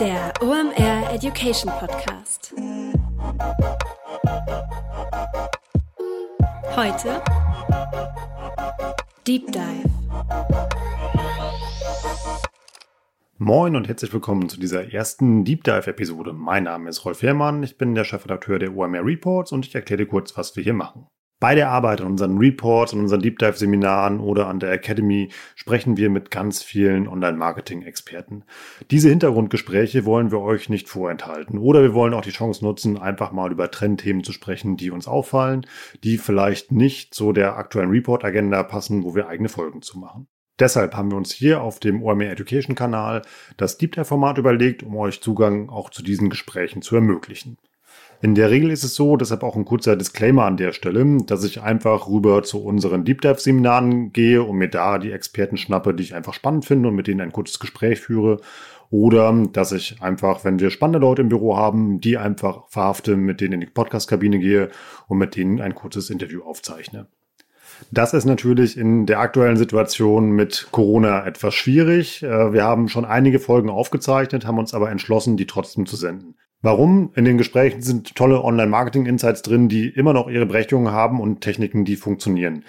Der 0.00 0.32
OMR 0.40 1.12
Education 1.12 1.72
Podcast. 1.72 2.54
Heute 6.76 7.20
Deep 9.26 9.50
Dive. 9.50 9.90
Moin 13.38 13.74
und 13.74 13.88
herzlich 13.88 14.12
willkommen 14.12 14.48
zu 14.48 14.60
dieser 14.60 14.92
ersten 14.92 15.44
Deep 15.44 15.64
Dive-Episode. 15.64 16.32
Mein 16.32 16.64
Name 16.64 16.90
ist 16.90 17.04
Rolf 17.04 17.22
Herrmann, 17.22 17.64
ich 17.64 17.76
bin 17.76 17.96
der 17.96 18.04
Chefredakteur 18.04 18.60
der 18.60 18.76
OMR 18.76 19.04
Reports 19.04 19.50
und 19.50 19.66
ich 19.66 19.74
erkläre 19.74 20.04
dir 20.04 20.08
kurz, 20.08 20.36
was 20.36 20.54
wir 20.54 20.62
hier 20.62 20.74
machen. 20.74 21.08
Bei 21.40 21.54
der 21.54 21.70
Arbeit 21.70 22.00
an 22.00 22.08
unseren 22.08 22.36
Reports, 22.38 22.92
an 22.92 22.98
unseren 22.98 23.22
Deep 23.22 23.38
Dive 23.38 23.52
Seminaren 23.56 24.18
oder 24.18 24.48
an 24.48 24.58
der 24.58 24.72
Academy 24.72 25.28
sprechen 25.54 25.96
wir 25.96 26.10
mit 26.10 26.32
ganz 26.32 26.64
vielen 26.64 27.06
Online-Marketing-Experten. 27.06 28.42
Diese 28.90 29.08
Hintergrundgespräche 29.08 30.04
wollen 30.04 30.32
wir 30.32 30.40
euch 30.40 30.68
nicht 30.68 30.88
vorenthalten 30.88 31.58
oder 31.60 31.80
wir 31.80 31.94
wollen 31.94 32.12
auch 32.12 32.22
die 32.22 32.30
Chance 32.30 32.64
nutzen, 32.64 32.98
einfach 32.98 33.30
mal 33.30 33.52
über 33.52 33.70
Trendthemen 33.70 34.24
zu 34.24 34.32
sprechen, 34.32 34.76
die 34.76 34.90
uns 34.90 35.06
auffallen, 35.06 35.64
die 36.02 36.18
vielleicht 36.18 36.72
nicht 36.72 37.14
zu 37.14 37.32
der 37.32 37.56
aktuellen 37.56 37.90
Report-Agenda 37.90 38.64
passen, 38.64 39.04
wo 39.04 39.14
wir 39.14 39.28
eigene 39.28 39.48
Folgen 39.48 39.80
zu 39.80 39.96
machen. 39.96 40.26
Deshalb 40.58 40.96
haben 40.96 41.12
wir 41.12 41.16
uns 41.16 41.30
hier 41.30 41.62
auf 41.62 41.78
dem 41.78 42.02
OMR 42.02 42.32
Education 42.32 42.74
Kanal 42.74 43.22
das 43.56 43.78
Deep 43.78 43.92
Dive 43.92 44.06
Format 44.06 44.38
überlegt, 44.38 44.82
um 44.82 44.96
euch 44.96 45.20
Zugang 45.20 45.68
auch 45.68 45.90
zu 45.90 46.02
diesen 46.02 46.30
Gesprächen 46.30 46.82
zu 46.82 46.96
ermöglichen. 46.96 47.58
In 48.20 48.34
der 48.34 48.50
Regel 48.50 48.72
ist 48.72 48.82
es 48.82 48.96
so, 48.96 49.16
deshalb 49.16 49.44
auch 49.44 49.54
ein 49.54 49.64
kurzer 49.64 49.94
Disclaimer 49.94 50.44
an 50.44 50.56
der 50.56 50.72
Stelle, 50.72 51.18
dass 51.26 51.44
ich 51.44 51.62
einfach 51.62 52.08
rüber 52.08 52.42
zu 52.42 52.60
unseren 52.64 53.04
Deep 53.04 53.20
Dive 53.20 53.38
Seminaren 53.38 54.12
gehe 54.12 54.42
und 54.42 54.58
mir 54.58 54.68
da 54.68 54.98
die 54.98 55.12
Experten 55.12 55.56
schnappe, 55.56 55.94
die 55.94 56.02
ich 56.02 56.16
einfach 56.16 56.34
spannend 56.34 56.64
finde 56.64 56.88
und 56.88 56.96
mit 56.96 57.06
denen 57.06 57.20
ein 57.20 57.30
kurzes 57.30 57.60
Gespräch 57.60 58.00
führe. 58.00 58.38
Oder 58.90 59.32
dass 59.52 59.70
ich 59.70 60.02
einfach, 60.02 60.44
wenn 60.44 60.58
wir 60.58 60.70
spannende 60.70 60.98
Leute 60.98 61.22
im 61.22 61.28
Büro 61.28 61.56
haben, 61.56 62.00
die 62.00 62.18
einfach 62.18 62.66
verhafte, 62.68 63.16
mit 63.16 63.40
denen 63.40 63.54
in 63.54 63.60
die 63.60 63.66
Podcast-Kabine 63.66 64.40
gehe 64.40 64.70
und 65.06 65.18
mit 65.18 65.36
denen 65.36 65.60
ein 65.60 65.76
kurzes 65.76 66.10
Interview 66.10 66.42
aufzeichne. 66.42 67.06
Das 67.92 68.14
ist 68.14 68.24
natürlich 68.24 68.76
in 68.76 69.06
der 69.06 69.20
aktuellen 69.20 69.56
Situation 69.56 70.32
mit 70.32 70.68
Corona 70.72 71.24
etwas 71.24 71.54
schwierig. 71.54 72.24
Äh, 72.24 72.52
wir 72.52 72.64
haben 72.64 72.88
schon 72.88 73.04
einige 73.04 73.38
Folgen 73.38 73.70
aufgezeichnet, 73.70 74.46
haben 74.46 74.58
uns 74.58 74.74
aber 74.74 74.90
entschlossen, 74.90 75.36
die 75.36 75.46
trotzdem 75.46 75.86
zu 75.86 75.94
senden. 75.94 76.34
Warum? 76.60 77.12
In 77.14 77.24
den 77.24 77.38
Gesprächen 77.38 77.82
sind 77.82 78.16
tolle 78.16 78.42
Online-Marketing-Insights 78.42 79.42
drin, 79.42 79.68
die 79.68 79.88
immer 79.88 80.12
noch 80.12 80.28
ihre 80.28 80.46
Berechtigung 80.46 80.90
haben 80.90 81.20
und 81.20 81.40
Techniken, 81.40 81.84
die 81.84 81.94
funktionieren. 81.94 82.64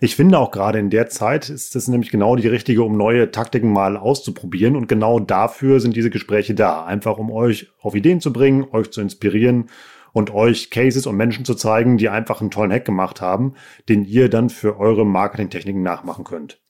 Ich 0.00 0.16
finde 0.16 0.38
auch 0.38 0.50
gerade 0.50 0.80
in 0.80 0.90
der 0.90 1.08
Zeit 1.08 1.48
ist 1.48 1.76
das 1.76 1.86
nämlich 1.86 2.10
genau 2.10 2.34
die 2.34 2.48
richtige, 2.48 2.82
um 2.82 2.96
neue 2.96 3.30
Taktiken 3.30 3.72
mal 3.72 3.96
auszuprobieren. 3.96 4.74
Und 4.74 4.88
genau 4.88 5.20
dafür 5.20 5.78
sind 5.78 5.94
diese 5.94 6.10
Gespräche 6.10 6.54
da. 6.54 6.84
Einfach 6.84 7.16
um 7.16 7.30
euch 7.30 7.70
auf 7.80 7.94
Ideen 7.94 8.20
zu 8.20 8.32
bringen, 8.32 8.66
euch 8.72 8.90
zu 8.90 9.00
inspirieren 9.00 9.70
und 10.12 10.34
euch 10.34 10.70
Cases 10.70 11.06
und 11.06 11.16
Menschen 11.16 11.44
zu 11.44 11.54
zeigen, 11.54 11.98
die 11.98 12.08
einfach 12.08 12.40
einen 12.40 12.50
tollen 12.50 12.72
Hack 12.72 12.84
gemacht 12.84 13.20
haben, 13.20 13.54
den 13.88 14.04
ihr 14.04 14.28
dann 14.28 14.50
für 14.50 14.78
eure 14.78 15.06
Marketingtechniken 15.06 15.82
nachmachen 15.82 16.24
könnt. 16.24 16.63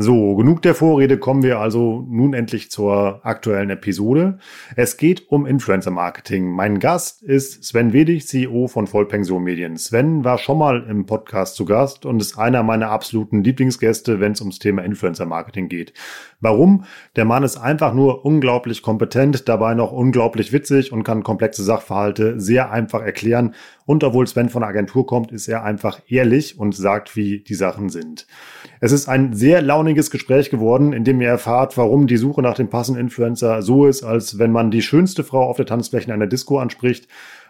So, 0.00 0.36
genug 0.36 0.62
der 0.62 0.76
Vorrede, 0.76 1.18
kommen 1.18 1.42
wir 1.42 1.58
also 1.58 2.06
nun 2.08 2.32
endlich 2.32 2.70
zur 2.70 3.26
aktuellen 3.26 3.68
Episode. 3.68 4.38
Es 4.76 4.96
geht 4.96 5.28
um 5.28 5.44
Influencer 5.44 5.90
Marketing. 5.90 6.52
Mein 6.52 6.78
Gast 6.78 7.20
ist 7.20 7.64
Sven 7.64 7.92
Wedig, 7.92 8.24
CEO 8.24 8.68
von 8.68 8.86
Vollpension 8.86 9.42
Medien. 9.42 9.76
Sven 9.76 10.22
war 10.22 10.38
schon 10.38 10.56
mal 10.56 10.86
im 10.88 11.06
Podcast 11.06 11.56
zu 11.56 11.64
Gast 11.64 12.06
und 12.06 12.22
ist 12.22 12.38
einer 12.38 12.62
meiner 12.62 12.90
absoluten 12.90 13.42
Lieblingsgäste, 13.42 14.20
wenn 14.20 14.30
es 14.30 14.40
ums 14.40 14.60
Thema 14.60 14.84
Influencer 14.84 15.26
Marketing 15.26 15.68
geht. 15.68 15.92
Warum? 16.38 16.84
Der 17.16 17.24
Mann 17.24 17.42
ist 17.42 17.56
einfach 17.56 17.92
nur 17.92 18.24
unglaublich 18.24 18.82
kompetent, 18.82 19.48
dabei 19.48 19.74
noch 19.74 19.90
unglaublich 19.90 20.52
witzig 20.52 20.92
und 20.92 21.02
kann 21.02 21.24
komplexe 21.24 21.64
Sachverhalte 21.64 22.38
sehr 22.38 22.70
einfach 22.70 23.02
erklären. 23.02 23.56
Und 23.84 24.04
obwohl 24.04 24.28
Sven 24.28 24.48
von 24.48 24.60
der 24.60 24.68
Agentur 24.68 25.06
kommt, 25.06 25.32
ist 25.32 25.48
er 25.48 25.64
einfach 25.64 25.98
ehrlich 26.06 26.56
und 26.56 26.76
sagt, 26.76 27.16
wie 27.16 27.40
die 27.40 27.54
Sachen 27.56 27.88
sind. 27.88 28.28
Es 28.80 28.92
ist 28.92 29.08
ein 29.08 29.32
sehr 29.32 29.60
launiges 29.60 30.10
Gespräch 30.10 30.50
geworden, 30.50 30.92
in 30.92 31.02
dem 31.02 31.20
ihr 31.20 31.28
erfahrt, 31.28 31.76
warum 31.76 32.06
die 32.06 32.16
Suche 32.16 32.42
nach 32.42 32.54
dem 32.54 32.68
passenden 32.68 33.00
Influencer 33.00 33.62
so 33.62 33.86
ist, 33.86 34.04
als 34.04 34.38
wenn 34.38 34.52
man 34.52 34.70
die 34.70 34.82
schönste 34.82 35.24
Frau 35.24 35.42
auf 35.42 35.56
der 35.56 35.66
Tanzfläche 35.66 36.06
in 36.06 36.12
einer 36.12 36.28
Disco 36.28 36.58
anspricht, 36.58 37.08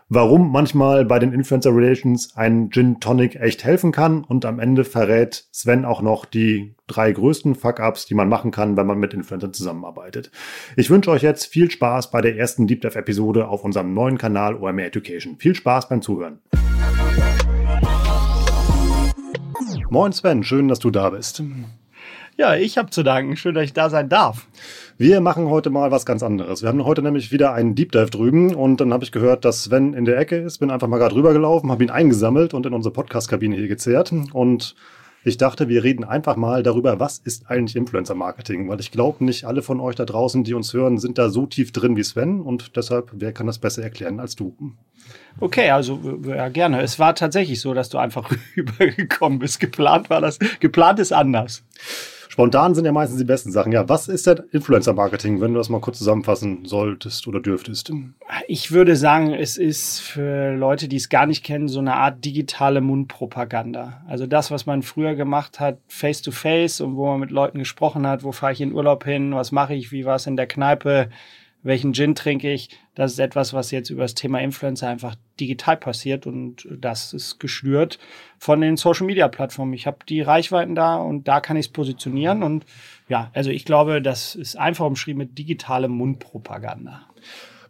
warum 0.08 0.50
manchmal 0.50 1.04
bei 1.04 1.18
den 1.18 1.34
Influencer 1.34 1.74
Relations 1.74 2.34
ein 2.34 2.70
Gin 2.70 2.98
Tonic 2.98 3.36
echt 3.36 3.62
helfen 3.62 3.92
kann 3.92 4.24
und 4.24 4.46
am 4.46 4.58
Ende 4.58 4.84
verrät 4.84 5.44
Sven 5.52 5.84
auch 5.84 6.00
noch 6.00 6.24
die 6.24 6.74
drei 6.86 7.12
größten 7.12 7.54
Fuck-Ups, 7.54 8.06
die 8.06 8.14
man 8.14 8.30
machen 8.30 8.50
kann, 8.50 8.78
wenn 8.78 8.86
man 8.86 8.98
mit 8.98 9.12
Influencern 9.12 9.52
zusammenarbeitet. 9.52 10.30
Ich 10.76 10.88
wünsche 10.88 11.10
euch 11.10 11.22
jetzt 11.22 11.44
viel 11.44 11.70
Spaß 11.70 12.10
bei 12.10 12.22
der 12.22 12.38
ersten 12.38 12.66
Deep 12.66 12.80
Dive 12.80 12.98
Episode 12.98 13.48
auf 13.48 13.64
unserem 13.64 13.92
neuen 13.92 14.16
Kanal 14.16 14.54
OMR 14.54 14.86
Education. 14.86 15.36
Viel 15.36 15.54
Spaß 15.54 15.90
beim 15.90 16.00
Zuhören. 16.00 16.38
Moin 19.90 20.12
Sven, 20.12 20.44
schön, 20.44 20.68
dass 20.68 20.80
du 20.80 20.90
da 20.90 21.08
bist. 21.08 21.42
Ja, 22.36 22.54
ich 22.54 22.76
habe 22.76 22.90
zu 22.90 23.02
danken. 23.02 23.38
Schön, 23.38 23.54
dass 23.54 23.64
ich 23.64 23.72
da 23.72 23.88
sein 23.88 24.10
darf. 24.10 24.46
Wir 24.98 25.22
machen 25.22 25.48
heute 25.48 25.70
mal 25.70 25.90
was 25.90 26.04
ganz 26.04 26.22
anderes. 26.22 26.60
Wir 26.60 26.68
haben 26.68 26.84
heute 26.84 27.00
nämlich 27.00 27.32
wieder 27.32 27.54
einen 27.54 27.74
Deep 27.74 27.92
Dive 27.92 28.10
drüben 28.10 28.54
und 28.54 28.82
dann 28.82 28.92
habe 28.92 29.04
ich 29.04 29.12
gehört, 29.12 29.46
dass 29.46 29.64
Sven 29.64 29.94
in 29.94 30.04
der 30.04 30.18
Ecke 30.18 30.36
ist. 30.36 30.58
Bin 30.58 30.70
einfach 30.70 30.88
mal 30.88 30.98
gerade 30.98 31.14
rübergelaufen, 31.14 31.70
habe 31.70 31.82
ihn 31.82 31.88
eingesammelt 31.88 32.52
und 32.52 32.66
in 32.66 32.74
unsere 32.74 32.92
Podcast-Kabine 32.92 33.56
hier 33.56 33.66
gezerrt 33.66 34.12
und 34.34 34.74
ich 35.28 35.36
dachte, 35.36 35.68
wir 35.68 35.84
reden 35.84 36.04
einfach 36.04 36.36
mal 36.36 36.62
darüber, 36.62 36.98
was 36.98 37.18
ist 37.18 37.50
eigentlich 37.50 37.76
Influencer-Marketing? 37.76 38.68
Weil 38.68 38.80
ich 38.80 38.90
glaube, 38.90 39.24
nicht 39.24 39.44
alle 39.44 39.62
von 39.62 39.80
euch 39.80 39.94
da 39.94 40.04
draußen, 40.04 40.44
die 40.44 40.54
uns 40.54 40.72
hören, 40.72 40.98
sind 40.98 41.18
da 41.18 41.28
so 41.30 41.46
tief 41.46 41.72
drin 41.72 41.96
wie 41.96 42.02
Sven 42.02 42.40
und 42.40 42.76
deshalb, 42.76 43.10
wer 43.12 43.32
kann 43.32 43.46
das 43.46 43.58
besser 43.58 43.82
erklären 43.82 44.20
als 44.20 44.36
du? 44.36 44.56
Okay, 45.40 45.70
also 45.70 46.00
ja, 46.26 46.48
gerne. 46.48 46.82
Es 46.82 46.98
war 46.98 47.14
tatsächlich 47.14 47.60
so, 47.60 47.74
dass 47.74 47.88
du 47.88 47.98
einfach 47.98 48.30
rübergekommen 48.56 49.38
bist. 49.38 49.60
Geplant 49.60 50.10
war 50.10 50.20
das. 50.20 50.38
Geplant 50.60 50.98
ist 50.98 51.12
anders. 51.12 51.64
Spontan 52.38 52.72
sind 52.72 52.84
ja 52.84 52.92
meistens 52.92 53.18
die 53.18 53.24
besten 53.24 53.50
Sachen. 53.50 53.72
Ja, 53.72 53.88
was 53.88 54.06
ist 54.06 54.28
denn 54.28 54.44
Influencer-Marketing, 54.52 55.40
wenn 55.40 55.54
du 55.54 55.58
das 55.58 55.70
mal 55.70 55.80
kurz 55.80 55.98
zusammenfassen 55.98 56.66
solltest 56.66 57.26
oder 57.26 57.40
dürftest? 57.40 57.90
Ich 58.46 58.70
würde 58.70 58.94
sagen, 58.94 59.34
es 59.34 59.56
ist 59.56 59.98
für 59.98 60.54
Leute, 60.54 60.86
die 60.86 60.98
es 60.98 61.08
gar 61.08 61.26
nicht 61.26 61.44
kennen, 61.44 61.66
so 61.66 61.80
eine 61.80 61.96
Art 61.96 62.24
digitale 62.24 62.80
Mundpropaganda. 62.80 64.04
Also 64.06 64.28
das, 64.28 64.52
was 64.52 64.66
man 64.66 64.82
früher 64.82 65.16
gemacht 65.16 65.58
hat, 65.58 65.78
face-to-face 65.88 66.80
-face 66.80 66.84
und 66.84 66.94
wo 66.94 67.06
man 67.06 67.18
mit 67.18 67.32
Leuten 67.32 67.58
gesprochen 67.58 68.06
hat, 68.06 68.22
wo 68.22 68.30
fahre 68.30 68.52
ich 68.52 68.60
in 68.60 68.72
Urlaub 68.72 69.02
hin, 69.02 69.34
was 69.34 69.50
mache 69.50 69.74
ich, 69.74 69.90
wie 69.90 70.04
war 70.04 70.14
es 70.14 70.28
in 70.28 70.36
der 70.36 70.46
Kneipe, 70.46 71.08
welchen 71.62 71.92
Gin 71.92 72.14
trinke 72.14 72.52
ich. 72.52 72.70
Das 72.94 73.12
ist 73.12 73.18
etwas, 73.18 73.52
was 73.52 73.70
jetzt 73.70 73.90
über 73.90 74.02
das 74.02 74.14
Thema 74.14 74.40
Influencer 74.40 74.88
einfach 74.88 75.16
digital 75.40 75.76
passiert 75.76 76.26
und 76.26 76.66
das 76.70 77.12
ist 77.12 77.38
geschnürt 77.38 77.98
von 78.38 78.60
den 78.60 78.76
Social 78.76 79.06
Media 79.06 79.28
Plattformen. 79.28 79.72
Ich 79.72 79.86
habe 79.86 79.98
die 80.08 80.20
Reichweiten 80.20 80.74
da 80.74 80.96
und 80.96 81.28
da 81.28 81.40
kann 81.40 81.56
ich 81.56 81.66
es 81.66 81.72
positionieren 81.72 82.42
und 82.42 82.64
ja, 83.08 83.30
also 83.34 83.50
ich 83.50 83.64
glaube, 83.64 84.02
das 84.02 84.34
ist 84.34 84.56
einfach 84.56 84.86
umschrieben 84.86 85.18
mit 85.18 85.38
digitale 85.38 85.88
Mundpropaganda. 85.88 87.02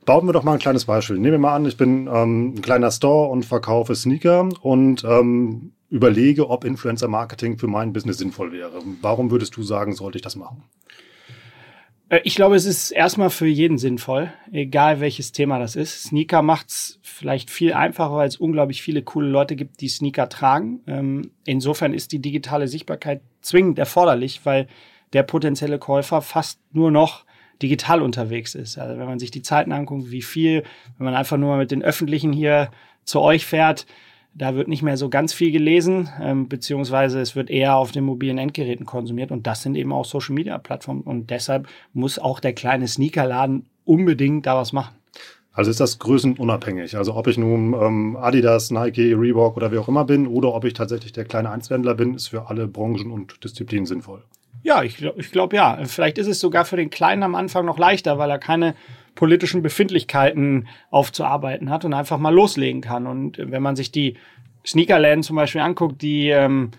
Bauen 0.05 0.27
wir 0.27 0.33
doch 0.33 0.43
mal 0.43 0.55
ein 0.55 0.59
kleines 0.59 0.87
Beispiel. 0.87 1.19
Nehmen 1.19 1.33
wir 1.33 1.39
mal 1.39 1.55
an, 1.55 1.67
ich 1.67 1.77
bin 1.77 2.09
ähm, 2.11 2.55
ein 2.55 2.63
kleiner 2.63 2.91
Store 2.91 3.31
und 3.31 3.45
verkaufe 3.45 3.95
Sneaker 3.95 4.49
und 4.63 5.05
ähm, 5.05 5.73
überlege, 5.91 6.49
ob 6.49 6.65
Influencer 6.65 7.09
Marketing 7.09 7.59
für 7.59 7.67
mein 7.67 7.93
Business 7.93 8.19
sinnvoll 8.19 8.53
wäre. 8.53 8.81
Warum 9.03 9.31
würdest 9.31 9.57
du 9.57 9.63
sagen, 9.63 9.93
sollte 9.93 10.17
ich 10.17 10.23
das 10.23 10.37
machen? 10.37 10.65
Äh, 12.09 12.21
ich 12.25 12.35
glaube, 12.35 12.57
es 12.57 12.65
ist 12.65 12.91
erstmal 12.91 13.31
für 13.31 13.47
jeden 13.47 13.79
sinnvoll, 13.79 14.33
egal 14.53 15.01
welches 15.01 15.33
Thema 15.33 15.59
das 15.59 15.77
ist. 15.77 16.05
Sneaker 16.05 16.43
macht's 16.43 16.99
vielleicht 17.03 17.51
viel 17.51 17.73
einfacher, 17.73 18.15
weil 18.15 18.29
es 18.29 18.37
unglaublich 18.37 18.83
viele 18.83 19.03
coole 19.03 19.29
Leute 19.29 19.57
gibt, 19.57 19.81
die 19.81 19.89
Sneaker 19.89 20.29
tragen. 20.29 20.81
Ähm, 20.87 21.31
insofern 21.45 21.95
ist 21.95 22.13
die 22.13 22.21
digitale 22.21 22.69
Sichtbarkeit 22.69 23.23
zwingend 23.41 23.79
erforderlich, 23.79 24.41
weil 24.45 24.69
der 25.13 25.23
potenzielle 25.23 25.79
Käufer 25.79 26.21
fast 26.23 26.61
nur 26.73 26.91
noch 26.91 27.25
digital 27.63 28.03
unterwegs 28.03 28.55
ist. 28.55 28.79
Also 28.79 28.99
wenn 28.99 29.07
man 29.07 29.19
sich 29.19 29.31
die 29.31 29.43
Zeiten 29.43 29.73
anguckt, 29.73 30.11
wie 30.11 30.23
viel, 30.23 30.63
wenn 30.97 31.07
man 31.07 31.15
einfach 31.15 31.37
nur 31.37 31.57
mit 31.57 31.71
den 31.71 31.83
Öffentlichen 31.83 32.33
hier 32.33 32.71
zu 33.05 33.21
euch 33.21 33.47
fährt, 33.47 33.87
da 34.35 34.55
wird 34.55 34.69
nicht 34.69 34.83
mehr 34.83 34.97
so 34.97 35.09
ganz 35.09 35.33
viel 35.33 35.51
gelesen, 35.51 36.09
ähm, 36.21 36.49
beziehungsweise 36.49 37.21
es 37.21 37.35
wird 37.35 37.51
eher 37.51 37.77
auf 37.77 37.91
den 37.91 38.05
mobilen 38.05 38.39
Endgeräten 38.39 38.87
konsumiert 38.87 39.31
und 39.31 39.47
das 39.47 39.63
sind 39.63 39.75
eben 39.75 39.93
auch 39.93 40.05
Social 40.05 40.35
Media 40.35 40.59
Plattformen 40.59 41.03
und 41.03 41.31
deshalb 41.31 41.69
muss 41.93 42.19
auch 42.19 42.41
der 42.41 42.53
kleine 42.53 42.87
Sneakerladen 42.87 43.67
unbedingt 43.85 44.47
da 44.47 44.57
was 44.57 44.73
machen. 44.73 44.95
Also 45.53 45.73
ist 45.73 45.81
das 45.81 45.99
größenunabhängig. 45.99 46.97
Also 46.97 47.17
ob 47.17 47.27
ich 47.27 47.37
nun 47.37 47.75
ähm, 47.75 48.17
Adidas, 48.17 48.71
Nike, 48.71 49.13
Reebok 49.13 49.57
oder 49.57 49.73
wie 49.73 49.79
auch 49.79 49.89
immer 49.89 50.05
bin 50.05 50.29
oder 50.29 50.55
ob 50.55 50.65
ich 50.65 50.73
tatsächlich 50.73 51.13
der 51.13 51.25
kleine 51.25 51.51
Einzelhändler 51.51 51.97
bin, 51.97 52.15
ist 52.15 52.29
für 52.29 52.49
alle 52.49 52.69
Branchen 52.69 53.11
und 53.11 53.43
Disziplinen 53.43 53.85
sinnvoll. 53.85 54.23
Ja, 54.63 54.85
ich, 54.85 55.03
ich 55.03 55.33
glaube 55.33 55.57
ja. 55.57 55.79
Vielleicht 55.85 56.19
ist 56.19 56.29
es 56.29 56.39
sogar 56.39 56.65
für 56.65 56.77
den 56.77 56.91
Kleinen 56.91 57.25
am 57.25 57.35
Anfang 57.35 57.65
noch 57.65 57.77
leichter, 57.77 58.19
weil 58.19 58.31
er 58.31 58.39
keine 58.39 58.77
politischen 59.19 59.63
Befindlichkeiten 59.63 60.69
aufzuarbeiten 60.93 61.71
hat 61.71 61.85
und 61.85 61.93
einfach 61.93 62.19
mal 62.19 62.33
loslegen 62.33 62.81
kann. 62.81 63.09
Und 63.09 63.37
wenn 63.39 63.63
man 63.65 63.75
sich 63.75 63.91
die 63.91 64.15
Sneakerläden 64.65 65.25
zum 65.25 65.35
Beispiel 65.35 65.61
anguckt, 65.61 66.03
die 66.03 66.29
ähm, 66.29 66.71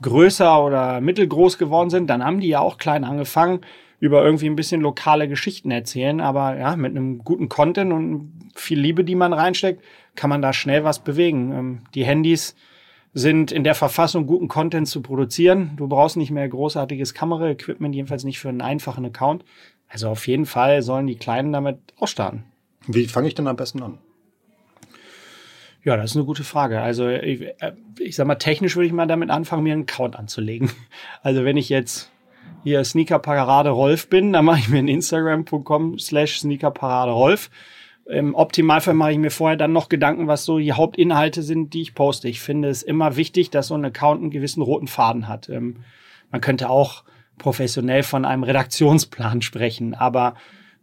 größer 0.00 0.64
oder 0.64 1.00
mittelgroß 1.00 1.58
geworden 1.58 1.90
sind, 1.90 2.08
dann 2.08 2.24
haben 2.24 2.38
die 2.38 2.46
ja 2.46 2.60
auch 2.60 2.78
klein 2.78 3.02
angefangen, 3.02 3.62
über 3.98 4.24
irgendwie 4.24 4.46
ein 4.46 4.54
bisschen 4.54 4.80
lokale 4.80 5.26
Geschichten 5.26 5.72
erzählen. 5.72 6.20
Aber 6.20 6.56
ja, 6.56 6.76
mit 6.76 6.92
einem 6.92 7.18
guten 7.24 7.48
Content 7.48 7.92
und 7.92 8.32
viel 8.54 8.78
Liebe, 8.78 9.02
die 9.02 9.16
man 9.16 9.32
reinsteckt, 9.32 9.82
kann 10.14 10.30
man 10.30 10.40
da 10.40 10.52
schnell 10.52 10.84
was 10.84 11.00
bewegen. 11.00 11.52
Ähm, 11.52 11.78
die 11.96 12.04
Handys 12.04 12.54
sind 13.12 13.50
in 13.50 13.64
der 13.64 13.74
Verfassung, 13.74 14.28
guten 14.28 14.46
Content 14.46 14.86
zu 14.86 15.02
produzieren. 15.02 15.72
Du 15.74 15.88
brauchst 15.88 16.16
nicht 16.16 16.30
mehr 16.30 16.48
großartiges 16.48 17.12
Kameraequipment, 17.12 17.92
jedenfalls 17.92 18.22
nicht 18.22 18.38
für 18.38 18.50
einen 18.50 18.60
einfachen 18.60 19.04
Account. 19.04 19.44
Also 19.88 20.08
auf 20.10 20.26
jeden 20.26 20.46
Fall 20.46 20.82
sollen 20.82 21.06
die 21.06 21.16
Kleinen 21.16 21.52
damit 21.52 21.78
ausstarten. 21.96 22.44
Wie 22.86 23.06
fange 23.06 23.28
ich 23.28 23.34
denn 23.34 23.46
am 23.46 23.56
besten 23.56 23.82
an? 23.82 23.98
Ja, 25.84 25.96
das 25.96 26.10
ist 26.10 26.16
eine 26.16 26.26
gute 26.26 26.44
Frage. 26.44 26.80
Also 26.80 27.08
ich, 27.08 27.42
äh, 27.42 27.72
ich 27.98 28.16
sag 28.16 28.26
mal, 28.26 28.34
technisch 28.34 28.76
würde 28.76 28.86
ich 28.86 28.92
mal 28.92 29.06
damit 29.06 29.30
anfangen, 29.30 29.62
mir 29.62 29.72
einen 29.72 29.82
Account 29.82 30.16
anzulegen. 30.16 30.70
Also 31.22 31.44
wenn 31.44 31.56
ich 31.56 31.68
jetzt 31.68 32.10
hier 32.64 32.84
Sneakerparade 32.84 33.70
Rolf 33.70 34.08
bin, 34.08 34.32
dann 34.32 34.44
mache 34.44 34.58
ich 34.58 34.68
mir 34.68 34.78
ein 34.78 34.88
Instagram.com 34.88 35.98
slash 35.98 36.40
Sneakerparade 36.40 37.12
Rolf. 37.12 37.50
Im 38.06 38.34
Optimalfall 38.34 38.94
mache 38.94 39.12
ich 39.12 39.18
mir 39.18 39.30
vorher 39.30 39.56
dann 39.56 39.72
noch 39.72 39.88
Gedanken, 39.88 40.28
was 40.28 40.44
so 40.44 40.58
die 40.58 40.72
Hauptinhalte 40.72 41.42
sind, 41.42 41.74
die 41.74 41.82
ich 41.82 41.94
poste. 41.94 42.28
Ich 42.28 42.40
finde 42.40 42.68
es 42.68 42.82
immer 42.82 43.16
wichtig, 43.16 43.50
dass 43.50 43.68
so 43.68 43.74
ein 43.74 43.84
Account 43.84 44.22
einen 44.22 44.30
gewissen 44.30 44.62
roten 44.62 44.88
Faden 44.88 45.28
hat. 45.28 45.48
Ähm, 45.48 45.84
man 46.30 46.40
könnte 46.40 46.70
auch 46.70 47.04
professionell 47.38 48.02
von 48.02 48.24
einem 48.24 48.42
Redaktionsplan 48.42 49.42
sprechen, 49.42 49.94
aber 49.94 50.34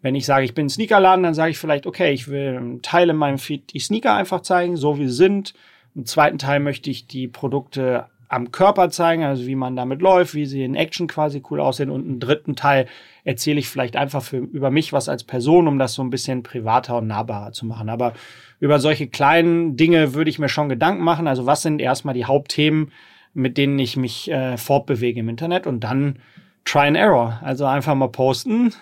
wenn 0.06 0.14
ich 0.14 0.28
sage, 0.28 0.46
ich 0.46 0.54
bin 0.54 0.70
Sneakerladen, 0.70 1.24
dann 1.24 1.34
sage 1.34 1.50
ich 1.50 1.58
vielleicht, 1.58 1.88
okay, 1.88 2.14
ich 2.14 2.28
will 2.28 2.58
einen 2.58 2.82
Teil 2.84 3.10
in 3.10 3.16
meinem 3.16 3.40
Feed 3.40 3.74
die 3.74 3.80
Sneaker 3.80 4.14
einfach 4.14 4.42
zeigen, 4.42 4.78
so 4.78 5.00
wie 5.00 5.08
sie 5.08 5.16
sind. 5.16 5.56
Im 5.96 6.06
zweiten 6.06 6.38
Teil 6.38 6.60
möchte 6.60 6.92
ich 6.92 7.08
die 7.08 7.28
Produkte 7.28 8.06
am 8.28 8.52
Körper 8.52 8.92
zeigen, 8.92 9.24
also 9.24 9.48
wie 9.48 9.56
man 9.56 9.76
damit 9.76 10.04
läuft, 10.04 10.36
wie 10.36 10.46
sie 10.46 10.64
in 10.64 10.76
Action 10.76 11.08
quasi 11.08 11.42
cool 11.50 11.60
aussehen. 11.60 11.90
Und 11.90 12.06
einen 12.06 12.20
dritten 12.20 12.56
Teil 12.56 12.88
erzähle 13.24 13.60
ich 13.60 13.68
vielleicht 13.68 13.96
einfach 13.96 14.22
für, 14.22 14.38
über 14.38 14.70
mich 14.70 14.94
was 14.94 15.10
als 15.10 15.24
Person, 15.24 15.68
um 15.68 15.80
das 15.80 15.94
so 15.94 16.04
ein 16.04 16.12
bisschen 16.12 16.44
privater 16.44 16.98
und 16.98 17.08
nahbarer 17.08 17.52
zu 17.52 17.66
machen. 17.66 17.90
Aber 17.90 18.14
über 18.60 18.80
solche 18.80 19.08
kleinen 19.08 19.76
Dinge 19.76 20.14
würde 20.14 20.30
ich 20.30 20.38
mir 20.38 20.50
schon 20.50 20.70
Gedanken 20.70 21.04
machen. 21.04 21.28
Also 21.28 21.48
was 21.48 21.64
sind 21.64 21.82
erstmal 21.82 22.14
die 22.14 22.26
Hauptthemen, 22.26 22.92
mit 23.34 23.58
denen 23.58 23.80
ich 23.80 23.98
mich 23.98 24.30
äh, 24.30 24.58
fortbewege 24.58 25.20
im 25.20 25.30
Internet 25.30 25.66
und 25.66 25.84
dann 25.84 26.20
Try 26.66 26.88
and 26.88 26.98
Error. 26.98 27.40
Also 27.44 27.66
einfach 27.66 27.96
mal 27.96 28.10
posten, 28.10 28.74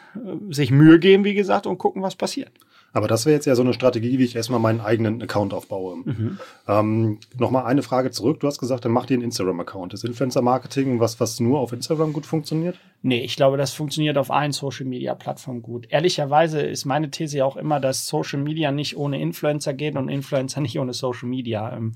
sich 0.49 0.71
Mühe 0.71 0.99
geben, 0.99 1.23
wie 1.25 1.33
gesagt, 1.33 1.67
und 1.67 1.77
gucken, 1.77 2.01
was 2.01 2.15
passiert. 2.15 2.51
Aber 2.95 3.07
das 3.07 3.25
wäre 3.25 3.33
jetzt 3.33 3.45
ja 3.45 3.55
so 3.55 3.63
eine 3.63 3.73
Strategie, 3.73 4.19
wie 4.19 4.23
ich 4.23 4.35
erstmal 4.35 4.59
meinen 4.59 4.79
eigenen 4.79 5.19
Account 5.23 5.51
aufbaue. 5.51 5.97
Mhm. 6.05 6.37
Ähm, 6.67 7.17
Nochmal 7.39 7.65
eine 7.65 7.81
Frage 7.81 8.11
zurück. 8.11 8.39
Du 8.39 8.47
hast 8.47 8.59
gesagt, 8.59 8.85
dann 8.85 8.91
mach 8.91 9.07
dir 9.07 9.15
einen 9.15 9.23
Instagram-Account. 9.23 9.95
Ist 9.95 10.05
Influencer-Marketing 10.05 10.99
was, 10.99 11.19
was 11.19 11.39
nur 11.39 11.59
auf 11.59 11.73
Instagram 11.73 12.13
gut 12.13 12.27
funktioniert? 12.27 12.77
Nee, 13.01 13.21
ich 13.21 13.35
glaube, 13.35 13.57
das 13.57 13.73
funktioniert 13.73 14.19
auf 14.19 14.29
allen 14.29 14.51
Social-Media-Plattformen 14.51 15.63
gut. 15.63 15.87
Ehrlicherweise 15.89 16.61
ist 16.61 16.85
meine 16.85 17.09
These 17.09 17.39
ja 17.39 17.45
auch 17.45 17.57
immer, 17.57 17.79
dass 17.79 18.05
Social 18.05 18.39
Media 18.39 18.71
nicht 18.71 18.95
ohne 18.95 19.19
Influencer 19.19 19.73
geht 19.73 19.95
und 19.95 20.07
Influencer 20.07 20.61
nicht 20.61 20.77
ohne 20.79 20.93
Social 20.93 21.27
Media. 21.27 21.75
Ähm, 21.75 21.93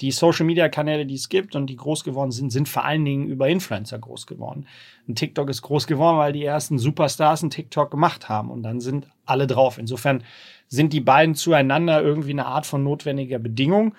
die 0.00 0.10
Social-Media-Kanäle, 0.10 1.06
die 1.06 1.14
es 1.14 1.28
gibt 1.28 1.56
und 1.56 1.68
die 1.68 1.76
groß 1.76 2.04
geworden 2.04 2.30
sind, 2.30 2.50
sind 2.50 2.68
vor 2.68 2.84
allen 2.84 3.04
Dingen 3.04 3.26
über 3.26 3.48
Influencer 3.48 3.98
groß 3.98 4.26
geworden. 4.26 4.66
Und 5.08 5.16
TikTok 5.16 5.48
ist 5.48 5.62
groß 5.62 5.86
geworden, 5.86 6.18
weil 6.18 6.32
die 6.32 6.44
ersten 6.44 6.78
Superstars 6.78 7.42
einen 7.42 7.50
TikTok 7.50 7.90
gemacht 7.90 8.28
haben 8.28 8.50
und 8.50 8.62
dann 8.62 8.80
sind 8.80 9.08
alle 9.24 9.46
drauf. 9.46 9.78
Insofern 9.78 10.22
sind 10.68 10.92
die 10.92 11.00
beiden 11.00 11.34
zueinander 11.34 12.02
irgendwie 12.02 12.32
eine 12.32 12.46
Art 12.46 12.66
von 12.66 12.82
notwendiger 12.82 13.38
Bedingung. 13.38 13.94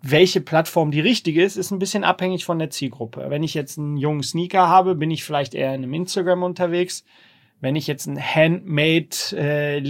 Welche 0.00 0.40
Plattform 0.40 0.92
die 0.92 1.00
richtige 1.00 1.42
ist, 1.42 1.56
ist 1.56 1.72
ein 1.72 1.80
bisschen 1.80 2.04
abhängig 2.04 2.44
von 2.44 2.58
der 2.58 2.70
Zielgruppe. 2.70 3.26
Wenn 3.28 3.42
ich 3.42 3.52
jetzt 3.52 3.78
einen 3.78 3.96
jungen 3.96 4.22
Sneaker 4.22 4.68
habe, 4.68 4.94
bin 4.94 5.10
ich 5.10 5.24
vielleicht 5.24 5.54
eher 5.54 5.74
in 5.74 5.82
einem 5.82 5.94
Instagram 5.94 6.42
unterwegs. 6.44 7.04
Wenn 7.60 7.74
ich 7.74 7.88
jetzt 7.88 8.06
einen 8.06 8.22
Handmade 8.22 9.08
äh, 9.32 9.80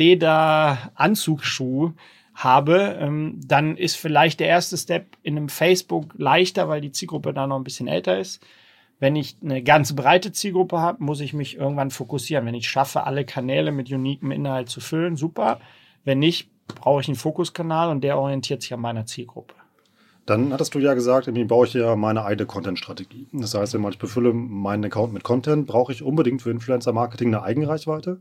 habe, 2.38 2.96
ähm, 3.00 3.40
dann 3.44 3.76
ist 3.76 3.96
vielleicht 3.96 4.40
der 4.40 4.48
erste 4.48 4.76
Step 4.76 5.16
in 5.22 5.36
einem 5.36 5.48
Facebook 5.48 6.14
leichter, 6.16 6.68
weil 6.68 6.80
die 6.80 6.92
Zielgruppe 6.92 7.32
da 7.32 7.46
noch 7.46 7.56
ein 7.56 7.64
bisschen 7.64 7.88
älter 7.88 8.18
ist. 8.18 8.44
Wenn 9.00 9.16
ich 9.16 9.36
eine 9.42 9.62
ganz 9.62 9.94
breite 9.94 10.32
Zielgruppe 10.32 10.78
habe, 10.78 11.02
muss 11.02 11.20
ich 11.20 11.32
mich 11.32 11.56
irgendwann 11.56 11.90
fokussieren. 11.90 12.46
Wenn 12.46 12.54
ich 12.54 12.68
schaffe, 12.68 13.04
alle 13.04 13.24
Kanäle 13.24 13.72
mit 13.72 13.90
unikem 13.90 14.30
Inhalt 14.30 14.68
zu 14.68 14.80
füllen, 14.80 15.16
super. 15.16 15.60
Wenn 16.04 16.18
nicht, 16.20 16.48
brauche 16.66 17.00
ich 17.00 17.08
einen 17.08 17.16
Fokuskanal 17.16 17.90
und 17.90 18.02
der 18.02 18.18
orientiert 18.18 18.62
sich 18.62 18.72
an 18.74 18.80
meiner 18.80 19.06
Zielgruppe. 19.06 19.54
Dann 20.26 20.52
hattest 20.52 20.74
du 20.74 20.78
ja 20.78 20.94
gesagt, 20.94 21.26
irgendwie 21.26 21.46
baue 21.46 21.66
ich 21.66 21.72
ja 21.72 21.96
meine 21.96 22.24
eigene 22.24 22.46
Content-Strategie. 22.46 23.28
Das 23.32 23.54
heißt, 23.54 23.72
wenn 23.74 23.88
ich 23.88 23.98
befülle 23.98 24.32
meinen 24.34 24.84
Account 24.84 25.12
mit 25.12 25.24
Content, 25.24 25.66
brauche 25.66 25.90
ich 25.90 26.02
unbedingt 26.02 26.42
für 26.42 26.50
Influencer-Marketing 26.50 27.28
eine 27.28 27.42
Eigenreichweite? 27.42 28.20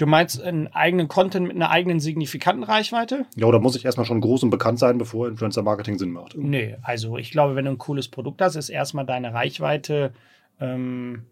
Du 0.00 0.06
meinst 0.06 0.42
einen 0.42 0.68
eigenen 0.68 1.08
Content 1.08 1.46
mit 1.46 1.56
einer 1.56 1.70
eigenen 1.70 2.00
signifikanten 2.00 2.64
Reichweite? 2.64 3.26
Ja, 3.36 3.44
oder 3.44 3.60
muss 3.60 3.76
ich 3.76 3.84
erstmal 3.84 4.06
schon 4.06 4.22
groß 4.22 4.44
und 4.44 4.48
bekannt 4.48 4.78
sein, 4.78 4.96
bevor 4.96 5.28
Influencer-Marketing 5.28 5.98
Sinn 5.98 6.10
macht? 6.10 6.34
Nee, 6.38 6.78
also 6.80 7.18
ich 7.18 7.32
glaube, 7.32 7.54
wenn 7.54 7.66
du 7.66 7.72
ein 7.72 7.76
cooles 7.76 8.08
Produkt 8.08 8.40
hast, 8.40 8.56
ist 8.56 8.70
erstmal 8.70 9.04
deine 9.04 9.34
Reichweite 9.34 10.14
ähm, 10.58 11.26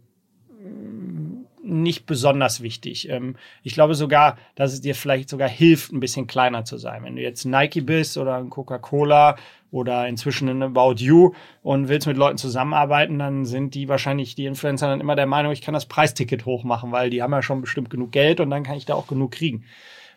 nicht 1.69 2.07
besonders 2.07 2.63
wichtig. 2.63 3.09
Ähm, 3.09 3.37
ich 3.63 3.75
glaube 3.75 3.95
sogar, 3.95 4.37
dass 4.55 4.73
es 4.73 4.81
dir 4.81 4.95
vielleicht 4.95 5.29
sogar 5.29 5.49
hilft, 5.49 5.93
ein 5.93 6.01
bisschen 6.01 6.27
kleiner 6.27 6.65
zu 6.65 6.79
sein. 6.79 7.05
Wenn 7.05 7.17
du 7.17 7.23
jetzt 7.23 7.45
Nike 7.45 7.81
bist 7.81 8.17
oder 8.17 8.37
ein 8.37 8.51
Coca-Cola 8.51 9.37
oder 9.71 10.09
inzwischen 10.09 10.49
ein 10.49 10.63
About 10.63 10.97
You 10.97 11.33
und 11.63 11.89
willst 11.89 12.07
mit 12.07 12.17
Leuten 12.17 12.39
zusammenarbeiten, 12.39 13.19
dann 13.19 13.45
sind 13.45 13.75
die 13.75 13.89
wahrscheinlich, 13.89 14.35
die 14.35 14.47
Influencer 14.47 14.89
dann 14.89 15.01
immer 15.01 15.15
der 15.15 15.27
Meinung, 15.27 15.53
ich 15.53 15.63
kann 15.63 15.75
das 15.75 15.87
Preisticket 15.87 16.47
hochmachen, 16.47 16.91
weil 16.91 17.11
die 17.11 17.23
haben 17.23 17.33
ja 17.33 17.43
schon 17.43 17.61
bestimmt 17.61 17.91
genug 17.91 18.13
Geld 18.13 18.41
und 18.41 18.51
dann 18.51 18.63
kann 18.63 18.77
ich 18.77 18.87
da 18.87 18.95
auch 18.95 19.07
genug 19.07 19.33
kriegen. 19.33 19.65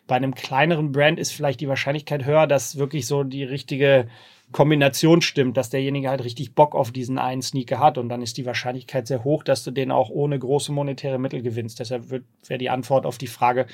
Bei 0.06 0.16
einem 0.16 0.34
kleineren 0.34 0.90
Brand 0.90 1.18
ist 1.18 1.32
vielleicht 1.32 1.60
die 1.60 1.68
Wahrscheinlichkeit 1.68 2.24
höher, 2.24 2.46
dass 2.46 2.76
wirklich 2.76 3.06
so 3.06 3.22
die 3.22 3.44
richtige 3.44 4.08
Kombination 4.52 5.22
stimmt, 5.22 5.56
dass 5.56 5.70
derjenige 5.70 6.08
halt 6.08 6.24
richtig 6.24 6.54
Bock 6.54 6.74
auf 6.74 6.92
diesen 6.92 7.18
einen 7.18 7.42
Sneaker 7.42 7.78
hat 7.78 7.98
und 7.98 8.08
dann 8.08 8.22
ist 8.22 8.36
die 8.36 8.46
Wahrscheinlichkeit 8.46 9.06
sehr 9.06 9.24
hoch, 9.24 9.42
dass 9.42 9.64
du 9.64 9.70
den 9.70 9.90
auch 9.90 10.10
ohne 10.10 10.38
große 10.38 10.72
monetäre 10.72 11.18
Mittel 11.18 11.42
gewinnst. 11.42 11.80
Deshalb 11.80 12.10
wäre 12.10 12.58
die 12.58 12.70
Antwort 12.70 13.06
auf 13.06 13.18
die 13.18 13.26
Frage, 13.26 13.66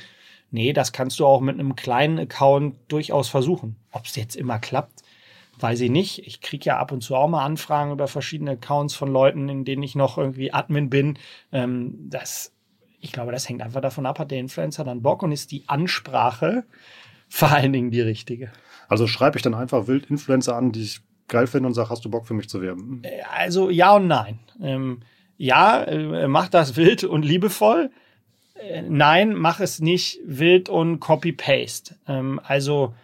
nee, 0.51 0.73
das 0.73 0.93
kannst 0.93 1.21
du 1.21 1.27
auch 1.27 1.41
mit 1.41 1.55
einem 1.55 1.77
kleinen 1.77 2.19
Account 2.19 2.77
durchaus 2.89 3.29
versuchen. 3.29 3.77
Ob 3.93 4.07
es 4.07 4.17
jetzt 4.17 4.37
immer 4.37 4.59
klappt, 4.59 5.03
Weiß 5.61 5.81
ich 5.81 5.91
nicht. 5.91 6.25
Ich 6.27 6.41
kriege 6.41 6.67
ja 6.67 6.79
ab 6.79 6.93
und 6.93 7.01
zu 7.01 7.17
auch 7.17 7.29
mal 7.29 7.45
Anfragen 7.45 7.91
über 7.91 8.07
verschiedene 8.07 8.53
Accounts 8.53 8.95
von 8.95 9.13
Leuten, 9.13 9.49
in 9.49 9.65
denen 9.65 9.83
ich 9.83 9.97
noch 9.97 10.17
irgendwie 10.17 10.53
Admin 10.53 10.89
bin. 10.89 11.19
Ähm, 11.53 11.97
das, 12.09 12.53
ich 13.01 13.11
glaube, 13.11 13.33
das 13.33 13.49
hängt 13.49 13.63
einfach 13.63 13.81
davon 13.81 14.07
ab, 14.07 14.21
hat 14.21 14.31
der 14.31 14.39
Influencer 14.39 14.85
dann 14.85 15.03
Bock 15.03 15.23
und 15.23 15.33
ist 15.33 15.51
die 15.51 15.65
Ansprache 15.67 16.65
vor 17.29 17.51
allen 17.51 17.73
Dingen 17.73 17.91
die 17.91 18.01
richtige. 18.01 18.53
Also 18.89 19.07
schreibe 19.07 19.37
ich 19.37 19.43
dann 19.43 19.55
einfach 19.55 19.87
wild 19.87 20.11
Influencer 20.11 20.57
an, 20.57 20.73
die 20.73 20.83
ich 20.83 21.01
geil 21.29 21.47
finde 21.47 21.69
und 21.69 21.75
sage, 21.75 21.91
hast 21.91 22.05
du 22.05 22.11
Bock 22.11 22.27
für 22.27 22.35
mich 22.35 22.49
zu 22.49 22.61
werben? 22.63 23.03
Äh, 23.05 23.21
also 23.37 23.71
ja 23.71 23.95
und 23.95 24.09
nein. 24.09 24.39
Ähm, 24.61 25.01
ja, 25.37 25.85
äh, 25.85 26.27
mach 26.27 26.49
das 26.49 26.77
wild 26.77 27.05
und 27.05 27.25
liebevoll. 27.25 27.91
Äh, 28.55 28.83
nein, 28.83 29.35
mach 29.35 29.61
es 29.61 29.81
nicht 29.81 30.19
wild 30.25 30.69
und 30.69 31.01
Copy-Paste. 31.01 31.95
Ähm, 32.09 32.41
also 32.43 32.95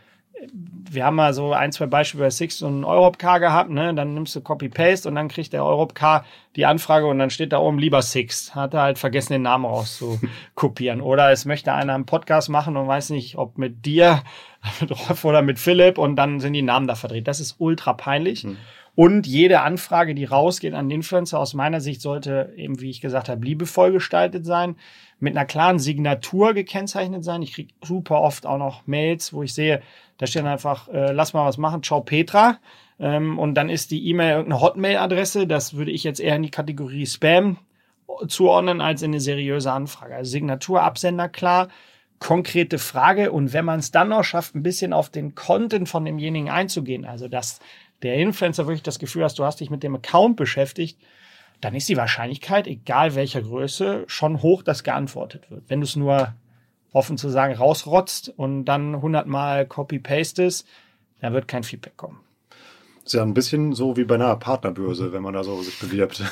wir 0.53 1.05
haben 1.05 1.17
mal 1.17 1.33
so 1.33 1.53
ein, 1.53 1.73
zwei 1.73 1.87
Beispiele 1.87 2.25
bei 2.25 2.31
Six 2.31 2.63
und 2.63 2.85
Europcar 2.85 3.41
gehabt, 3.41 3.71
ne? 3.71 3.95
Dann 3.95 4.15
nimmst 4.15 4.35
du 4.35 4.41
Copy-Paste 4.41 5.09
und 5.09 5.15
dann 5.15 5.29
kriegt 5.29 5.53
der 5.53 5.65
Europcar 5.65 6.25
die 6.57 6.67
Anfrage 6.67 7.07
und 7.07 7.19
dann 7.19 7.31
steht 7.31 7.53
da 7.53 7.59
oben 7.59 7.79
lieber 7.79 8.03
Six. 8.03 8.55
Hat 8.55 8.75
er 8.75 8.83
halt 8.83 8.99
vergessen, 8.99 9.33
den 9.33 9.43
Namen 9.43 9.65
rauszukopieren. 9.65 11.01
Oder 11.03 11.31
es 11.31 11.45
möchte 11.45 11.73
einer 11.73 11.95
einen 11.95 12.07
Podcast 12.07 12.49
machen 12.49 12.77
und 12.77 12.87
weiß 12.87 13.11
nicht, 13.11 13.37
ob 13.37 13.59
mit 13.59 13.85
dir, 13.87 14.23
mit 14.81 14.91
Rolf 15.09 15.25
oder 15.25 15.43
mit 15.43 15.59
Philipp 15.59 15.99
und 15.99 16.17
dann 16.17 16.41
sind 16.41 16.53
die 16.53 16.63
Namen 16.63 16.87
da 16.87 16.95
verdreht. 16.95 17.29
Das 17.29 17.41
ist 17.41 17.57
ultra 17.59 17.93
peinlich. 17.93 18.45
Mhm. 18.45 18.57
Und 18.97 19.27
jede 19.27 19.63
Anfrage, 19.63 20.15
die 20.15 20.25
rausgeht 20.25 20.73
an 20.73 20.89
den 20.89 20.99
Influencer, 20.99 21.41
aus 21.41 21.53
meiner 21.55 21.81
Sicht 21.81 22.01
sollte 22.01 22.53
eben, 22.57 22.81
wie 22.81 22.91
ich 22.91 23.01
gesagt 23.01 23.29
habe, 23.29 23.45
liebevoll 23.45 23.91
gestaltet 23.91 24.47
sein, 24.47 24.77
mit 25.19 25.37
einer 25.37 25.47
klaren 25.47 25.81
Signatur 25.81 26.55
gekennzeichnet 26.55 27.25
sein. 27.25 27.43
Ich 27.43 27.55
kriege 27.55 27.75
super 27.83 28.21
oft 28.21 28.47
auch 28.47 28.59
noch 28.59 28.87
Mails, 28.87 29.33
wo 29.33 29.43
ich 29.43 29.53
sehe, 29.53 29.83
da 30.19 30.29
steht 30.29 30.45
einfach, 30.45 30.89
äh, 30.89 31.11
lass 31.13 31.33
mal 31.33 31.45
was 31.45 31.59
machen, 31.59 31.83
ciao 31.83 32.03
Petra. 32.03 32.59
Ähm, 33.01 33.39
und 33.41 33.55
dann 33.55 33.69
ist 33.69 33.91
die 33.91 34.09
E-Mail 34.09 34.37
irgendeine 34.37 34.61
Hotmail-Adresse. 34.63 35.49
Das 35.49 35.75
würde 35.75 35.91
ich 35.91 36.05
jetzt 36.05 36.21
eher 36.21 36.37
in 36.37 36.45
die 36.45 36.51
Kategorie 36.51 37.07
Spam 37.07 37.59
zuordnen 38.29 38.81
als 38.81 39.03
in 39.03 39.11
eine 39.11 39.21
seriöse 39.21 39.73
Anfrage. 39.73 40.15
Also 40.15 40.31
Signatur, 40.31 40.83
Absender 40.83 41.29
klar, 41.29 41.69
konkrete 42.19 42.79
Frage. 42.79 43.33
Und 43.33 43.53
wenn 43.53 43.65
man 43.65 43.81
es 43.81 43.91
dann 43.91 44.09
noch 44.09 44.25
schafft, 44.25 44.55
ein 44.55 44.63
bisschen 44.63 44.93
auf 44.93 45.11
den 45.11 45.35
Content 45.35 45.89
von 45.89 46.05
demjenigen 46.05 46.51
einzugehen, 46.51 47.05
also 47.05 47.29
dass 47.29 47.61
der 48.03 48.17
Influencer 48.17 48.67
wirklich 48.67 48.83
das 48.83 48.99
Gefühl 48.99 49.25
hast, 49.25 49.39
du 49.39 49.45
hast 49.45 49.61
dich 49.61 49.71
mit 49.71 49.83
dem 49.83 49.95
Account 49.95 50.37
beschäftigt, 50.37 50.99
dann 51.61 51.75
ist 51.75 51.89
die 51.89 51.97
Wahrscheinlichkeit, 51.97 52.67
egal 52.67 53.15
welcher 53.15 53.43
Größe, 53.43 54.05
schon 54.07 54.43
hoch, 54.43 54.63
dass 54.63 54.85
geantwortet 54.85 55.51
wird. 55.51 55.65
Wenn 55.69 55.81
du 55.81 55.85
es 55.85 55.97
nur 55.97 56.35
offen 56.93 57.17
zu 57.17 57.29
sagen, 57.29 57.55
rausrotzt 57.55 58.29
und 58.29 58.67
dann 58.67 59.01
hundertmal 59.01 59.67
copy-pastest, 59.67 60.67
dann 61.21 61.33
wird 61.33 61.49
kein 61.49 61.63
Feedback 61.63 61.97
kommen. 61.97 62.21
Ist 63.05 63.13
ja 63.13 63.23
ein 63.23 63.35
bisschen 63.35 63.75
so 63.75 63.99
wie 63.99 64.05
bei 64.05 64.15
einer 64.15 64.35
Partnerbörse, 64.37 65.13
wenn 65.13 65.23
man 65.23 65.35
da 65.35 65.45
so 65.45 65.61
sich 65.61 65.79
bewirbt. 65.79 66.23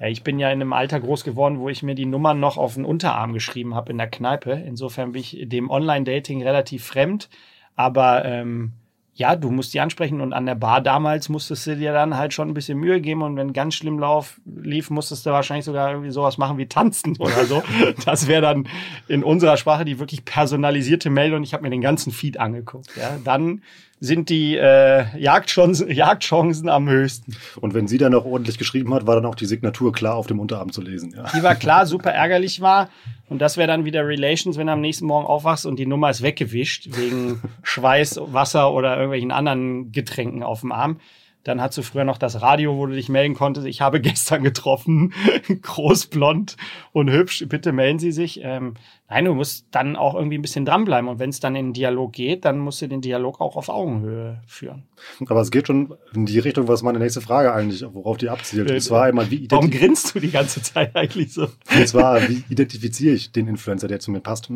Ja, 0.00 0.06
ich 0.06 0.22
bin 0.22 0.38
ja 0.38 0.48
in 0.48 0.62
einem 0.62 0.72
Alter 0.72 1.00
groß 1.00 1.22
geworden, 1.22 1.58
wo 1.58 1.68
ich 1.68 1.82
mir 1.82 1.94
die 1.94 2.06
Nummern 2.06 2.40
noch 2.40 2.56
auf 2.56 2.74
den 2.74 2.86
Unterarm 2.86 3.34
geschrieben 3.34 3.74
habe 3.74 3.90
in 3.90 3.98
der 3.98 4.08
Kneipe. 4.08 4.52
Insofern 4.52 5.12
bin 5.12 5.20
ich 5.20 5.38
dem 5.42 5.68
Online-Dating 5.68 6.42
relativ 6.42 6.84
fremd. 6.84 7.28
Aber 7.76 8.24
ähm, 8.24 8.72
ja, 9.18 9.34
du 9.34 9.50
musst 9.50 9.74
die 9.74 9.80
ansprechen 9.80 10.20
und 10.20 10.32
an 10.32 10.46
der 10.46 10.54
Bar 10.54 10.80
damals 10.80 11.28
musstest 11.28 11.66
du 11.66 11.76
dir 11.76 11.92
dann 11.92 12.16
halt 12.16 12.32
schon 12.32 12.48
ein 12.48 12.54
bisschen 12.54 12.78
Mühe 12.78 13.00
geben 13.00 13.22
und 13.22 13.36
wenn 13.36 13.52
ganz 13.52 13.74
schlimm 13.74 13.98
lauf, 13.98 14.40
lief, 14.44 14.90
musstest 14.90 15.26
du 15.26 15.30
wahrscheinlich 15.30 15.64
sogar 15.64 15.90
irgendwie 15.90 16.12
sowas 16.12 16.38
machen 16.38 16.56
wie 16.56 16.66
tanzen 16.66 17.16
oder 17.18 17.44
so. 17.44 17.64
das 18.04 18.28
wäre 18.28 18.42
dann 18.42 18.68
in 19.08 19.24
unserer 19.24 19.56
Sprache 19.56 19.84
die 19.84 19.98
wirklich 19.98 20.24
personalisierte 20.24 21.10
Mail 21.10 21.34
und 21.34 21.42
ich 21.42 21.52
habe 21.52 21.64
mir 21.64 21.70
den 21.70 21.80
ganzen 21.80 22.12
Feed 22.12 22.38
angeguckt. 22.38 22.90
Ja, 22.96 23.18
dann 23.24 23.62
sind 23.98 24.28
die 24.28 24.56
äh, 24.56 25.04
Jagdchancen, 25.18 25.90
Jagdchancen 25.90 26.68
am 26.68 26.88
höchsten. 26.88 27.36
Und 27.60 27.74
wenn 27.74 27.88
sie 27.88 27.98
dann 27.98 28.14
auch 28.14 28.24
ordentlich 28.24 28.56
geschrieben 28.56 28.94
hat, 28.94 29.08
war 29.08 29.16
dann 29.16 29.26
auch 29.26 29.34
die 29.34 29.46
Signatur 29.46 29.92
klar 29.92 30.14
auf 30.14 30.28
dem 30.28 30.38
Unterarm 30.38 30.70
zu 30.70 30.80
lesen. 30.80 31.12
Ja. 31.16 31.24
Die 31.36 31.42
war 31.42 31.56
klar, 31.56 31.86
super 31.86 32.12
ärgerlich 32.12 32.60
war. 32.60 32.88
Und 33.28 33.40
das 33.40 33.56
wäre 33.56 33.68
dann 33.68 33.84
wieder 33.84 34.06
Relations, 34.06 34.56
wenn 34.56 34.68
du 34.68 34.72
am 34.72 34.80
nächsten 34.80 35.06
Morgen 35.06 35.26
aufwachst 35.26 35.66
und 35.66 35.78
die 35.78 35.86
Nummer 35.86 36.10
ist 36.10 36.22
weggewischt 36.22 36.88
wegen 36.96 37.42
Schweiß, 37.62 38.20
Wasser 38.22 38.72
oder 38.72 38.96
irgendwelchen 38.96 39.32
anderen 39.32 39.92
Getränken 39.92 40.42
auf 40.42 40.60
dem 40.60 40.72
Arm. 40.72 41.00
Dann 41.44 41.60
hast 41.60 41.78
du 41.78 41.82
früher 41.82 42.04
noch 42.04 42.18
das 42.18 42.42
Radio, 42.42 42.76
wo 42.76 42.86
du 42.86 42.94
dich 42.94 43.08
melden 43.08 43.34
konntest. 43.34 43.66
Ich 43.66 43.80
habe 43.80 44.00
gestern 44.02 44.42
getroffen, 44.42 45.14
groß, 45.62 46.06
blond 46.06 46.56
und 46.92 47.10
hübsch. 47.10 47.44
Bitte 47.48 47.72
melden 47.72 47.98
Sie 47.98 48.12
sich. 48.12 48.40
Ähm, 48.42 48.74
nein, 49.08 49.24
du 49.24 49.34
musst 49.34 49.66
dann 49.70 49.96
auch 49.96 50.14
irgendwie 50.14 50.38
ein 50.38 50.42
bisschen 50.42 50.64
dranbleiben. 50.64 51.08
Und 51.08 51.18
wenn 51.18 51.30
es 51.30 51.40
dann 51.40 51.56
in 51.56 51.68
den 51.68 51.72
Dialog 51.72 52.12
geht, 52.12 52.44
dann 52.44 52.58
musst 52.58 52.82
du 52.82 52.88
den 52.88 53.00
Dialog 53.00 53.40
auch 53.40 53.56
auf 53.56 53.68
Augenhöhe 53.68 54.42
führen. 54.46 54.84
Aber 55.26 55.40
es 55.40 55.50
geht 55.50 55.68
schon 55.68 55.94
in 56.14 56.26
die 56.26 56.38
Richtung, 56.38 56.68
was 56.68 56.82
meine 56.82 56.98
nächste 56.98 57.20
Frage 57.20 57.52
eigentlich, 57.52 57.84
worauf 57.92 58.16
die 58.16 58.28
abzielt. 58.28 58.70
Und 58.70 58.80
zwar 58.80 59.04
einmal, 59.04 59.30
wie 59.30 59.46
Warum 59.50 59.70
grinst 59.70 60.14
du 60.14 60.20
die 60.20 60.30
ganze 60.30 60.60
Zeit 60.60 60.94
eigentlich 60.96 61.32
so? 61.32 61.48
Und 61.74 61.88
zwar, 61.88 62.28
wie 62.28 62.44
identifiziere 62.50 63.14
ich 63.14 63.32
den 63.32 63.48
Influencer, 63.48 63.88
der 63.88 64.00
zu 64.00 64.10
mir 64.10 64.20
passt? 64.20 64.50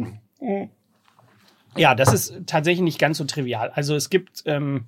Ja, 1.77 1.95
das 1.95 2.13
ist 2.13 2.35
tatsächlich 2.47 2.83
nicht 2.83 2.99
ganz 2.99 3.19
so 3.19 3.25
trivial. 3.25 3.71
Also 3.71 3.95
es 3.95 4.11
gibt 4.11 4.43
ähm, 4.47 4.85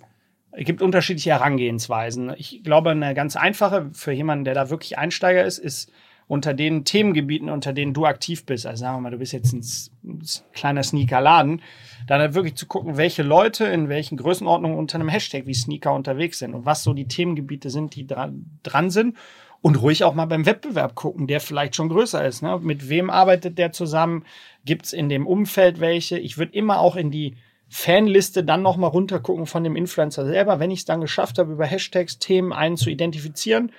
es 0.56 0.64
gibt 0.64 0.82
unterschiedliche 0.82 1.30
Herangehensweisen. 1.30 2.32
Ich 2.36 2.62
glaube, 2.62 2.90
eine 2.90 3.14
ganz 3.14 3.36
einfache 3.36 3.90
für 3.92 4.12
jemanden, 4.12 4.44
der 4.44 4.54
da 4.54 4.70
wirklich 4.70 4.98
Einsteiger 4.98 5.44
ist, 5.44 5.58
ist 5.58 5.90
unter 6.26 6.54
den 6.54 6.84
Themengebieten, 6.84 7.50
unter 7.50 7.72
denen 7.72 7.92
du 7.92 8.06
aktiv 8.06 8.46
bist. 8.46 8.66
Also 8.66 8.82
sagen 8.82 8.96
wir 8.96 9.00
mal, 9.02 9.10
du 9.10 9.18
bist 9.18 9.32
jetzt 9.32 9.52
ein, 9.52 9.64
ein 10.04 10.22
kleiner 10.52 10.82
Sneakerladen, 10.82 11.60
dann 12.06 12.20
halt 12.20 12.34
wirklich 12.34 12.54
zu 12.54 12.66
gucken, 12.66 12.96
welche 12.96 13.22
Leute 13.22 13.66
in 13.66 13.88
welchen 13.88 14.16
Größenordnungen 14.16 14.78
unter 14.78 14.96
einem 14.96 15.08
Hashtag 15.08 15.46
wie 15.46 15.54
Sneaker 15.54 15.92
unterwegs 15.92 16.38
sind 16.38 16.54
und 16.54 16.64
was 16.64 16.82
so 16.82 16.94
die 16.94 17.08
Themengebiete 17.08 17.68
sind, 17.68 17.94
die 17.94 18.06
dran, 18.06 18.46
dran 18.62 18.90
sind. 18.90 19.16
Und 19.60 19.80
ruhig 19.80 20.04
auch 20.04 20.12
mal 20.12 20.26
beim 20.26 20.44
Wettbewerb 20.44 20.94
gucken, 20.94 21.26
der 21.26 21.40
vielleicht 21.40 21.74
schon 21.74 21.88
größer 21.88 22.22
ist. 22.26 22.42
Ne? 22.42 22.58
Mit 22.62 22.90
wem 22.90 23.08
arbeitet 23.08 23.56
der 23.56 23.72
zusammen? 23.72 24.24
Gibt 24.66 24.84
es 24.84 24.92
in 24.92 25.08
dem 25.08 25.26
Umfeld 25.26 25.80
welche? 25.80 26.18
Ich 26.18 26.36
würde 26.36 26.52
immer 26.52 26.80
auch 26.80 26.96
in 26.96 27.10
die 27.10 27.36
Fanliste 27.76 28.44
dann 28.44 28.62
nochmal 28.62 28.90
runtergucken 28.90 29.46
von 29.46 29.64
dem 29.64 29.74
Influencer 29.74 30.24
selber. 30.24 30.60
Wenn 30.60 30.70
ich 30.70 30.78
es 30.78 30.84
dann 30.84 31.00
geschafft 31.00 31.40
habe, 31.40 31.54
über 31.54 31.66
Hashtags 31.66 32.20
Themen 32.20 32.52
einen 32.52 32.76
zu 32.76 32.88
identifizieren, 32.88 33.72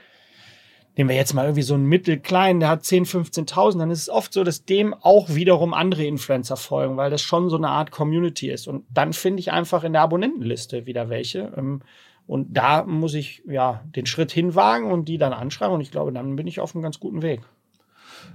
nehmen 0.98 1.10
wir 1.10 1.16
jetzt 1.16 1.34
mal 1.34 1.46
irgendwie 1.46 1.62
so 1.62 1.76
einen 1.76 1.86
mittelkleinen, 1.86 2.60
der 2.60 2.68
hat 2.68 2.84
10, 2.84 3.06
15.000, 3.06 3.80
dann 3.80 3.92
ist 3.92 4.02
es 4.02 4.10
oft 4.10 4.34
so, 4.34 4.44
dass 4.44 4.66
dem 4.66 4.94
auch 4.94 5.30
wiederum 5.30 5.74
andere 5.74 6.04
Influencer 6.04 6.58
folgen, 6.58 6.98
weil 6.98 7.10
das 7.10 7.22
schon 7.22 7.50
so 7.50 7.56
eine 7.56 7.70
Art 7.70 7.92
Community 7.92 8.52
ist. 8.52 8.68
Und 8.68 8.84
dann 8.94 9.14
finde 9.14 9.40
ich 9.40 9.54
einfach 9.54 9.86
in 9.86 9.94
der 9.94 10.02
Abonnentenliste 10.02 10.86
wieder 10.86 11.08
welche. 11.08 11.54
Ähm, 11.56 11.82
und 12.28 12.52
da 12.52 12.84
muss 12.84 13.14
ich 13.14 13.44
ja 13.48 13.82
den 13.96 14.08
Schritt 14.08 14.34
hinwagen 14.34 14.92
und 14.92 15.08
die 15.08 15.18
dann 15.18 15.32
anschreiben. 15.32 15.74
Und 15.74 15.82
ich 15.82 15.92
glaube, 15.92 16.12
dann 16.12 16.36
bin 16.36 16.48
ich 16.48 16.60
auf 16.60 16.76
einem 16.76 16.84
ganz 16.84 17.00
guten 17.00 17.22
Weg. 17.22 17.44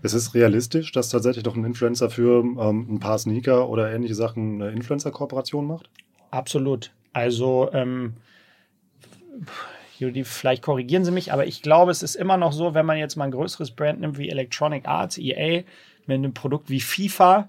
Es 0.02 0.14
ist 0.14 0.34
realistisch, 0.34 0.92
dass 0.92 1.10
tatsächlich 1.10 1.44
doch 1.44 1.56
ein 1.56 1.64
Influencer 1.64 2.10
für 2.10 2.42
ähm, 2.42 2.86
ein 2.94 3.00
paar 3.00 3.18
Sneaker 3.18 3.68
oder 3.68 3.92
ähnliche 3.92 4.14
Sachen 4.14 4.62
eine 4.62 4.72
Influencer-Kooperation 4.72 5.66
macht? 5.66 5.90
Absolut. 6.30 6.92
Also, 7.12 7.70
ähm, 7.72 8.14
Judy, 9.98 10.24
vielleicht 10.24 10.62
korrigieren 10.62 11.04
Sie 11.04 11.10
mich, 11.10 11.32
aber 11.32 11.46
ich 11.46 11.62
glaube, 11.62 11.90
es 11.90 12.02
ist 12.02 12.14
immer 12.14 12.36
noch 12.36 12.52
so, 12.52 12.74
wenn 12.74 12.86
man 12.86 12.98
jetzt 12.98 13.16
mal 13.16 13.24
ein 13.24 13.30
größeres 13.32 13.72
Brand 13.72 14.00
nimmt 14.00 14.18
wie 14.18 14.30
Electronic 14.30 14.86
Arts, 14.86 15.18
EA, 15.18 15.62
mit 16.06 16.16
einem 16.16 16.34
Produkt 16.34 16.70
wie 16.70 16.80
FIFA, 16.80 17.48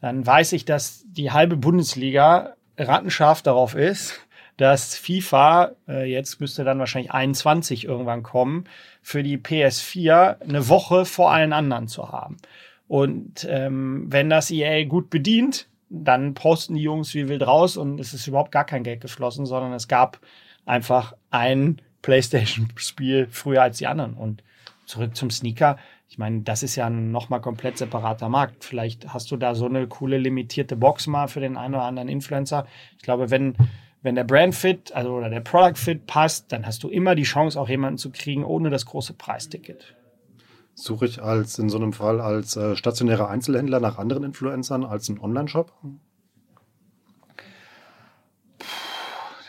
dann 0.00 0.26
weiß 0.26 0.52
ich, 0.52 0.64
dass 0.64 1.04
die 1.06 1.30
halbe 1.30 1.56
Bundesliga 1.56 2.54
rattenscharf 2.76 3.42
darauf 3.42 3.74
ist, 3.74 4.20
dass 4.58 4.96
FIFA, 4.96 5.72
äh, 5.88 6.10
jetzt 6.10 6.40
müsste 6.40 6.64
dann 6.64 6.78
wahrscheinlich 6.78 7.12
21 7.12 7.84
irgendwann 7.84 8.22
kommen, 8.22 8.64
für 9.00 9.22
die 9.22 9.38
PS4 9.38 10.42
eine 10.42 10.68
Woche 10.68 11.04
vor 11.04 11.32
allen 11.32 11.52
anderen 11.52 11.88
zu 11.88 12.10
haben. 12.12 12.36
Und 12.88 13.46
ähm, 13.48 14.06
wenn 14.08 14.28
das 14.28 14.50
EA 14.50 14.84
gut 14.84 15.10
bedient, 15.10 15.68
dann 15.90 16.34
posten 16.34 16.74
die 16.74 16.82
Jungs 16.82 17.14
wie 17.14 17.28
wild 17.28 17.46
raus 17.46 17.76
und 17.76 18.00
es 18.00 18.12
ist 18.12 18.26
überhaupt 18.26 18.52
gar 18.52 18.64
kein 18.64 18.82
Geld 18.82 19.00
geflossen, 19.00 19.46
sondern 19.46 19.72
es 19.72 19.88
gab 19.88 20.18
einfach 20.66 21.14
ein 21.30 21.80
PlayStation-Spiel 22.02 23.28
früher 23.30 23.62
als 23.62 23.78
die 23.78 23.86
anderen. 23.86 24.14
Und 24.14 24.42
zurück 24.86 25.14
zum 25.16 25.30
Sneaker. 25.30 25.78
Ich 26.08 26.18
meine, 26.18 26.40
das 26.40 26.62
ist 26.62 26.74
ja 26.74 26.90
nochmal 26.90 27.40
komplett 27.40 27.78
separater 27.78 28.28
Markt. 28.28 28.64
Vielleicht 28.64 29.12
hast 29.12 29.30
du 29.30 29.36
da 29.36 29.54
so 29.54 29.66
eine 29.66 29.86
coole 29.86 30.18
limitierte 30.18 30.74
Box 30.74 31.06
mal 31.06 31.28
für 31.28 31.40
den 31.40 31.56
einen 31.56 31.74
oder 31.74 31.84
anderen 31.84 32.08
Influencer. 32.08 32.66
Ich 32.96 33.02
glaube, 33.02 33.30
wenn 33.30 33.54
wenn 34.02 34.14
der 34.14 34.24
Brand 34.24 34.54
Fit, 34.54 34.92
also 34.94 35.10
oder 35.10 35.28
der 35.28 35.40
Product 35.40 35.76
Fit 35.76 36.06
passt, 36.06 36.52
dann 36.52 36.66
hast 36.66 36.82
du 36.82 36.88
immer 36.88 37.14
die 37.14 37.24
Chance, 37.24 37.60
auch 37.60 37.68
jemanden 37.68 37.98
zu 37.98 38.10
kriegen 38.10 38.44
ohne 38.44 38.70
das 38.70 38.86
große 38.86 39.14
Preisticket. 39.14 39.94
Suche 40.74 41.06
ich 41.06 41.20
als 41.20 41.58
in 41.58 41.68
so 41.68 41.76
einem 41.78 41.92
Fall 41.92 42.20
als 42.20 42.56
äh, 42.56 42.76
stationärer 42.76 43.28
Einzelhändler 43.28 43.80
nach 43.80 43.98
anderen 43.98 44.22
Influencern 44.22 44.84
als 44.84 45.08
ein 45.08 45.18
Online-Shop? 45.18 45.72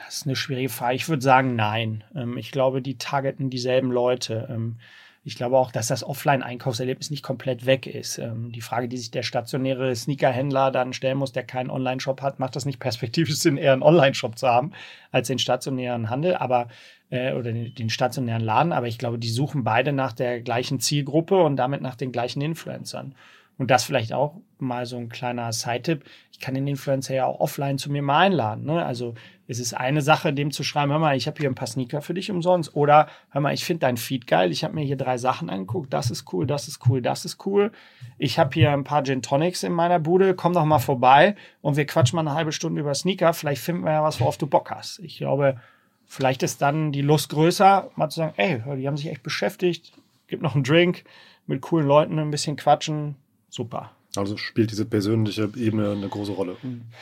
Das 0.06 0.16
ist 0.16 0.26
eine 0.26 0.36
schwierige 0.36 0.70
Frage. 0.70 0.96
Ich 0.96 1.08
würde 1.08 1.22
sagen, 1.22 1.56
nein. 1.56 2.04
Ähm, 2.16 2.36
ich 2.38 2.52
glaube, 2.52 2.82
die 2.82 2.98
targeten 2.98 3.52
dieselben 3.52 3.92
Leute. 3.92 4.48
Ähm, 4.50 4.80
ich 5.24 5.36
glaube 5.36 5.58
auch, 5.58 5.72
dass 5.72 5.88
das 5.88 6.04
Offline-Einkaufserlebnis 6.04 7.12
nicht 7.12 7.24
komplett 7.24 7.66
weg 7.66 7.88
ist. 7.88 8.18
Ähm, 8.18 8.52
die 8.52 8.62
Frage, 8.62 8.88
die 8.88 8.98
sich 8.98 9.12
der 9.12 9.24
stationäre 9.24 9.96
Sneakerhändler 9.96 10.72
dann 10.72 10.94
stellen 10.94 11.18
muss, 11.18 11.34
der 11.34 11.44
keinen 11.44 11.70
Online-Shop 11.70 12.22
hat, 12.22 12.40
macht 12.40 12.56
das 12.56 12.66
nicht 12.66 12.80
perspektivisch 12.80 13.36
Sinn, 13.36 13.58
eher 13.58 13.74
einen 13.74 13.84
Online-Shop 13.84 14.38
zu 14.38 14.48
haben 14.48 14.72
als 15.12 15.28
den 15.28 15.40
stationären 15.40 16.10
Handel, 16.10 16.36
aber 16.36 16.68
äh, 17.10 17.34
oder 17.34 17.52
den, 17.52 17.74
den, 17.76 17.90
stationären 17.90 18.44
Laden. 18.44 18.72
Aber 18.72 18.88
ich 18.88 18.98
glaube, 18.98 19.20
die 19.20 19.30
suchen 19.30 19.64
beide 19.64 19.92
nach 19.92 20.14
der 20.14 20.42
gleichen 20.42 20.80
Zielgruppe 20.80 21.38
und 21.38 21.58
damit 21.58 21.82
nach 21.82 21.96
den 21.96 22.12
gleichen 22.12 22.42
Influencern. 22.42 23.14
Und 23.60 23.70
das 23.70 23.84
vielleicht 23.84 24.14
auch 24.14 24.36
mal 24.58 24.86
so 24.86 24.96
ein 24.96 25.10
kleiner 25.10 25.52
Side-Tipp. 25.52 26.06
Ich 26.32 26.40
kann 26.40 26.56
den 26.56 26.66
Influencer 26.66 27.14
ja 27.14 27.26
auch 27.26 27.42
offline 27.42 27.78
zu 27.78 27.92
mir 27.92 28.02
mal 28.02 28.20
einladen. 28.20 28.64
Ne? 28.64 28.86
Also 28.86 29.16
es 29.48 29.60
ist 29.60 29.74
eine 29.74 30.02
Sache, 30.02 30.32
dem 30.32 30.52
zu 30.52 30.64
schreiben, 30.64 30.94
hör 30.94 31.00
mal, 31.00 31.18
ich 31.18 31.28
habe 31.28 31.38
hier 31.38 31.50
ein 31.50 31.56
paar 31.56 31.68
Sneaker 31.68 32.02
für 32.02 32.14
dich 32.14 32.32
umsonst. 32.32 32.74
Oder 32.74 33.10
hör 33.32 33.42
mal, 33.42 33.54
ich 33.54 33.66
finde 33.66 33.82
dein 33.82 33.98
Feed 33.98 34.28
geil. 34.28 34.52
Ich 34.52 34.64
habe 34.64 34.76
mir 34.76 34.86
hier 34.86 34.96
drei 34.96 35.18
Sachen 35.18 35.50
angeguckt. 35.50 35.94
Das 35.94 36.10
ist 36.10 36.32
cool, 36.32 36.48
das 36.48 36.70
ist 36.70 36.88
cool, 36.88 37.02
das 37.02 37.26
ist 37.26 37.46
cool. 37.46 37.74
Ich 38.18 38.40
habe 38.40 38.54
hier 38.54 38.72
ein 38.72 38.86
paar 38.86 39.04
Gin 39.04 39.22
Tonics 39.22 39.64
in 39.64 39.74
meiner 39.74 40.00
Bude. 40.00 40.36
Komm 40.36 40.54
doch 40.54 40.64
mal 40.64 40.80
vorbei 40.80 41.36
und 41.60 41.76
wir 41.76 41.86
quatschen 41.86 42.16
mal 42.16 42.22
eine 42.22 42.36
halbe 42.36 42.54
Stunde 42.54 42.80
über 42.80 42.94
Sneaker. 42.96 43.34
Vielleicht 43.34 43.62
finden 43.62 43.84
wir 43.84 43.92
ja 43.92 44.04
was, 44.04 44.22
worauf 44.22 44.38
du 44.38 44.48
Bock 44.48 44.72
hast. 44.72 45.00
Ich 45.00 45.18
glaube, 45.18 45.58
vielleicht 46.06 46.44
ist 46.44 46.62
dann 46.62 46.94
die 46.94 47.02
Lust 47.02 47.28
größer, 47.30 47.92
mal 47.98 48.08
zu 48.08 48.22
sagen, 48.22 48.34
ey, 48.38 48.64
die 48.78 48.88
haben 48.88 48.96
sich 48.96 49.10
echt 49.10 49.24
beschäftigt. 49.24 49.92
Gib 50.28 50.42
noch 50.42 50.56
einen 50.56 50.64
Drink 50.64 51.04
mit 51.46 51.60
coolen 51.60 51.88
Leuten 51.88 52.20
ein 52.20 52.32
bisschen 52.32 52.56
quatschen 52.56 53.16
super. 53.50 53.92
Also 54.16 54.38
spielt 54.38 54.72
diese 54.72 54.86
persönliche 54.86 55.52
Ebene 55.56 55.92
eine 55.92 56.10
große 56.10 56.32
Rolle? 56.32 56.58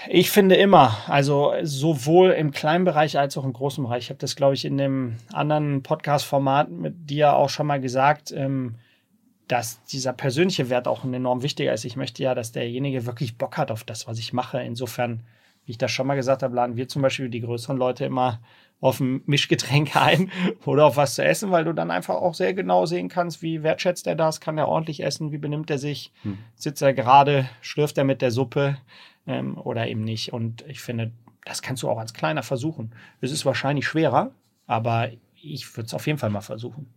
Ich 0.09 0.29
finde 0.29 0.55
immer, 0.55 0.97
also 1.07 1.53
sowohl 1.63 2.31
im 2.31 2.51
kleinen 2.51 2.83
Bereich 2.83 3.17
als 3.17 3.37
auch 3.37 3.45
im 3.45 3.53
großen 3.53 3.83
Bereich. 3.83 4.05
Ich 4.05 4.09
habe 4.09 4.19
das, 4.19 4.35
glaube 4.35 4.55
ich, 4.55 4.65
in 4.65 4.77
dem 4.77 5.15
anderen 5.31 5.83
Podcast-Format 5.83 6.69
mit 6.69 7.09
dir 7.09 7.33
auch 7.33 7.49
schon 7.49 7.65
mal 7.65 7.79
gesagt, 7.79 8.33
ähm, 8.33 8.75
dass 9.47 9.81
dieser 9.85 10.11
persönliche 10.11 10.69
Wert 10.69 10.89
auch 10.89 11.05
enorm 11.05 11.43
wichtiger 11.43 11.73
ist. 11.73 11.85
Ich 11.85 11.95
möchte 11.95 12.21
ja, 12.23 12.35
dass 12.35 12.51
derjenige 12.51 13.05
wirklich 13.05 13.37
Bock 13.37 13.57
hat 13.57 13.71
auf 13.71 13.85
das, 13.85 14.05
was 14.05 14.19
ich 14.19 14.33
mache. 14.33 14.61
Insofern, 14.61 15.21
wie 15.65 15.71
ich 15.71 15.77
das 15.77 15.91
schon 15.91 16.07
mal 16.07 16.15
gesagt 16.15 16.43
habe, 16.43 16.55
laden 16.55 16.75
wir 16.75 16.89
zum 16.89 17.01
Beispiel 17.01 17.29
die 17.29 17.39
größeren 17.41 17.77
Leute 17.77 18.03
immer 18.03 18.41
auf 18.79 18.99
ein 18.99 19.21
Mischgetränk 19.25 19.95
ein 19.95 20.31
oder 20.65 20.85
auf 20.85 20.97
was 20.97 21.15
zu 21.15 21.23
essen, 21.23 21.51
weil 21.51 21.65
du 21.65 21.73
dann 21.73 21.91
einfach 21.91 22.15
auch 22.15 22.33
sehr 22.33 22.53
genau 22.53 22.85
sehen 22.85 23.09
kannst, 23.09 23.41
wie 23.41 23.63
wertschätzt 23.63 24.07
er 24.07 24.15
das, 24.15 24.39
kann 24.39 24.57
er 24.57 24.67
ordentlich 24.67 25.03
essen, 25.03 25.31
wie 25.31 25.37
benimmt 25.37 25.69
er 25.69 25.77
sich, 25.77 26.11
hm. 26.21 26.37
sitzt 26.55 26.81
er 26.81 26.93
gerade, 26.93 27.49
schlürft 27.61 27.97
er 27.97 28.03
mit 28.03 28.21
der 28.21 28.31
Suppe 28.31 28.77
ähm, 29.25 29.57
oder 29.57 29.87
eben 29.87 30.03
nicht. 30.03 30.33
Und 30.33 30.63
ich 30.67 30.81
finde, 30.81 31.11
das 31.45 31.61
kannst 31.61 31.83
du 31.83 31.89
auch 31.89 31.97
als 31.97 32.13
Kleiner 32.13 32.43
versuchen. 32.43 32.93
Es 33.21 33.31
ist 33.31 33.45
wahrscheinlich 33.45 33.87
schwerer, 33.87 34.31
aber 34.67 35.09
ich 35.41 35.75
würde 35.75 35.87
es 35.87 35.93
auf 35.93 36.05
jeden 36.07 36.19
Fall 36.19 36.29
mal 36.29 36.41
versuchen. 36.41 36.87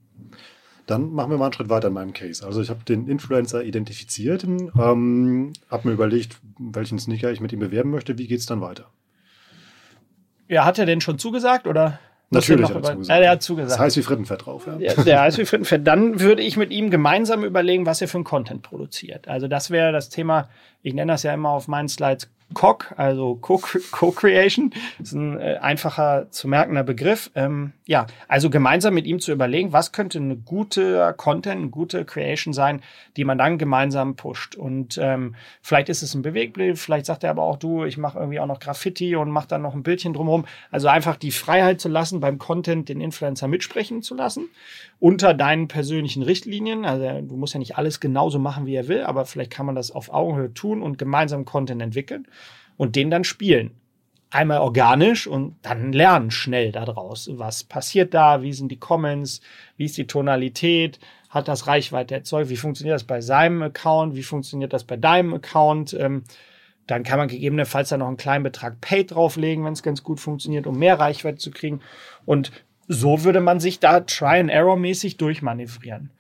Dann 0.87 1.13
machen 1.13 1.31
wir 1.31 1.39
mal 1.39 1.45
einen 1.45 1.53
Schritt 1.53 1.69
weiter 1.69 1.89
in 1.89 1.95
meinem 1.95 2.13
Case. 2.13 2.45
Also 2.45 2.61
ich 2.61 2.69
habe 2.69 2.85
den 2.85 3.07
Influencer 3.07 3.63
identifiziert, 3.63 4.43
ähm, 4.45 5.53
habe 5.71 5.89
mir 5.89 5.95
überlegt, 5.95 6.41
welchen 6.59 6.99
Sneaker 6.99 7.31
ich 7.31 7.41
mit 7.41 7.53
ihm 7.53 7.61
bewerben 7.61 7.91
möchte. 7.91 8.19
Wie 8.19 8.27
geht 8.27 8.41
es 8.41 8.47
dann 8.47 8.61
weiter? 8.61 8.91
Ja, 10.51 10.65
hat 10.65 10.79
er 10.79 10.87
denn 10.87 11.01
schon 11.01 11.19
zugesagt 11.19 11.67
oder? 11.69 12.01
Natürlich 12.31 12.65
hat 12.65 12.73
er 12.73 12.79
über, 12.79 12.93
zugesagt. 12.93 13.21
äh, 13.21 13.25
er 13.25 13.31
hat 13.31 13.43
zugesagt. 13.43 13.73
Das 13.73 13.79
heißt 13.79 13.97
wie 13.97 14.03
Frittenfett 14.03 14.45
drauf. 14.47 14.67
Ja. 14.67 14.79
Ja, 14.79 15.03
der 15.03 15.21
heißt 15.23 15.39
wie 15.39 15.45
Frittenfett. 15.45 15.87
Dann 15.87 16.21
würde 16.21 16.43
ich 16.43 16.57
mit 16.57 16.71
ihm 16.73 16.91
gemeinsam 16.91 17.45
überlegen, 17.45 17.87
was 17.87 18.03
er 18.03 18.09
für 18.09 18.19
einen 18.19 18.25
Content 18.25 18.63
produziert. 18.63 19.29
Also 19.29 19.49
das 19.49 19.71
wäre 19.71 19.93
das 19.93 20.09
Thema, 20.09 20.49
ich 20.83 20.93
nenne 20.93 21.13
das 21.13 21.23
ja 21.23 21.33
immer 21.33 21.51
auf 21.51 21.69
meinen 21.69 21.89
Slides 21.89 22.29
COC, 22.55 22.95
also 22.97 23.37
Co- 23.37 23.63
Co-Creation. 23.91 24.73
Ist 25.01 25.13
ein 25.13 25.39
äh, 25.39 25.59
einfacher 25.61 26.31
zu 26.31 26.49
merkender 26.49 26.83
Begriff. 26.83 27.31
Ähm, 27.35 27.73
ja, 27.87 28.07
also 28.29 28.51
gemeinsam 28.51 28.95
mit 28.95 29.07
ihm 29.07 29.21
zu 29.21 29.33
überlegen, 29.33 29.73
was 29.73 29.93
könnte 29.93 30.19
eine 30.19 30.37
gute 30.37 31.15
Content, 31.17 31.61
eine 31.61 31.71
gute 31.71 32.05
Creation 32.05 32.53
sein, 32.53 32.83
die 33.17 33.25
man 33.25 33.39
dann 33.39 33.59
gemeinsam 33.59 34.17
pusht. 34.17 34.57
Und 34.57 34.99
ähm, 35.01 35.35
vielleicht 35.63 35.89
ist 35.89 36.03
es 36.03 36.15
ein 36.15 36.23
Bewegbild, 36.23 36.79
vielleicht 36.79 37.07
sagt 37.07 37.25
er 37.25 37.31
aber 37.31 37.43
auch, 37.43 37.57
du, 37.57 37.85
ich 37.85 37.99
mache 37.99 38.19
irgendwie 38.19 38.41
auch 38.41 38.47
noch 38.47 38.61
Graffiti 38.61 39.17
und 39.17 39.31
mache 39.31 39.49
dann 39.49 39.63
noch 39.63 39.75
ein 39.75 39.83
Bildchen 39.83 40.13
drumherum. 40.13 40.45
Also 40.71 40.89
einfach 40.89 41.17
die 41.17 41.31
Freiheit 41.33 41.81
zu 41.81 41.89
lassen, 41.89 42.21
beim 42.21 42.39
Content 42.39 42.89
den 42.89 43.01
Influencer 43.01 43.49
mitsprechen 43.49 44.03
zu 44.03 44.15
lassen, 44.15 44.49
unter 44.99 45.35
deinen 45.35 45.69
persönlichen 45.69 46.23
Richtlinien. 46.23 46.85
Also 46.85 47.21
du 47.23 47.37
musst 47.37 47.55
ja 47.55 47.59
nicht 47.59 47.77
alles 47.77 48.01
genauso 48.01 48.39
machen, 48.39 48.67
wie 48.67 48.75
er 48.75 48.89
will, 48.89 49.03
aber 49.03 49.25
vielleicht 49.25 49.53
kann 49.53 49.67
man 49.67 49.75
das 49.75 49.91
auf 49.91 50.13
Augenhöhe 50.13 50.53
tun 50.53 50.83
und 50.83 50.99
gemeinsam 50.99 51.45
Content 51.45 51.81
entwickeln 51.83 52.27
und 52.81 52.97
den 52.97 53.11
dann 53.11 53.25
spielen. 53.25 53.73
Einmal 54.31 54.61
organisch 54.61 55.27
und 55.27 55.57
dann 55.61 55.93
lernen 55.93 56.31
schnell 56.31 56.73
daraus. 56.73 57.29
Was 57.35 57.63
passiert 57.63 58.15
da? 58.15 58.41
Wie 58.41 58.55
sind 58.55 58.73
die 58.73 58.79
Comments? 58.79 59.43
Wie 59.77 59.85
ist 59.85 59.99
die 59.99 60.07
Tonalität? 60.07 60.99
Hat 61.29 61.47
das 61.47 61.67
Reichweite 61.67 62.15
erzeugt? 62.15 62.49
Wie 62.49 62.57
funktioniert 62.57 62.95
das 62.95 63.05
bei 63.05 63.21
seinem 63.21 63.61
Account? 63.61 64.17
Wie 64.17 64.23
funktioniert 64.23 64.73
das 64.73 64.85
bei 64.85 64.97
deinem 64.97 65.35
Account? 65.35 65.93
Ähm, 65.93 66.25
dann 66.87 67.03
kann 67.03 67.19
man 67.19 67.29
gegebenenfalls 67.29 67.91
da 67.91 67.99
noch 67.99 68.09
einen 68.09 68.17
kleinen 68.17 68.45
Betrag 68.45 68.81
Paid 68.81 69.11
drauflegen, 69.11 69.63
wenn 69.67 69.75
es 69.75 69.83
ganz 69.83 70.03
gut 70.03 70.19
funktioniert, 70.19 70.67
um 70.67 70.79
mehr 70.79 70.99
Reichweite 70.99 71.37
zu 71.37 71.51
kriegen. 71.51 71.81
Und 72.25 72.51
so 72.89 73.25
würde 73.25 73.41
man 73.41 73.61
sich 73.61 73.79
da 73.79 74.01
Try-and-Error-mäßig 74.01 75.19
durchmanövrieren. 75.19 76.13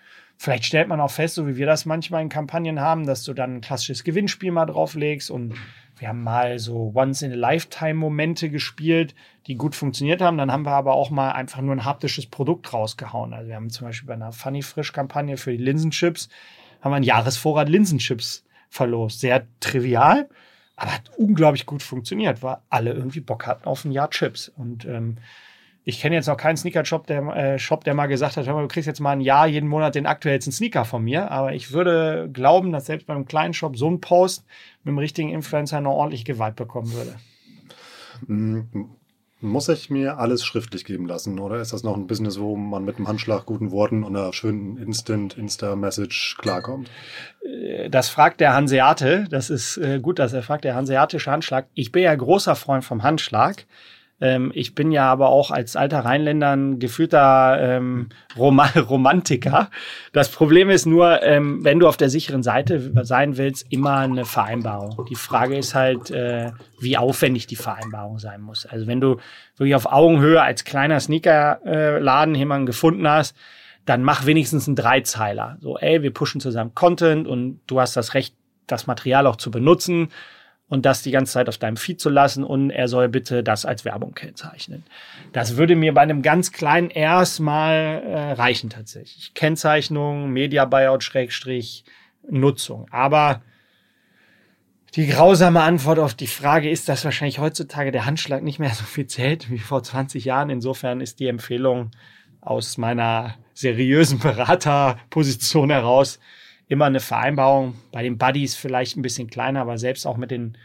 Vielleicht 0.42 0.64
stellt 0.64 0.88
man 0.88 1.02
auch 1.02 1.11
fest, 1.11 1.35
so 1.35 1.47
wie 1.47 1.59
wir 1.59 1.66
das 1.66 1.85
manchmal 1.85 2.23
in 2.23 2.30
Kampagnen 2.30 2.80
haben, 2.80 3.04
dass 3.04 3.25
du 3.25 3.35
dann 3.35 3.56
ein 3.56 3.61
klassisches 3.61 4.04
Gewinnspiel 4.04 4.50
mal 4.50 4.64
drauflegst 4.64 5.30
und 5.30 5.52
wir 5.99 6.09
haben 6.09 6.23
mal 6.23 6.59
so 6.59 6.92
Once-in-a-Lifetime-Momente 6.94 8.49
gespielt, 8.49 9.14
die 9.47 9.56
gut 9.56 9.75
funktioniert 9.75 10.23
haben. 10.23 10.38
Dann 10.38 10.50
haben 10.50 10.64
wir 10.64 10.73
aber 10.73 10.94
auch 10.94 11.11
mal 11.11 11.32
einfach 11.32 11.61
nur 11.61 11.75
ein 11.75 11.85
haptisches 11.85 12.25
Produkt 12.25 12.73
rausgehauen. 12.73 13.35
Also 13.35 13.49
wir 13.49 13.54
haben 13.54 13.68
zum 13.68 13.88
Beispiel 13.88 14.06
bei 14.06 14.14
einer 14.14 14.32
Funny 14.32 14.62
Frisch-Kampagne 14.62 15.37
für 15.37 15.52
die 15.52 15.62
Linsenchips 15.62 16.30
haben 16.80 16.92
wir 16.92 16.97
einen 16.97 17.04
Jahresvorrat 17.04 17.68
Linsenchips 17.68 18.42
verlost. 18.70 19.20
Sehr 19.20 19.47
trivial, 19.61 20.26
aber 20.75 20.94
hat 20.94 21.11
unglaublich 21.18 21.66
gut 21.66 21.82
funktioniert, 21.82 22.42
weil 22.42 22.56
alle 22.70 22.94
irgendwie 22.94 23.20
Bock 23.20 23.47
hatten 23.47 23.66
auf 23.66 23.85
ein 23.85 23.92
Jahr 23.92 24.09
Chips. 24.09 24.49
Und 24.49 24.87
ähm, 24.87 25.18
ich 25.90 26.00
kenne 26.00 26.14
jetzt 26.14 26.28
noch 26.28 26.37
keinen 26.37 26.56
Sneaker-Shop, 26.56 27.06
der, 27.06 27.23
äh, 27.37 27.59
Shop, 27.59 27.85
der 27.85 27.94
mal 27.94 28.06
gesagt 28.06 28.37
hat, 28.37 28.47
hör 28.47 28.54
mal, 28.54 28.62
du 28.62 28.68
kriegst 28.68 28.87
jetzt 28.87 29.00
mal 29.00 29.11
ein 29.11 29.20
Jahr 29.20 29.47
jeden 29.47 29.68
Monat 29.68 29.94
den 29.94 30.06
aktuellsten 30.06 30.52
Sneaker 30.52 30.85
von 30.85 31.04
mir. 31.04 31.30
Aber 31.30 31.52
ich 31.52 31.73
würde 31.73 32.30
glauben, 32.32 32.73
dass 32.73 32.87
selbst 32.87 33.06
bei 33.06 33.14
einem 33.14 33.26
kleinen 33.26 33.52
Shop 33.52 33.76
so 33.76 33.90
ein 33.90 34.00
Post 34.00 34.47
mit 34.85 34.92
einem 34.92 34.99
richtigen 34.99 35.30
Influencer 35.30 35.80
noch 35.80 35.92
ordentlich 35.92 36.25
Gewalt 36.25 36.56
bekommen 36.56 36.92
würde. 36.92 37.16
Muss 39.42 39.68
ich 39.70 39.88
mir 39.88 40.18
alles 40.18 40.44
schriftlich 40.44 40.85
geben 40.85 41.06
lassen 41.06 41.38
oder 41.38 41.61
ist 41.61 41.73
das 41.73 41.82
noch 41.82 41.97
ein 41.97 42.06
Business, 42.06 42.38
wo 42.38 42.56
man 42.56 42.85
mit 42.85 42.97
einem 42.97 43.09
Handschlag, 43.09 43.47
guten 43.47 43.70
Worten 43.70 44.04
und 44.04 44.14
einer 44.14 44.32
schönen 44.32 44.76
Instant 44.76 45.37
Insta-Message 45.37 46.37
klarkommt? 46.38 46.90
Das 47.90 48.11
fragt 48.11 48.40
der 48.40 48.54
Hanseate. 48.54 49.26
Das 49.30 49.49
ist 49.49 49.78
äh, 49.78 49.99
gut, 49.99 50.18
dass 50.18 50.35
er 50.35 50.42
fragt, 50.42 50.64
der 50.64 50.75
hanseatische 50.75 51.30
Handschlag. 51.30 51.66
Ich 51.75 51.90
bin 51.90 52.02
ja 52.02 52.14
großer 52.14 52.54
Freund 52.54 52.85
vom 52.85 53.02
Handschlag. 53.02 53.64
Ähm, 54.20 54.52
ich 54.54 54.74
bin 54.74 54.92
ja 54.92 55.10
aber 55.10 55.28
auch 55.30 55.50
als 55.50 55.76
alter 55.76 56.00
Rheinländer 56.00 56.54
ein 56.54 56.78
gefühlter 56.78 57.58
ähm, 57.60 58.08
Rom 58.36 58.60
Romantiker. 58.88 59.70
Das 60.12 60.30
Problem 60.30 60.70
ist 60.70 60.86
nur, 60.86 61.22
ähm, 61.22 61.64
wenn 61.64 61.78
du 61.78 61.88
auf 61.88 61.96
der 61.96 62.10
sicheren 62.10 62.42
Seite 62.42 62.92
sein 63.04 63.36
willst, 63.36 63.66
immer 63.70 63.96
eine 63.98 64.24
Vereinbarung. 64.24 65.06
Die 65.08 65.14
Frage 65.14 65.56
ist 65.56 65.74
halt, 65.74 66.10
äh, 66.10 66.50
wie 66.78 66.97
aufwendig 66.97 67.47
die 67.47 67.56
Vereinbarung 67.56 68.18
sein 68.18 68.42
muss. 68.42 68.66
Also 68.66 68.86
wenn 68.86 69.00
du 69.00 69.16
wirklich 69.56 69.75
auf 69.75 69.90
Augenhöhe 69.90 70.42
als 70.42 70.64
kleiner 70.64 71.00
Sneakerladen 71.00 72.34
jemanden 72.34 72.66
gefunden 72.66 73.08
hast, 73.08 73.36
dann 73.86 74.04
mach 74.04 74.26
wenigstens 74.26 74.68
einen 74.68 74.76
Dreizeiler. 74.76 75.56
So, 75.60 75.78
ey, 75.78 76.02
wir 76.02 76.12
pushen 76.12 76.40
zusammen 76.40 76.75
Content 76.75 77.26
und 77.26 77.60
du 77.66 77.80
hast 77.80 77.97
das 77.97 78.14
Recht, 78.14 78.34
das 78.66 78.86
Material 78.86 79.26
auch 79.26 79.36
zu 79.36 79.50
benutzen 79.50 80.10
und 80.71 80.87
das 80.87 81.02
die 81.02 81.11
ganze 81.11 81.33
Zeit 81.33 81.49
auf 81.49 81.59
deinem 81.59 81.76
Feed 81.76 82.00
zu 82.00 82.09
lassen 82.09 82.45
und 82.45 82.71
er 82.71 82.89
soll 82.89 83.09
bitte 83.09 83.43
das 83.43 83.67
als 83.67 83.85
Werbung 83.85 84.15
kennzeichnen. 84.15 84.85
Das 85.33 85.56
würde 85.56 85.75
mir 85.75 85.93
bei 85.93 86.00
einem 86.00 86.23
ganz 86.23 86.52
kleinen 86.52 86.91
erstmal 86.91 87.75
äh, 87.75 88.33
reichen 88.33 88.71
tatsächlich. 88.71 89.35
Kennzeichnung, 89.35 90.30
Media 90.30 90.65
Buyout 90.65 91.02
Schrägstrich 91.02 91.85
Nutzung. 92.30 92.87
Aber 92.93 93.43
die 94.95 95.09
grausame 95.09 95.61
Antwort 95.61 95.99
auf 95.99 96.15
die 96.15 96.28
Frage 96.28 96.71
ist, 96.71 96.89
dass 96.89 97.04
wahrscheinlich 97.04 97.41
heutzutage 97.41 97.91
der 97.91 98.06
Handschlag 98.06 98.43
nicht 98.43 98.61
mehr 98.61 98.71
so 98.71 98.85
viel 98.85 99.09
zählt 99.09 99.50
wie 99.50 99.59
vor 99.59 99.83
20 99.83 100.25
Jahren. 100.25 100.50
Insofern 100.50 101.00
ist 101.00 101.19
die 101.19 101.26
Empfehlung 101.26 101.91
aus 102.41 102.78
meiner 102.78 103.35
seriösen 103.54 104.21
Beraterposition 104.21 105.71
heraus, 105.71 106.21
immer 106.71 106.85
eine 106.87 107.00
Vereinbarung. 107.00 107.75
Bei 107.93 108.02
den 108.02 108.17
Buddies 108.17 108.54
vielleicht 108.54 108.97
ein 108.97 109.02
bisschen 109.02 109.28
kleiner, 109.28 109.61
aber 109.61 109.76
selbst 109.76 110.06
auch 110.06 110.17
mit 110.17 110.30
den 110.30 110.56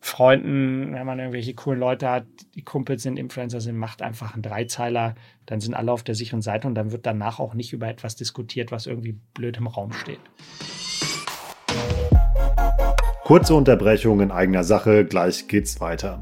Freunden, 0.00 0.92
wenn 0.92 1.06
man 1.06 1.18
irgendwelche 1.18 1.54
coolen 1.54 1.78
Leute 1.78 2.10
hat, 2.10 2.26
die 2.56 2.62
Kumpels 2.62 3.04
sind, 3.04 3.18
Influencer 3.18 3.60
sind, 3.60 3.78
macht 3.78 4.02
einfach 4.02 4.34
einen 4.34 4.42
Dreizeiler, 4.42 5.14
dann 5.46 5.60
sind 5.60 5.74
alle 5.74 5.92
auf 5.92 6.02
der 6.02 6.16
sicheren 6.16 6.42
Seite 6.42 6.66
und 6.66 6.74
dann 6.74 6.90
wird 6.92 7.06
danach 7.06 7.38
auch 7.38 7.54
nicht 7.54 7.72
über 7.72 7.88
etwas 7.88 8.16
diskutiert, 8.16 8.72
was 8.72 8.86
irgendwie 8.86 9.16
blöd 9.32 9.56
im 9.56 9.68
Raum 9.68 9.92
steht. 9.92 10.18
Kurze 13.22 13.54
Unterbrechung 13.54 14.20
in 14.20 14.32
eigener 14.32 14.64
Sache, 14.64 15.06
gleich 15.06 15.46
geht's 15.46 15.80
weiter. 15.80 16.20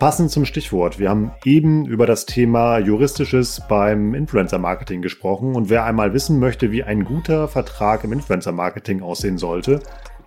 Passend 0.00 0.30
zum 0.30 0.46
Stichwort, 0.46 0.98
wir 0.98 1.10
haben 1.10 1.32
eben 1.44 1.84
über 1.84 2.06
das 2.06 2.24
Thema 2.24 2.78
Juristisches 2.78 3.60
beim 3.68 4.14
Influencer-Marketing 4.14 5.02
gesprochen 5.02 5.54
und 5.54 5.68
wer 5.68 5.84
einmal 5.84 6.14
wissen 6.14 6.38
möchte, 6.38 6.72
wie 6.72 6.82
ein 6.82 7.04
guter 7.04 7.48
Vertrag 7.48 8.02
im 8.04 8.14
Influencer-Marketing 8.14 9.02
aussehen 9.02 9.36
sollte, 9.36 9.80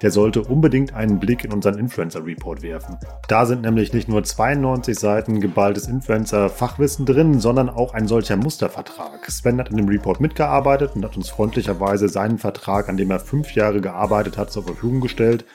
der 0.03 0.11
sollte 0.11 0.43
unbedingt 0.43 0.93
einen 0.93 1.19
Blick 1.19 1.43
in 1.43 1.51
unseren 1.51 1.79
Influencer-Report 1.79 2.61
werfen. 2.61 2.99
Da 3.27 3.47
sind 3.47 3.63
nämlich 3.63 3.93
nicht 3.93 4.07
nur 4.07 4.23
92 4.23 4.99
Seiten 4.99 5.39
geballtes 5.39 5.87
Influencer-Fachwissen 5.87 7.07
drin, 7.07 7.39
sondern 7.39 7.69
auch 7.69 7.95
ein 7.95 8.07
solcher 8.07 8.37
Mustervertrag. 8.37 9.25
Sven 9.31 9.59
hat 9.59 9.71
in 9.71 9.77
dem 9.77 9.89
Report 9.89 10.21
mitgearbeitet 10.21 10.91
und 10.93 11.03
hat 11.03 11.17
uns 11.17 11.31
freundlicherweise 11.31 12.09
seinen 12.09 12.37
Vertrag, 12.37 12.89
an 12.89 12.97
dem 12.97 13.09
er 13.09 13.19
fünf 13.19 13.55
Jahre 13.55 13.81
gearbeitet 13.81 14.37
hat, 14.37 14.51
zur 14.51 14.65
Verfügung 14.65 15.01
gestellt. 15.01 15.45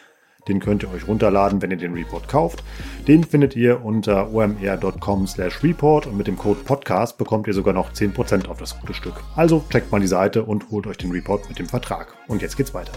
Den 0.48 0.60
könnt 0.60 0.82
ihr 0.82 0.90
euch 0.90 1.06
runterladen, 1.06 1.60
wenn 1.60 1.70
ihr 1.70 1.76
den 1.76 1.92
Report 1.92 2.26
kauft. 2.26 2.64
Den 3.06 3.22
findet 3.22 3.54
ihr 3.54 3.84
unter 3.84 4.32
omr.com/report 4.32 6.06
und 6.06 6.16
mit 6.16 6.26
dem 6.26 6.36
Code 6.36 6.60
Podcast 6.64 7.18
bekommt 7.18 7.46
ihr 7.46 7.54
sogar 7.54 7.74
noch 7.74 7.92
10% 7.92 8.48
auf 8.48 8.58
das 8.58 8.80
gute 8.80 8.94
Stück. 8.94 9.22
Also 9.36 9.62
checkt 9.70 9.92
mal 9.92 10.00
die 10.00 10.06
Seite 10.06 10.44
und 10.44 10.70
holt 10.70 10.86
euch 10.86 10.96
den 10.96 11.10
Report 11.10 11.46
mit 11.48 11.58
dem 11.58 11.66
Vertrag. 11.66 12.14
Und 12.26 12.40
jetzt 12.40 12.56
geht's 12.56 12.72
weiter. 12.72 12.92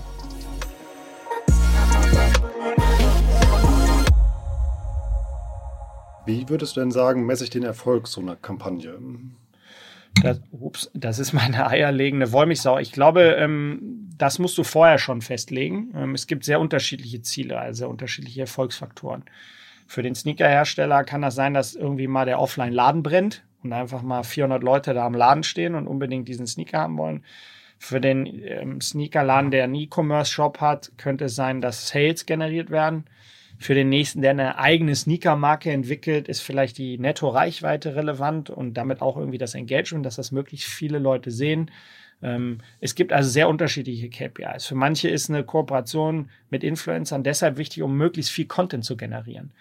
Wie 6.26 6.48
würdest 6.48 6.78
du 6.78 6.80
denn 6.80 6.92
sagen, 6.92 7.26
messe 7.26 7.44
ich 7.44 7.50
den 7.50 7.64
Erfolg 7.64 8.08
so 8.08 8.22
einer 8.22 8.36
Kampagne? 8.36 8.98
Das, 10.22 10.40
ups, 10.52 10.92
das 10.94 11.20
ist 11.20 11.34
meine 11.34 11.68
eierlegende 11.68 12.32
Wollmilchsau. 12.32 12.78
Ich 12.80 12.92
glaube, 12.92 13.22
ähm, 13.38 14.10
das 14.22 14.38
musst 14.40 14.58
du 14.58 14.64
vorher 14.64 15.00
schon 15.00 15.22
festlegen. 15.22 15.92
Ähm, 15.96 16.14
es 16.14 16.28
gibt 16.28 16.46
sehr 16.46 16.60
unterschiedliche 16.60 17.22
Ziele, 17.22 17.60
also 17.60 17.80
sehr 17.80 17.90
unterschiedliche 17.90 18.42
Erfolgsfaktoren. 18.42 19.24
Für 19.88 20.04
den 20.04 20.16
Sneakerhersteller 20.16 21.04
kann 21.04 21.22
das 21.22 21.36
sein, 21.36 21.54
dass 21.54 21.76
irgendwie 21.76 22.08
mal 22.08 22.26
der 22.26 22.40
Offline-Laden 22.40 23.04
brennt 23.04 23.44
und 23.64 23.74
einfach 23.74 24.04
mal 24.04 24.24
400 24.24 24.64
Leute 24.64 24.94
da 24.94 25.06
am 25.06 25.16
Laden 25.16 25.44
stehen 25.44 25.76
und 25.76 25.88
unbedingt 25.88 26.28
diesen 26.28 26.48
Sneaker 26.48 26.80
haben 26.80 26.98
wollen. 26.98 27.24
Für 27.78 28.00
den 28.00 28.28
ähm, 28.46 28.80
Sneakerladen, 28.80 29.50
der 29.50 29.64
einen 29.64 29.76
E-Commerce-Shop 29.76 30.62
hat, 30.62 30.92
könnte 30.98 31.26
es 31.26 31.36
sein, 31.36 31.62
dass 31.62 31.88
Sales 31.88 32.28
generiert 32.28 32.70
werden. 32.70 33.06
Für 33.58 33.74
den 33.74 33.90
nächsten, 33.90 34.22
der 34.22 34.32
eine 34.32 34.60
eigene 34.60 34.96
Sneaker-Marke 34.96 35.72
entwickelt, 35.72 36.28
ist 36.28 36.42
vielleicht 36.42 36.78
die 36.78 36.98
Netto-Reichweite 36.98 37.96
relevant 37.96 38.50
und 38.50 38.76
damit 38.76 39.02
auch 39.02 39.18
irgendwie 39.18 39.40
das 39.40 39.56
Engagement, 39.56 40.06
dass 40.06 40.16
das 40.16 40.32
möglichst 40.32 40.68
viele 40.68 41.00
Leute 41.00 41.32
sehen. 41.32 41.72
Ähm, 42.22 42.60
es 42.80 42.96
gibt 42.96 43.14
also 43.14 43.30
sehr 43.30 43.50
unterschiedliche 43.50 44.10
KPIs. 44.10 44.66
Für 44.66 44.76
manche 44.76 45.10
ist 45.10 45.30
eine 45.30 45.44
Kooperation 45.44 46.30
mit 46.50 46.64
Influencern 46.64 47.24
deshalb 47.24 47.58
wichtig, 47.58 47.84
um 47.84 47.98
möglichst 47.98 48.32
viel 48.32 48.46
Content 48.46 48.86
zu 48.86 48.98
generieren. 48.98 49.52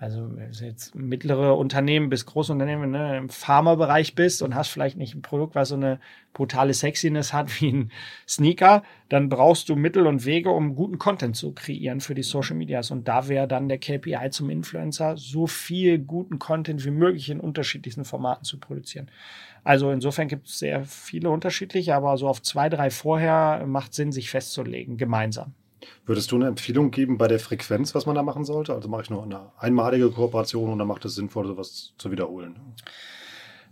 Also 0.00 0.30
jetzt 0.62 0.94
mittlere 0.94 1.58
Unternehmen 1.58 2.08
bis 2.08 2.24
große 2.24 2.50
Unternehmen 2.50 2.90
ne, 2.90 3.18
im 3.18 3.28
Pharma-Bereich 3.28 4.14
bist 4.14 4.40
und 4.40 4.54
hast 4.54 4.68
vielleicht 4.68 4.96
nicht 4.96 5.14
ein 5.14 5.20
Produkt, 5.20 5.54
was 5.54 5.68
so 5.68 5.74
eine 5.74 6.00
brutale 6.32 6.72
Sexiness 6.72 7.34
hat 7.34 7.60
wie 7.60 7.70
ein 7.70 7.92
Sneaker, 8.26 8.82
dann 9.10 9.28
brauchst 9.28 9.68
du 9.68 9.76
Mittel 9.76 10.06
und 10.06 10.24
Wege, 10.24 10.52
um 10.52 10.74
guten 10.74 10.96
Content 10.96 11.36
zu 11.36 11.52
kreieren 11.52 12.00
für 12.00 12.14
die 12.14 12.22
Social 12.22 12.56
Medias. 12.56 12.90
Und 12.90 13.08
da 13.08 13.28
wäre 13.28 13.46
dann 13.46 13.68
der 13.68 13.76
KPI 13.76 14.30
zum 14.30 14.48
Influencer, 14.48 15.18
so 15.18 15.46
viel 15.46 15.98
guten 15.98 16.38
Content 16.38 16.82
wie 16.86 16.92
möglich 16.92 17.28
in 17.28 17.38
unterschiedlichsten 17.38 18.06
Formaten 18.06 18.44
zu 18.44 18.58
produzieren. 18.58 19.10
Also 19.64 19.90
insofern 19.90 20.28
gibt 20.28 20.46
es 20.46 20.58
sehr 20.58 20.82
viele 20.86 21.28
unterschiedliche, 21.28 21.94
aber 21.94 22.16
so 22.16 22.26
auf 22.26 22.40
zwei, 22.40 22.70
drei 22.70 22.88
vorher 22.88 23.66
macht 23.66 23.92
Sinn, 23.92 24.12
sich 24.12 24.30
festzulegen, 24.30 24.96
gemeinsam. 24.96 25.52
Würdest 26.06 26.32
du 26.32 26.36
eine 26.36 26.46
Empfehlung 26.46 26.90
geben 26.90 27.18
bei 27.18 27.28
der 27.28 27.38
Frequenz, 27.38 27.94
was 27.94 28.06
man 28.06 28.14
da 28.14 28.22
machen 28.22 28.44
sollte? 28.44 28.74
Also 28.74 28.88
mache 28.88 29.02
ich 29.02 29.10
nur 29.10 29.22
eine 29.22 29.52
einmalige 29.58 30.10
Kooperation 30.10 30.72
oder 30.72 30.84
macht 30.84 31.04
es 31.04 31.14
sinnvoll, 31.14 31.46
sowas 31.46 31.94
zu 31.98 32.10
wiederholen? 32.10 32.56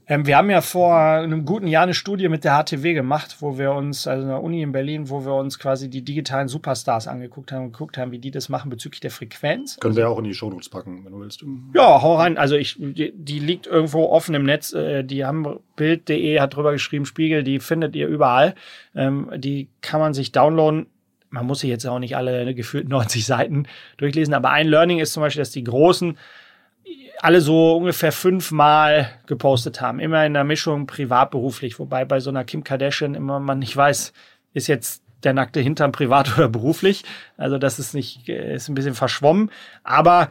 Ähm, 0.09 0.27
wir 0.27 0.39
haben 0.39 0.49
ja 0.49 0.63
vor 0.63 0.97
einem 0.97 1.45
guten 1.45 1.67
Jahr 1.67 1.83
eine 1.83 1.93
Studie 1.93 2.29
mit 2.29 2.43
der 2.43 2.57
HTW 2.57 2.95
gemacht, 2.95 3.37
wo 3.41 3.59
wir 3.59 3.73
uns, 3.73 4.07
also 4.07 4.23
in 4.23 4.29
der 4.29 4.43
Uni 4.43 4.63
in 4.63 4.73
Berlin, 4.73 5.11
wo 5.11 5.25
wir 5.25 5.35
uns 5.35 5.59
quasi 5.59 5.91
die 5.91 6.03
digitalen 6.03 6.49
Superstars 6.49 7.07
angeguckt 7.07 7.53
haben 7.53 7.67
und 7.67 7.73
geguckt 7.73 7.99
haben, 7.99 8.11
wie 8.11 8.19
die 8.19 8.31
das 8.31 8.49
machen 8.49 8.71
bezüglich 8.71 9.01
der 9.01 9.11
Frequenz. 9.11 9.77
Können 9.79 9.97
wir 9.97 10.09
auch 10.09 10.19
in 10.19 10.25
die 10.25 10.33
Shownotes 10.33 10.71
packen, 10.71 11.05
wenn 11.05 11.13
du 11.13 11.21
willst. 11.21 11.45
Ja, 11.75 12.01
hau 12.01 12.17
rein. 12.17 12.39
Also 12.39 12.57
ich, 12.57 12.77
die, 12.79 13.13
die 13.15 13.39
liegt 13.39 13.67
irgendwo 13.67 14.07
offen 14.07 14.35
im 14.35 14.45
Netz. 14.45 14.73
Äh, 14.73 15.05
die 15.05 15.27
haben 15.27 15.61
Bild.de 15.77 16.41
hat 16.41 16.57
drüber 16.57 16.73
geschrieben, 16.73 17.05
Spiegel, 17.05 17.45
die 17.45 17.61
findet 17.61 17.95
ihr 17.95 18.09
überall. 18.09 18.55
Ähm, 18.95 19.31
die 19.37 19.69
kann 19.83 20.01
man 20.01 20.15
sich 20.15 20.33
downloaden 20.33 20.87
man 21.31 21.47
muss 21.47 21.61
sich 21.61 21.71
jetzt 21.71 21.87
auch 21.87 21.99
nicht 21.99 22.17
alle 22.17 22.55
gefühlt 22.57 22.89
90 22.89 23.25
Seiten 23.25 23.67
durchlesen, 23.97 24.35
aber 24.35 24.51
ein 24.51 24.69
Learning 24.69 24.99
ist 24.99 25.13
zum 25.13 25.23
Beispiel, 25.23 25.41
dass 25.41 25.51
die 25.51 25.65
Großen 25.65 26.17
alle 27.21 27.41
so 27.41 27.77
ungefähr 27.77 28.13
fünfmal 28.13 29.11
gepostet 29.27 29.81
haben. 29.81 29.99
Immer 30.01 30.25
in 30.25 30.35
der 30.35 30.45
Mischung 30.45 30.87
privat-beruflich. 30.87 31.79
Wobei 31.79 32.05
bei 32.05 32.21
so 32.21 32.31
einer 32.31 32.45
Kim 32.45 32.65
Kardashian 32.65 33.15
immer 33.15 33.41
man 33.41 33.59
nicht 33.59 33.77
weiß, 33.77 34.13
ist 34.55 34.69
jetzt 34.69 35.03
der 35.25 35.35
nackte 35.35 35.61
Hintern 35.61 35.93
privat 35.93 36.33
oder 36.39 36.49
beruflich. 36.49 37.05
Also 37.37 37.59
das 37.59 37.79
ist 37.79 37.95
nicht, 37.95 38.29
ist 38.29 38.69
ein 38.69 38.75
bisschen 38.75 38.95
verschwommen. 38.95 39.51
Aber 39.83 40.31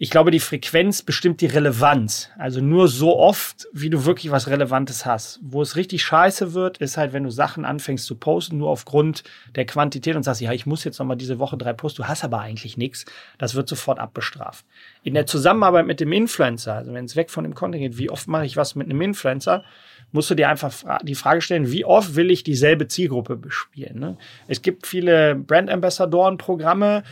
ich 0.00 0.10
glaube, 0.10 0.30
die 0.30 0.38
Frequenz 0.38 1.02
bestimmt 1.02 1.40
die 1.40 1.46
Relevanz. 1.46 2.30
Also 2.38 2.60
nur 2.60 2.86
so 2.86 3.18
oft, 3.18 3.66
wie 3.72 3.90
du 3.90 4.04
wirklich 4.04 4.30
was 4.30 4.48
Relevantes 4.48 5.04
hast. 5.04 5.40
Wo 5.42 5.60
es 5.60 5.74
richtig 5.74 6.04
scheiße 6.04 6.54
wird, 6.54 6.78
ist 6.78 6.96
halt, 6.96 7.12
wenn 7.12 7.24
du 7.24 7.30
Sachen 7.30 7.64
anfängst 7.64 8.06
zu 8.06 8.14
posten, 8.14 8.58
nur 8.58 8.70
aufgrund 8.70 9.24
der 9.56 9.66
Quantität 9.66 10.14
und 10.14 10.22
sagst, 10.22 10.40
ja, 10.40 10.52
ich 10.52 10.66
muss 10.66 10.84
jetzt 10.84 11.00
nochmal 11.00 11.16
diese 11.16 11.40
Woche 11.40 11.56
drei 11.56 11.72
posten, 11.72 12.02
du 12.02 12.08
hast 12.08 12.22
aber 12.22 12.38
eigentlich 12.38 12.76
nichts. 12.76 13.06
Das 13.38 13.56
wird 13.56 13.68
sofort 13.68 13.98
abbestraft. 13.98 14.64
In 15.02 15.14
der 15.14 15.26
Zusammenarbeit 15.26 15.86
mit 15.86 15.98
dem 15.98 16.12
Influencer, 16.12 16.74
also 16.74 16.94
wenn 16.94 17.04
es 17.04 17.16
weg 17.16 17.30
von 17.30 17.42
dem 17.42 17.56
Content 17.56 17.82
geht, 17.82 17.98
wie 17.98 18.10
oft 18.10 18.28
mache 18.28 18.46
ich 18.46 18.56
was 18.56 18.76
mit 18.76 18.88
einem 18.88 19.00
Influencer, 19.00 19.64
musst 20.12 20.30
du 20.30 20.36
dir 20.36 20.48
einfach 20.48 20.72
die 21.02 21.16
Frage 21.16 21.40
stellen, 21.40 21.72
wie 21.72 21.84
oft 21.84 22.14
will 22.14 22.30
ich 22.30 22.44
dieselbe 22.44 22.86
Zielgruppe 22.86 23.36
bespielen? 23.36 23.98
Ne? 23.98 24.16
Es 24.46 24.62
gibt 24.62 24.86
viele 24.86 25.34
Brand 25.34 25.68
Ambassadoren-Programme. 25.70 27.02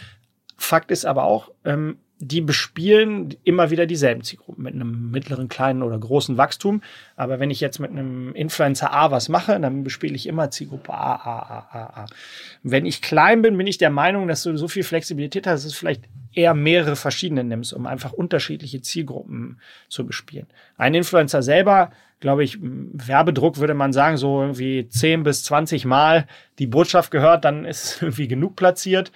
Fakt 0.57 0.90
ist 0.92 1.05
aber 1.05 1.25
auch, 1.25 1.51
ähm, 1.64 1.99
die 2.18 2.40
bespielen 2.40 3.35
immer 3.44 3.70
wieder 3.70 3.85
dieselben 3.85 4.22
Zielgruppen 4.22 4.64
mit 4.64 4.74
einem 4.74 5.11
mittleren, 5.11 5.48
kleinen 5.48 5.83
oder 5.83 5.98
großen 5.98 6.38
Wachstum. 6.38 6.83
Aber 7.14 7.40
wenn 7.40 7.50
ich 7.50 7.61
jetzt 7.61 7.79
mit 7.79 7.90
einem 7.90 8.35
Influencer 8.35 8.92
A 8.92 9.11
was 9.11 9.29
mache, 9.29 9.61
dann 9.61 9.85
bespiele 9.85 10.14
ich 10.14 10.26
immer 10.26 10.50
Zielgruppe 10.50 10.94
A, 10.94 11.14
A, 11.14 11.38
A, 11.38 11.68
A, 11.72 12.02
A. 12.02 12.07
Wenn 12.62 12.87
ich 12.87 13.02
klein 13.02 13.42
bin, 13.42 13.59
bin 13.59 13.66
ich 13.66 13.76
der 13.76 13.90
Meinung, 13.90 14.29
dass 14.29 14.42
du 14.42 14.57
so 14.57 14.66
viel 14.66 14.83
Flexibilität 14.83 15.46
hast, 15.46 15.64
dass 15.64 15.72
du 15.72 15.79
vielleicht 15.79 16.05
eher 16.33 16.55
mehrere 16.55 16.96
verschiedene 16.96 17.44
nimmst, 17.44 17.74
um 17.74 17.87
einfach 17.87 18.12
unterschiedliche 18.12 18.81
Zielgruppen 18.81 19.61
zu 19.88 20.07
bespielen. 20.07 20.46
Ein 20.79 20.94
Influencer 20.94 21.42
selber, 21.42 21.90
glaube 22.20 22.44
ich, 22.44 22.59
Werbedruck 22.61 23.59
würde 23.59 23.74
man 23.74 23.92
sagen, 23.92 24.16
so 24.16 24.40
irgendwie 24.40 24.88
10 24.88 25.22
bis 25.22 25.44
20 25.44 25.85
Mal 25.85 26.26
die 26.59 26.66
Botschaft 26.66 27.11
gehört, 27.11 27.44
dann 27.44 27.66
ist 27.66 28.00
irgendwie 28.02 28.29
genug 28.29 28.57
platziert. 28.57 29.12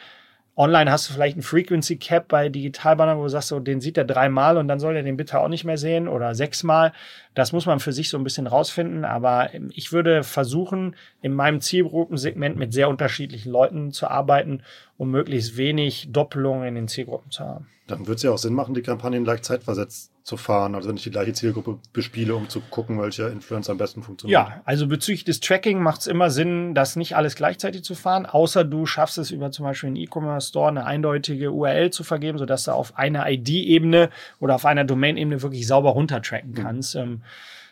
Online 0.60 0.92
hast 0.92 1.08
du 1.08 1.14
vielleicht 1.14 1.38
ein 1.38 1.42
Frequency 1.42 1.96
Cap 1.96 2.28
bei 2.28 2.50
Digitalbannern, 2.50 3.16
wo 3.16 3.22
du 3.22 3.30
sagst, 3.30 3.48
so, 3.48 3.60
den 3.60 3.80
sieht 3.80 3.96
er 3.96 4.04
dreimal 4.04 4.58
und 4.58 4.68
dann 4.68 4.78
soll 4.78 4.94
er 4.94 5.02
den 5.02 5.16
bitte 5.16 5.40
auch 5.40 5.48
nicht 5.48 5.64
mehr 5.64 5.78
sehen 5.78 6.06
oder 6.06 6.34
sechsmal. 6.34 6.92
Das 7.34 7.52
muss 7.52 7.66
man 7.66 7.80
für 7.80 7.92
sich 7.92 8.08
so 8.08 8.18
ein 8.18 8.24
bisschen 8.24 8.46
rausfinden. 8.46 9.04
Aber 9.04 9.50
ich 9.70 9.92
würde 9.92 10.22
versuchen, 10.22 10.96
in 11.22 11.34
meinem 11.34 11.60
Zielgruppensegment 11.60 12.56
mit 12.56 12.72
sehr 12.72 12.88
unterschiedlichen 12.88 13.50
Leuten 13.50 13.92
zu 13.92 14.08
arbeiten, 14.08 14.62
um 14.96 15.10
möglichst 15.10 15.56
wenig 15.56 16.08
Doppelungen 16.10 16.66
in 16.66 16.74
den 16.74 16.88
Zielgruppen 16.88 17.30
zu 17.30 17.44
haben. 17.44 17.66
Dann 17.86 18.06
wird 18.06 18.18
es 18.18 18.22
ja 18.22 18.30
auch 18.30 18.38
Sinn 18.38 18.54
machen, 18.54 18.74
die 18.74 18.82
Kampagnen 18.82 19.24
leicht 19.24 19.44
zeitversetzt 19.44 20.12
zu 20.22 20.36
fahren. 20.36 20.74
Also 20.74 20.88
wenn 20.88 20.96
ich 20.96 21.02
die 21.02 21.10
gleiche 21.10 21.32
Zielgruppe 21.32 21.78
bespiele, 21.92 22.34
um 22.34 22.48
zu 22.48 22.60
gucken, 22.60 23.00
welcher 23.00 23.32
Influencer 23.32 23.72
am 23.72 23.78
besten 23.78 24.02
funktioniert. 24.02 24.38
Ja, 24.38 24.60
also 24.64 24.86
bezüglich 24.86 25.24
des 25.24 25.40
Tracking 25.40 25.82
macht 25.82 26.02
es 26.02 26.06
immer 26.06 26.30
Sinn, 26.30 26.74
das 26.74 26.94
nicht 26.94 27.16
alles 27.16 27.34
gleichzeitig 27.34 27.82
zu 27.82 27.94
fahren, 27.94 28.26
außer 28.26 28.64
du 28.64 28.86
schaffst 28.86 29.18
es 29.18 29.30
über 29.30 29.50
zum 29.50 29.64
Beispiel 29.64 29.88
einen 29.88 29.96
E-Commerce-Store 29.96 30.68
eine 30.68 30.84
eindeutige 30.84 31.50
URL 31.50 31.90
zu 31.90 32.04
vergeben, 32.04 32.38
sodass 32.38 32.64
du 32.64 32.72
auf 32.72 32.96
einer 32.96 33.28
ID-Ebene 33.28 34.10
oder 34.38 34.54
auf 34.54 34.66
einer 34.66 34.84
Domain-Ebene 34.84 35.42
wirklich 35.42 35.66
sauber 35.66 35.90
runtertracken 35.90 36.50
mhm. 36.50 36.54
kannst. 36.54 36.94
Mhm. 36.94 37.19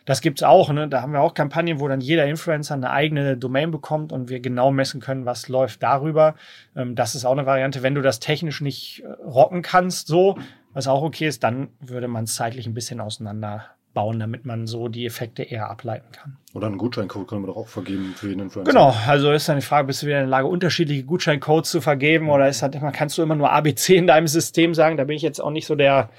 Das 0.05 0.23
gibt's 0.23 0.43
auch, 0.43 0.73
ne? 0.73 0.89
Da 0.89 1.03
haben 1.03 1.13
wir 1.13 1.21
auch 1.21 1.35
Kampagnen, 1.35 1.81
wo 1.81 1.89
dann 1.89 2.01
jeder 2.01 2.25
Influencer 2.25 2.73
eine 2.73 2.91
eigene 2.91 3.37
Domain 3.37 3.71
bekommt 3.71 4.11
und 4.11 4.31
wir 4.31 4.41
genau 4.41 4.71
messen 4.71 5.03
können, 5.03 5.27
was 5.27 5.49
läuft 5.49 5.83
darüber. 5.83 6.35
Ähm, 6.75 6.95
das 6.95 7.15
ist 7.15 7.27
auch 7.27 7.33
eine 7.33 7.45
Variante. 7.45 7.83
Wenn 7.83 7.95
du 7.95 8.01
das 8.01 8.19
technisch 8.19 8.63
nicht 8.63 9.03
äh, 9.05 9.09
rocken 9.23 9.61
kannst, 9.61 10.07
so, 10.07 10.39
was 10.73 10.87
auch 10.87 11.03
okay 11.03 11.29
ist, 11.29 11.45
dann 11.45 11.69
würde 11.81 12.09
man 12.09 12.25
es 12.25 12.37
zeitlich 12.37 12.67
ein 12.67 12.73
bisschen 12.73 13.03
auseinander 13.03 13.67
bauen, 13.99 14.21
damit 14.21 14.47
man 14.47 14.69
so 14.69 14.87
die 14.87 15.07
Effekte 15.07 15.43
eher 15.43 15.69
ableiten 15.69 16.13
kann. 16.13 16.37
Oder 16.55 16.69
einen 16.69 16.79
Gutscheincode 16.79 17.27
können 17.27 17.43
wir 17.43 17.49
doch 17.49 17.57
auch 17.57 17.67
vergeben 17.67 18.13
für 18.15 18.29
jeden 18.29 18.43
Influencer. 18.43 18.71
Genau, 18.71 18.95
also 19.09 19.33
ist 19.33 19.49
dann 19.49 19.57
die 19.57 19.65
Frage, 19.67 19.89
bist 19.89 20.03
du 20.03 20.07
wieder 20.07 20.19
in 20.19 20.23
der 20.27 20.31
Lage, 20.31 20.47
unterschiedliche 20.47 21.03
Gutscheincodes 21.03 21.69
zu 21.69 21.81
vergeben 21.81 22.31
oder 22.31 22.49
ist 22.49 22.63
halt 22.63 22.77
immer, 22.77 22.93
kannst 22.93 23.19
du 23.19 23.23
immer 23.23 23.35
nur 23.35 23.51
ABC 23.51 23.97
in 23.97 24.07
deinem 24.07 24.29
System 24.29 24.73
sagen? 24.73 24.97
Da 24.97 25.03
bin 25.03 25.17
ich 25.17 25.23
jetzt 25.23 25.41
auch 25.41 25.51
nicht 25.51 25.67
so 25.67 25.75
der 25.75 26.11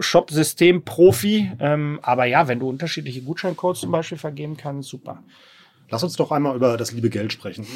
Shop-System-Profi. 0.00 1.52
Ähm, 1.60 2.00
aber 2.00 2.24
ja, 2.24 2.48
wenn 2.48 2.60
du 2.60 2.70
unterschiedliche 2.70 3.20
Gutscheincodes 3.20 3.82
zum 3.82 3.90
Beispiel 3.90 4.16
vergeben 4.16 4.56
kannst, 4.56 4.88
super. 4.88 5.22
Lass 5.90 6.02
uns 6.02 6.16
doch 6.16 6.32
einmal 6.32 6.56
über 6.56 6.78
das 6.78 6.92
liebe 6.92 7.10
Geld 7.10 7.30
sprechen. 7.34 7.66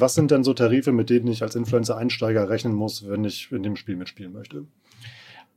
Was 0.00 0.14
sind 0.14 0.30
denn 0.30 0.42
so 0.42 0.54
Tarife, 0.54 0.92
mit 0.92 1.10
denen 1.10 1.28
ich 1.28 1.42
als 1.42 1.54
Influencer-Einsteiger 1.54 2.48
rechnen 2.48 2.72
muss, 2.72 3.06
wenn 3.10 3.26
ich 3.26 3.52
in 3.52 3.62
dem 3.62 3.76
Spiel 3.76 3.96
mitspielen 3.96 4.32
möchte? 4.32 4.64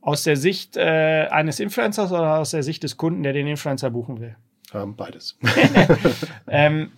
Aus 0.00 0.22
der 0.22 0.36
Sicht 0.36 0.76
äh, 0.76 1.26
eines 1.30 1.60
Influencers 1.60 2.10
oder 2.10 2.38
aus 2.38 2.52
der 2.52 2.62
Sicht 2.62 2.82
des 2.82 2.96
Kunden, 2.96 3.22
der 3.22 3.32
den 3.32 3.46
Influencer 3.46 3.90
buchen 3.90 4.20
will? 4.20 4.36
Ähm, 4.72 4.96
beides. 4.96 5.36
ähm, 6.48 6.92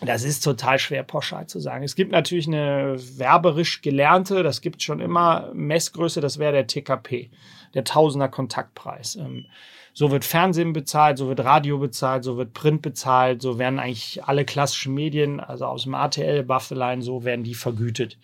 das 0.00 0.24
ist 0.24 0.40
total 0.40 0.78
schwer 0.78 1.02
pauschal 1.02 1.46
zu 1.46 1.60
sagen. 1.60 1.84
Es 1.84 1.96
gibt 1.96 2.12
natürlich 2.12 2.46
eine 2.46 2.96
werberisch 3.16 3.80
gelernte, 3.82 4.42
das 4.42 4.60
gibt 4.60 4.82
schon 4.82 5.00
immer 5.00 5.50
Messgröße, 5.54 6.20
das 6.20 6.38
wäre 6.38 6.52
der 6.52 6.66
TKP, 6.66 7.30
der 7.74 7.84
Tausender 7.84 8.28
Kontaktpreis. 8.28 9.16
Ähm, 9.16 9.46
so 9.92 10.10
wird 10.10 10.24
Fernsehen 10.24 10.72
bezahlt, 10.72 11.18
so 11.18 11.28
wird 11.28 11.44
Radio 11.44 11.78
bezahlt, 11.78 12.24
so 12.24 12.36
wird 12.36 12.52
Print 12.52 12.82
bezahlt, 12.82 13.40
so 13.40 13.58
werden 13.58 13.78
eigentlich 13.78 14.24
alle 14.24 14.44
klassischen 14.44 14.92
Medien, 14.92 15.38
also 15.38 15.66
aus 15.66 15.84
dem 15.84 15.94
ATL, 15.94 16.42
Buffalo, 16.42 17.00
so 17.00 17.24
werden 17.24 17.44
die 17.44 17.54
vergütet. 17.54 18.18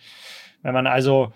Wenn 0.63 0.73
man 0.73 0.85
also 0.85 1.31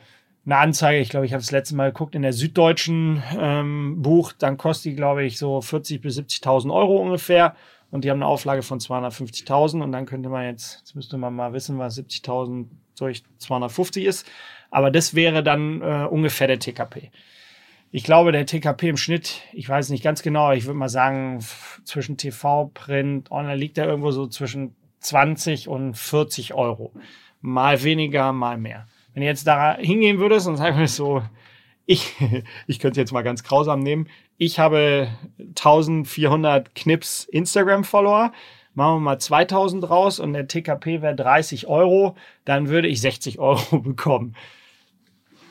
eine 0.46 0.58
Anzeige, 0.58 1.00
ich 1.00 1.10
glaube, 1.10 1.26
ich 1.26 1.34
habe 1.34 1.42
das 1.42 1.52
letzte 1.52 1.76
Mal 1.76 1.92
geguckt, 1.92 2.14
in 2.14 2.22
der 2.22 2.34
Süddeutschen 2.34 3.24
ähm, 3.38 4.02
Buch, 4.02 4.32
dann 4.32 4.58
kostet 4.58 4.92
die, 4.92 4.96
glaube 4.96 5.24
ich, 5.24 5.38
so 5.38 5.58
40.000 5.58 6.02
bis 6.02 6.20
70.000 6.20 6.74
Euro 6.74 6.98
ungefähr. 6.98 7.56
Und 7.92 8.04
die 8.04 8.12
haben 8.12 8.18
eine 8.18 8.28
Auflage 8.28 8.62
von 8.62 8.80
250.000. 8.80 9.82
Und 9.82 9.92
dann 9.92 10.06
könnte 10.06 10.30
man 10.30 10.46
jetzt, 10.46 10.80
jetzt 10.80 10.96
müsste 10.96 11.18
man 11.18 11.34
mal 11.36 11.54
wissen, 11.54 11.80
was 11.80 11.98
70.000 11.98 12.66
durch 12.98 13.24
250 13.40 14.06
ist. 14.06 14.28
Aber 14.70 14.92
das 14.92 15.16
wäre 15.16 15.44
dann 15.44 15.82
äh, 15.82 16.06
ungefähr 16.10 16.48
der 16.48 16.60
TKP. 16.60 17.12
Ich 17.92 18.04
glaube, 18.04 18.32
der 18.32 18.46
TKP 18.46 18.90
im 18.90 18.98
Schnitt, 18.98 19.42
ich 19.54 19.70
weiß 19.70 19.90
nicht 19.90 20.04
ganz 20.04 20.22
genau, 20.22 20.52
ich 20.52 20.66
würde 20.66 20.78
mal 20.78 20.90
sagen, 20.90 21.40
zwischen 21.86 22.18
TV, 22.18 22.70
Print, 22.74 23.32
Online 23.32 23.56
liegt 23.56 23.78
er 23.78 23.88
irgendwo 23.88 24.12
so 24.12 24.28
zwischen 24.28 24.76
20 25.00 25.70
und 25.70 25.96
40 25.96 26.54
Euro. 26.54 26.92
Mal 27.40 27.84
weniger, 27.84 28.34
mal 28.34 28.58
mehr. 28.58 28.88
Wenn 29.16 29.22
du 29.22 29.28
jetzt 29.28 29.48
da 29.48 29.78
hingehen 29.78 30.20
würdest 30.20 30.46
und 30.46 30.58
sagen 30.58 30.76
würdest 30.76 30.98
so, 30.98 31.24
ich, 31.86 32.14
ich 32.68 32.80
könnte 32.80 33.00
jetzt 33.00 33.14
mal 33.14 33.24
ganz 33.24 33.44
grausam 33.44 33.80
nehmen, 33.80 34.10
ich 34.38 34.60
habe 34.60 35.08
1400 35.40 36.76
Knips 36.76 37.24
Instagram-Follower, 37.24 38.34
machen 38.74 38.96
wir 38.98 39.00
mal 39.00 39.18
2000 39.18 39.90
raus 39.90 40.20
und 40.20 40.34
der 40.34 40.50
TKP 40.50 41.02
wäre 41.02 41.16
30 41.16 41.68
Euro, 41.68 42.18
dann 42.44 42.68
würde 42.68 42.90
ich 42.90 43.00
60 43.00 43.40
Euro 43.40 43.80
bekommen. 43.80 44.36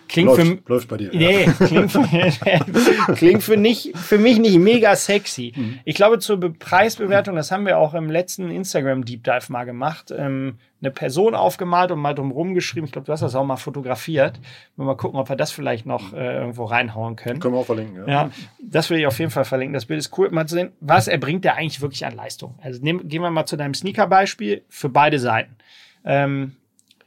Klingt 0.09 0.29
läuft, 0.29 0.47
für, 0.47 0.59
läuft 0.67 0.89
bei 0.89 0.97
dir. 0.97 1.11
Nee, 1.13 1.47
klingt, 1.59 1.91
für, 1.91 2.03
klingt 3.15 3.43
für, 3.43 3.57
nicht, 3.57 3.97
für 3.97 4.19
mich 4.19 4.39
nicht 4.39 4.59
mega 4.59 4.95
sexy. 4.97 5.53
Mhm. 5.55 5.81
Ich 5.85 5.95
glaube, 5.95 6.19
zur 6.19 6.39
Be 6.39 6.51
Preisbewertung, 6.51 7.37
das 7.37 7.51
haben 7.51 7.67
wir 7.67 7.79
auch 7.79 7.95
im 7.95 8.11
letzten 8.11 8.51
Instagram 8.51 9.05
Deep 9.05 9.25
Dive 9.25 9.51
mal 9.51 9.65
gemacht, 9.65 10.13
ähm, 10.17 10.59
eine 10.81 10.91
Person 10.91 11.35
aufgemalt 11.35 11.91
und 11.91 11.99
mal 11.99 12.15
drumherum 12.15 12.55
geschrieben. 12.55 12.87
Ich 12.87 12.93
glaube, 12.93 13.07
du 13.07 13.13
hast 13.13 13.23
das 13.23 13.35
auch 13.35 13.45
mal 13.45 13.57
fotografiert. 13.57 14.39
Mal 14.77 14.97
gucken, 14.97 15.19
ob 15.19 15.29
wir 15.29 15.37
das 15.37 15.51
vielleicht 15.51 15.87
noch 15.87 16.13
äh, 16.13 16.37
irgendwo 16.39 16.65
reinhauen 16.65 17.17
können. 17.17 17.41
Können 17.41 17.55
wir 17.55 17.61
auch 17.61 17.67
verlinken, 17.67 18.07
ja. 18.07 18.07
Ja, 18.07 18.31
das 18.63 18.91
will 18.91 18.99
ich 18.99 19.07
auf 19.07 19.19
jeden 19.19 19.31
Fall 19.31 19.45
verlinken. 19.45 19.75
Das 19.75 19.87
Bild 19.87 19.99
ist 19.99 20.17
cool, 20.19 20.31
mal 20.31 20.47
zu 20.47 20.57
sehen, 20.57 20.73
was 20.81 21.09
erbringt 21.09 21.45
der 21.45 21.57
eigentlich 21.57 21.81
wirklich 21.81 22.05
an 22.05 22.15
Leistung. 22.15 22.59
Also 22.63 22.81
nehm, 22.83 23.09
gehen 23.09 23.23
wir 23.23 23.31
mal 23.31 23.47
zu 23.47 23.57
deinem 23.57 23.75
Sneaker-Beispiel 23.75 24.63
für 24.69 24.89
beide 24.89 25.19
Seiten. 25.19 25.57
Ähm, 26.05 26.57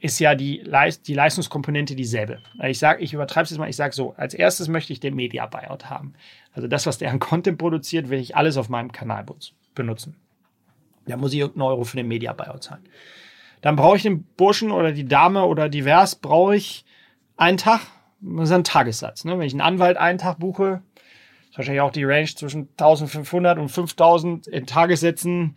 ist 0.00 0.18
ja 0.20 0.34
die, 0.34 0.58
Leist 0.58 1.08
die 1.08 1.14
Leistungskomponente 1.14 1.96
dieselbe. 1.96 2.38
Ich 2.62 2.78
sage, 2.78 3.02
ich 3.02 3.12
übertreibe 3.12 3.44
es 3.44 3.50
jetzt 3.50 3.58
mal, 3.58 3.68
ich 3.68 3.76
sage 3.76 3.94
so, 3.94 4.14
als 4.16 4.34
erstes 4.34 4.68
möchte 4.68 4.92
ich 4.92 5.00
den 5.00 5.14
Media 5.14 5.46
Buyout 5.46 5.90
haben. 5.90 6.14
Also 6.52 6.68
das, 6.68 6.86
was 6.86 6.98
der 6.98 7.10
an 7.10 7.18
Content 7.18 7.58
produziert, 7.58 8.08
will 8.08 8.20
ich 8.20 8.36
alles 8.36 8.56
auf 8.56 8.68
meinem 8.68 8.92
Kanal 8.92 9.26
benutzen. 9.74 10.16
Da 11.06 11.16
muss 11.16 11.32
ich 11.32 11.40
irgendeinen 11.40 11.68
Euro 11.68 11.84
für 11.84 11.96
den 11.96 12.08
Media 12.08 12.32
Buyout 12.32 12.62
zahlen. 12.62 12.84
Dann 13.60 13.76
brauche 13.76 13.96
ich 13.96 14.02
den 14.02 14.22
Burschen 14.36 14.70
oder 14.70 14.92
die 14.92 15.06
Dame 15.06 15.44
oder 15.44 15.68
divers, 15.68 16.14
brauche 16.14 16.54
ich 16.54 16.84
einen 17.36 17.56
Tag, 17.56 17.80
das 18.20 18.50
ist 18.50 18.54
ein 18.54 18.64
Tagessatz. 18.64 19.24
Ne? 19.24 19.38
Wenn 19.38 19.46
ich 19.46 19.52
einen 19.52 19.60
Anwalt 19.60 19.96
einen 19.96 20.18
Tag 20.18 20.38
buche, 20.38 20.82
ist 21.50 21.58
wahrscheinlich 21.58 21.80
auch 21.80 21.90
die 21.90 22.04
Range 22.04 22.28
zwischen 22.28 22.68
1500 22.76 23.58
und 23.58 23.68
5000 23.68 24.46
in 24.46 24.66
Tagessätzen 24.66 25.56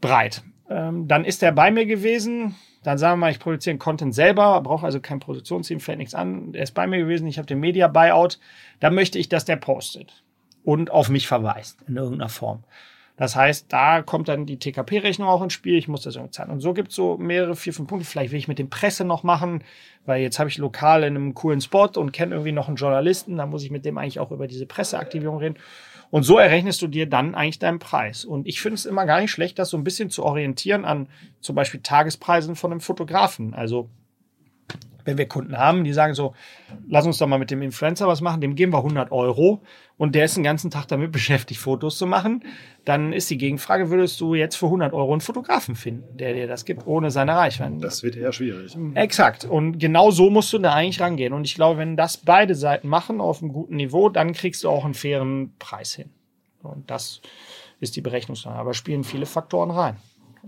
breit. 0.00 0.42
Ähm, 0.70 1.08
dann 1.08 1.24
ist 1.24 1.42
er 1.42 1.52
bei 1.52 1.70
mir 1.70 1.86
gewesen, 1.86 2.54
dann 2.84 2.98
sagen 2.98 3.14
wir 3.18 3.26
mal, 3.26 3.32
ich 3.32 3.40
produziere 3.40 3.76
Content 3.78 4.14
selber, 4.14 4.60
brauche 4.60 4.84
also 4.86 5.00
kein 5.00 5.18
Produktionsteam, 5.18 5.80
fällt 5.80 5.98
nichts 5.98 6.14
an. 6.14 6.54
Er 6.54 6.62
ist 6.62 6.72
bei 6.72 6.86
mir 6.86 6.98
gewesen, 6.98 7.26
ich 7.26 7.38
habe 7.38 7.46
den 7.46 7.58
Media 7.58 7.88
Buyout. 7.88 8.38
Dann 8.78 8.94
möchte 8.94 9.18
ich, 9.18 9.28
dass 9.28 9.44
der 9.44 9.56
postet 9.56 10.22
und 10.64 10.90
auf 10.90 11.08
mich 11.08 11.26
verweist 11.26 11.80
in 11.88 11.96
irgendeiner 11.96 12.28
Form. 12.28 12.62
Das 13.16 13.36
heißt, 13.36 13.72
da 13.72 14.02
kommt 14.02 14.28
dann 14.28 14.44
die 14.44 14.58
TKP-Rechnung 14.58 15.28
auch 15.28 15.40
ins 15.40 15.52
Spiel. 15.52 15.76
Ich 15.76 15.86
muss 15.86 16.02
das 16.02 16.16
irgendwie 16.16 16.32
zahlen. 16.32 16.50
Und 16.50 16.60
so 16.60 16.74
gibt 16.74 16.88
es 16.88 16.96
so 16.96 17.16
mehrere, 17.16 17.54
vier, 17.54 17.72
fünf 17.72 17.88
Punkte. 17.88 18.06
Vielleicht 18.06 18.32
will 18.32 18.38
ich 18.38 18.48
mit 18.48 18.58
dem 18.58 18.70
Presse 18.70 19.04
noch 19.04 19.22
machen, 19.22 19.62
weil 20.04 20.20
jetzt 20.20 20.40
habe 20.40 20.50
ich 20.50 20.58
lokal 20.58 21.04
in 21.04 21.14
einem 21.14 21.34
coolen 21.34 21.60
Spot 21.60 21.90
und 21.94 22.12
kenne 22.12 22.34
irgendwie 22.34 22.50
noch 22.50 22.66
einen 22.66 22.76
Journalisten. 22.76 23.36
Da 23.36 23.46
muss 23.46 23.62
ich 23.62 23.70
mit 23.70 23.84
dem 23.84 23.98
eigentlich 23.98 24.18
auch 24.18 24.32
über 24.32 24.48
diese 24.48 24.66
Presseaktivierung 24.66 25.38
reden. 25.38 25.56
Und 26.14 26.22
so 26.22 26.38
errechnest 26.38 26.80
du 26.80 26.86
dir 26.86 27.08
dann 27.08 27.34
eigentlich 27.34 27.58
deinen 27.58 27.80
Preis. 27.80 28.24
Und 28.24 28.46
ich 28.46 28.60
finde 28.60 28.76
es 28.76 28.86
immer 28.86 29.04
gar 29.04 29.20
nicht 29.20 29.32
schlecht, 29.32 29.58
das 29.58 29.70
so 29.70 29.76
ein 29.76 29.82
bisschen 29.82 30.10
zu 30.10 30.22
orientieren 30.22 30.84
an 30.84 31.08
zum 31.40 31.56
Beispiel 31.56 31.80
Tagespreisen 31.80 32.54
von 32.54 32.70
einem 32.70 32.80
Fotografen. 32.80 33.52
Also 33.52 33.88
wenn 35.04 35.18
wir 35.18 35.26
Kunden 35.26 35.56
haben, 35.56 35.84
die 35.84 35.92
sagen 35.92 36.14
so, 36.14 36.34
lass 36.88 37.06
uns 37.06 37.18
doch 37.18 37.26
mal 37.26 37.38
mit 37.38 37.50
dem 37.50 37.62
Influencer 37.62 38.06
was 38.06 38.20
machen, 38.20 38.40
dem 38.40 38.54
geben 38.54 38.72
wir 38.72 38.78
100 38.78 39.12
Euro 39.12 39.62
und 39.96 40.14
der 40.14 40.24
ist 40.24 40.36
den 40.36 40.44
ganzen 40.44 40.70
Tag 40.70 40.86
damit 40.88 41.12
beschäftigt, 41.12 41.60
Fotos 41.60 41.98
zu 41.98 42.06
machen, 42.06 42.44
dann 42.84 43.12
ist 43.12 43.30
die 43.30 43.38
Gegenfrage, 43.38 43.90
würdest 43.90 44.20
du 44.20 44.34
jetzt 44.34 44.56
für 44.56 44.66
100 44.66 44.92
Euro 44.92 45.12
einen 45.12 45.20
Fotografen 45.20 45.74
finden, 45.76 46.16
der 46.16 46.34
dir 46.34 46.46
das 46.46 46.64
gibt, 46.64 46.86
ohne 46.86 47.10
seine 47.10 47.36
Reichweite? 47.36 47.76
Das 47.80 48.02
wird 48.02 48.16
eher 48.16 48.32
schwierig. 48.32 48.76
Exakt. 48.94 49.44
Und 49.44 49.78
genau 49.78 50.10
so 50.10 50.30
musst 50.30 50.52
du 50.52 50.58
da 50.58 50.72
eigentlich 50.72 51.00
rangehen. 51.00 51.32
Und 51.32 51.44
ich 51.44 51.54
glaube, 51.54 51.78
wenn 51.78 51.96
das 51.96 52.16
beide 52.16 52.54
Seiten 52.54 52.88
machen 52.88 53.20
auf 53.20 53.42
einem 53.42 53.52
guten 53.52 53.76
Niveau, 53.76 54.08
dann 54.08 54.32
kriegst 54.32 54.64
du 54.64 54.68
auch 54.68 54.84
einen 54.84 54.94
fairen 54.94 55.54
Preis 55.58 55.94
hin. 55.94 56.10
Und 56.62 56.90
das 56.90 57.20
ist 57.80 57.96
die 57.96 58.00
Berechnungsnahme. 58.00 58.58
Aber 58.58 58.74
spielen 58.74 59.04
viele 59.04 59.26
Faktoren 59.26 59.70
rein 59.70 59.96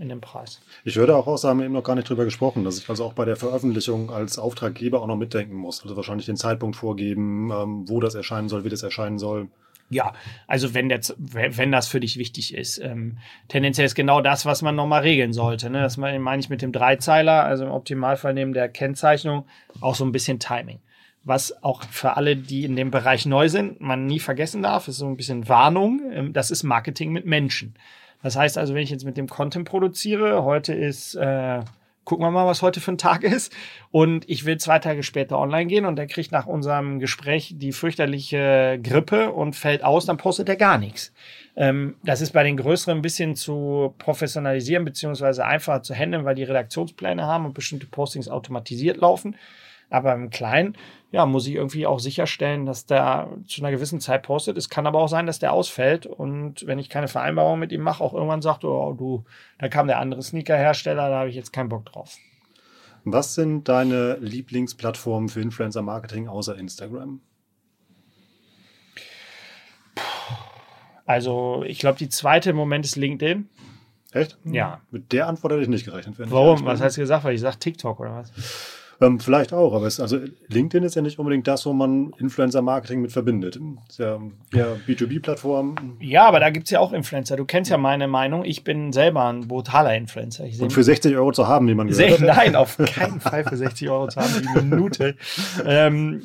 in 0.01 0.09
den 0.09 0.21
Preis. 0.21 0.61
Ich 0.85 0.97
würde 0.97 1.17
auch 1.17 1.25
sagen, 1.37 1.59
wir 1.59 1.65
haben 1.65 1.71
eben 1.71 1.75
noch 1.75 1.85
gar 1.85 1.95
nicht 1.95 2.09
drüber 2.09 2.25
gesprochen, 2.25 2.65
dass 2.65 2.79
ich 2.79 2.89
also 2.89 3.05
auch 3.05 3.13
bei 3.13 3.25
der 3.25 3.37
Veröffentlichung 3.37 4.11
als 4.11 4.39
Auftraggeber 4.39 5.01
auch 5.01 5.07
noch 5.07 5.17
mitdenken 5.17 5.55
muss. 5.55 5.83
Also 5.83 5.97
wahrscheinlich 5.97 6.27
den 6.27 6.37
Zeitpunkt 6.37 6.77
vorgeben, 6.77 7.51
ähm, 7.51 7.89
wo 7.89 8.01
das 8.01 8.15
erscheinen 8.15 8.49
soll, 8.49 8.65
wie 8.65 8.69
das 8.69 8.83
erscheinen 8.83 9.19
soll. 9.19 9.49
Ja, 9.89 10.15
also 10.49 10.75
wenn, 10.75 10.89
der, 10.89 11.01
wenn 11.17 11.71
das 11.71 11.87
für 11.87 12.01
dich 12.01 12.17
wichtig 12.17 12.55
ist. 12.55 12.79
Ähm, 12.79 13.19
tendenziell 13.49 13.87
ist 13.87 13.95
genau 13.95 14.21
das, 14.21 14.45
was 14.45 14.63
man 14.63 14.75
nochmal 14.75 15.03
regeln 15.03 15.33
sollte. 15.33 15.71
Ne? 15.71 15.81
Das 15.81 15.97
meine 15.97 16.41
ich 16.41 16.49
mit 16.49 16.61
dem 16.61 16.73
Dreizeiler, 16.73 17.45
also 17.45 17.65
im 17.65 17.71
Optimalfall 17.71 18.35
neben 18.35 18.53
der 18.53 18.69
Kennzeichnung 18.69 19.47
auch 19.81 19.95
so 19.95 20.05
ein 20.05 20.13
bisschen 20.13 20.41
Timing. 20.41 20.81
Was 21.23 21.63
auch 21.63 21.83
für 21.85 22.17
alle, 22.17 22.37
die 22.37 22.65
in 22.65 22.77
dem 22.77 22.91
Bereich 22.91 23.27
neu 23.27 23.49
sind, 23.49 23.81
man 23.81 24.07
nie 24.07 24.21
vergessen 24.21 24.63
darf, 24.63 24.89
ist 24.89 24.99
so 24.99 25.07
ein 25.07 25.17
bisschen 25.17 25.49
Warnung. 25.49 26.01
Ähm, 26.13 26.33
das 26.33 26.51
ist 26.51 26.65
Marketing 26.65 27.13
mit 27.13 27.25
Menschen. 27.25 27.75
Das 28.23 28.37
heißt 28.37 28.59
also, 28.59 28.75
wenn 28.75 28.83
ich 28.83 28.91
jetzt 28.91 29.05
mit 29.05 29.17
dem 29.17 29.29
Content 29.29 29.69
produziere, 29.69 30.45
heute 30.45 30.75
ist, 30.75 31.15
äh, 31.15 31.61
gucken 32.05 32.25
wir 32.25 32.31
mal, 32.31 32.47
was 32.47 32.63
heute 32.63 32.81
für 32.81 32.93
ein 32.93 32.99
Tag 32.99 33.25
ist, 33.25 33.53
und 33.91 34.29
ich 34.29 34.45
will 34.45 34.59
zwei 34.59 34.79
Tage 34.79 35.03
später 35.03 35.39
online 35.39 35.67
gehen 35.67 35.85
und 35.85 35.97
der 35.97 36.07
kriegt 36.07 36.33
nach 36.33 36.47
unserem 36.47 37.01
Gespräch 37.01 37.55
die 37.57 37.73
fürchterliche 37.73 38.79
Grippe 38.83 39.33
und 39.33 39.57
fällt 39.57 39.85
aus, 39.85 40.07
dann 40.07 40.17
postet 40.17 40.49
er 40.49 40.57
gar 40.57 40.79
nichts. 40.79 41.13
Ähm, 41.57 41.97
das 42.05 42.21
ist 42.21 42.33
bei 42.33 42.43
den 42.43 42.57
größeren 42.57 42.99
ein 42.99 43.03
bisschen 43.03 43.35
zu 43.35 43.95
professionalisieren 43.99 44.85
beziehungsweise 44.85 45.45
einfacher 45.45 45.83
zu 45.83 45.95
handeln, 45.95 46.25
weil 46.25 46.35
die 46.35 46.45
Redaktionspläne 46.45 47.25
haben 47.25 47.47
und 47.47 47.55
bestimmte 47.55 47.87
Postings 47.87 48.29
automatisiert 48.29 48.99
laufen. 48.99 49.37
Aber 49.89 50.15
im 50.15 50.31
Kleinen, 50.31 50.77
ja, 51.13 51.27
muss 51.27 51.47
ich 51.47 51.55
irgendwie 51.55 51.87
auch 51.87 52.01
sicherstellen, 52.01 52.67
dass 52.67 52.87
der 52.87 53.29
zu 53.47 53.63
einer 53.63 53.71
gewissen 53.71 54.01
Zeit 54.01 54.23
postet. 54.25 54.59
Es 54.59 54.69
kann 54.69 54.87
aber 54.87 55.01
auch 55.01 55.09
sein, 55.09 55.27
dass 55.27 55.39
der 55.39 55.53
ausfällt 55.53 56.07
und 56.07 56.67
wenn 56.67 56.79
ich 56.79 56.91
keine 56.91 57.09
Vereinbarung 57.09 57.59
mit 57.59 57.73
ihm 57.73 57.83
mache, 57.83 58.03
auch 58.03 58.13
irgendwann 58.13 58.43
sagt, 58.43 58.65
oh, 58.65 58.93
du, 58.93 59.25
da 59.59 59.69
kam 59.69 59.87
der 59.87 60.01
andere 60.01 60.23
Sneakerhersteller, 60.23 61.09
da 61.09 61.19
habe 61.21 61.29
ich 61.29 61.37
jetzt 61.37 61.53
keinen 61.53 61.69
Bock 61.69 61.87
drauf. 61.87 62.17
Was 63.05 63.37
sind 63.37 63.69
deine 63.69 64.17
Lieblingsplattformen 64.17 65.29
für 65.29 65.41
Influencer 65.41 65.83
Marketing 65.83 66.27
außer 66.27 66.57
Instagram? 66.57 67.21
Also, 71.05 71.63
ich 71.65 71.79
glaube, 71.79 71.99
die 71.99 72.09
zweite 72.09 72.51
im 72.51 72.57
Moment 72.57 72.85
ist 72.85 72.97
LinkedIn. 72.97 73.49
Echt? 74.13 74.39
Ja. 74.45 74.81
Mit 74.91 75.13
der 75.13 75.29
Antwort 75.29 75.53
hätte 75.53 75.63
ich 75.63 75.69
nicht 75.69 75.85
gerechnet. 75.85 76.17
Warum? 76.19 76.65
Was 76.65 76.81
hast 76.81 76.97
du 76.97 77.01
gesagt? 77.01 77.23
Weil 77.23 77.37
ich 77.37 77.41
sage 77.41 77.59
TikTok 77.59 78.01
oder 78.01 78.17
was? 78.17 78.33
Ähm, 79.01 79.21
vielleicht 79.21 79.53
auch, 79.53 79.75
aber 79.75 79.87
es, 79.87 80.01
also 80.01 80.19
LinkedIn 80.49 80.85
ist 80.85 80.97
ja 80.97 81.03
nicht 81.03 81.19
unbedingt 81.19 81.47
das, 81.47 81.67
wo 81.67 81.73
man 81.73 82.13
Influencer-Marketing 82.19 83.03
mit 83.03 83.13
verbindet. 83.13 83.59
Ist 83.89 83.99
ja 83.99 84.19
eher 84.55 84.77
B2B-Plattform. 84.87 85.99
Ja, 86.01 86.27
aber 86.27 86.41
da 86.41 86.51
gibt 86.51 86.67
es 86.67 86.71
ja 86.71 86.81
auch 86.81 86.93
Influencer. 86.93 87.37
Du 87.37 87.45
kennst 87.45 87.71
ja 87.71 87.77
meine 87.77 88.09
Meinung. 88.09 88.45
Ich 88.45 88.65
bin 88.65 88.93
selber 88.93 89.27
ein 89.27 89.49
brutaler 89.49 89.95
Influencer. 89.95 90.45
Und 90.61 90.73
für 90.73 90.83
60 90.83 91.15
Euro 91.17 91.33
zu 91.33 91.47
haben, 91.47 91.69
wie 91.69 91.75
man 91.75 91.89
gesagt 91.89 92.21
hat. 92.21 92.21
Nein, 92.21 92.57
auf 92.57 92.79
keinen 92.79 93.21
Fall 93.21 93.45
für 93.45 93.57
60 93.57 93.89
Euro 93.91 94.09
zu 94.09 94.21
haben, 94.21 94.33
die 94.43 94.63
Minute. 94.63 95.17
ähm, 95.67 96.23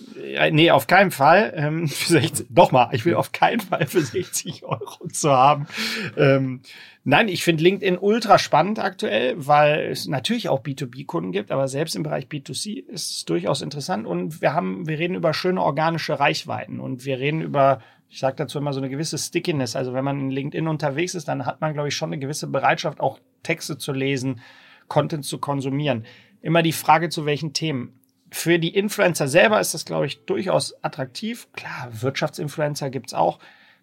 nee, 0.51 0.71
auf 0.71 0.87
keinen 0.87 1.11
Fall. 1.11 1.53
Ähm, 1.55 1.87
für 1.87 2.13
60, 2.13 2.47
doch 2.49 2.71
mal, 2.71 2.89
ich 2.93 3.05
will 3.05 3.15
auf 3.15 3.31
keinen 3.31 3.59
Fall 3.59 3.85
für 3.87 4.01
60 4.01 4.63
Euro 4.63 5.07
zu 5.11 5.31
haben. 5.31 5.67
Ähm, 6.17 6.61
Nein, 7.03 7.29
ich 7.29 7.43
finde 7.43 7.63
LinkedIn 7.63 7.97
ultra 7.97 8.37
spannend 8.37 8.77
aktuell, 8.77 9.33
weil 9.35 9.87
es 9.91 10.07
natürlich 10.07 10.49
auch 10.49 10.61
B2B-Kunden 10.61 11.31
gibt, 11.31 11.51
aber 11.51 11.67
selbst 11.67 11.95
im 11.95 12.03
Bereich 12.03 12.25
B2C 12.25 12.85
ist 12.87 13.11
es 13.11 13.25
durchaus 13.25 13.63
interessant 13.63 14.05
und 14.05 14.41
wir 14.41 14.53
haben, 14.53 14.87
wir 14.87 14.99
reden 14.99 15.15
über 15.15 15.33
schöne 15.33 15.63
organische 15.63 16.19
Reichweiten 16.19 16.79
und 16.79 17.03
wir 17.03 17.17
reden 17.17 17.41
über, 17.41 17.81
ich 18.07 18.19
sage 18.19 18.35
dazu 18.35 18.59
immer 18.59 18.71
so 18.71 18.79
eine 18.79 18.89
gewisse 18.89 19.17
Stickiness. 19.17 19.75
Also 19.75 19.93
wenn 19.93 20.03
man 20.03 20.19
in 20.19 20.29
LinkedIn 20.29 20.67
unterwegs 20.67 21.15
ist, 21.15 21.27
dann 21.27 21.47
hat 21.47 21.59
man, 21.59 21.73
glaube 21.73 21.89
ich, 21.89 21.95
schon 21.95 22.09
eine 22.09 22.19
gewisse 22.19 22.45
Bereitschaft, 22.45 22.99
auch 22.99 23.19
Texte 23.41 23.79
zu 23.79 23.93
lesen, 23.93 24.39
Content 24.87 25.25
zu 25.25 25.39
konsumieren. 25.39 26.05
Immer 26.43 26.61
die 26.61 26.71
Frage, 26.71 27.09
zu 27.09 27.25
welchen 27.25 27.53
Themen. 27.53 27.99
Für 28.29 28.59
die 28.59 28.75
Influencer 28.75 29.27
selber 29.27 29.59
ist 29.59 29.73
das, 29.73 29.85
glaube 29.85 30.05
ich, 30.05 30.23
durchaus 30.25 30.75
attraktiv. 30.83 31.47
Klar, 31.53 31.89
Wirtschaftsinfluencer 31.91 32.91
gibt's 32.91 33.15
auch 33.15 33.39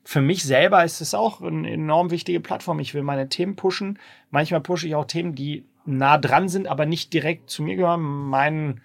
für 0.08 0.22
mich 0.22 0.42
selber 0.42 0.82
ist 0.86 1.02
es 1.02 1.12
auch 1.12 1.42
eine 1.42 1.70
enorm 1.70 2.10
wichtige 2.10 2.40
Plattform. 2.40 2.80
Ich 2.80 2.94
will 2.94 3.02
meine 3.02 3.28
Themen 3.28 3.56
pushen. 3.56 3.98
Manchmal 4.30 4.62
pushe 4.62 4.86
ich 4.86 4.94
auch 4.94 5.04
Themen, 5.04 5.34
die 5.34 5.66
nah 5.84 6.16
dran 6.16 6.48
sind, 6.48 6.66
aber 6.66 6.86
nicht 6.86 7.12
direkt 7.12 7.50
zu 7.50 7.62
mir 7.62 7.76
gehören. 7.76 8.00
Mein, 8.00 8.80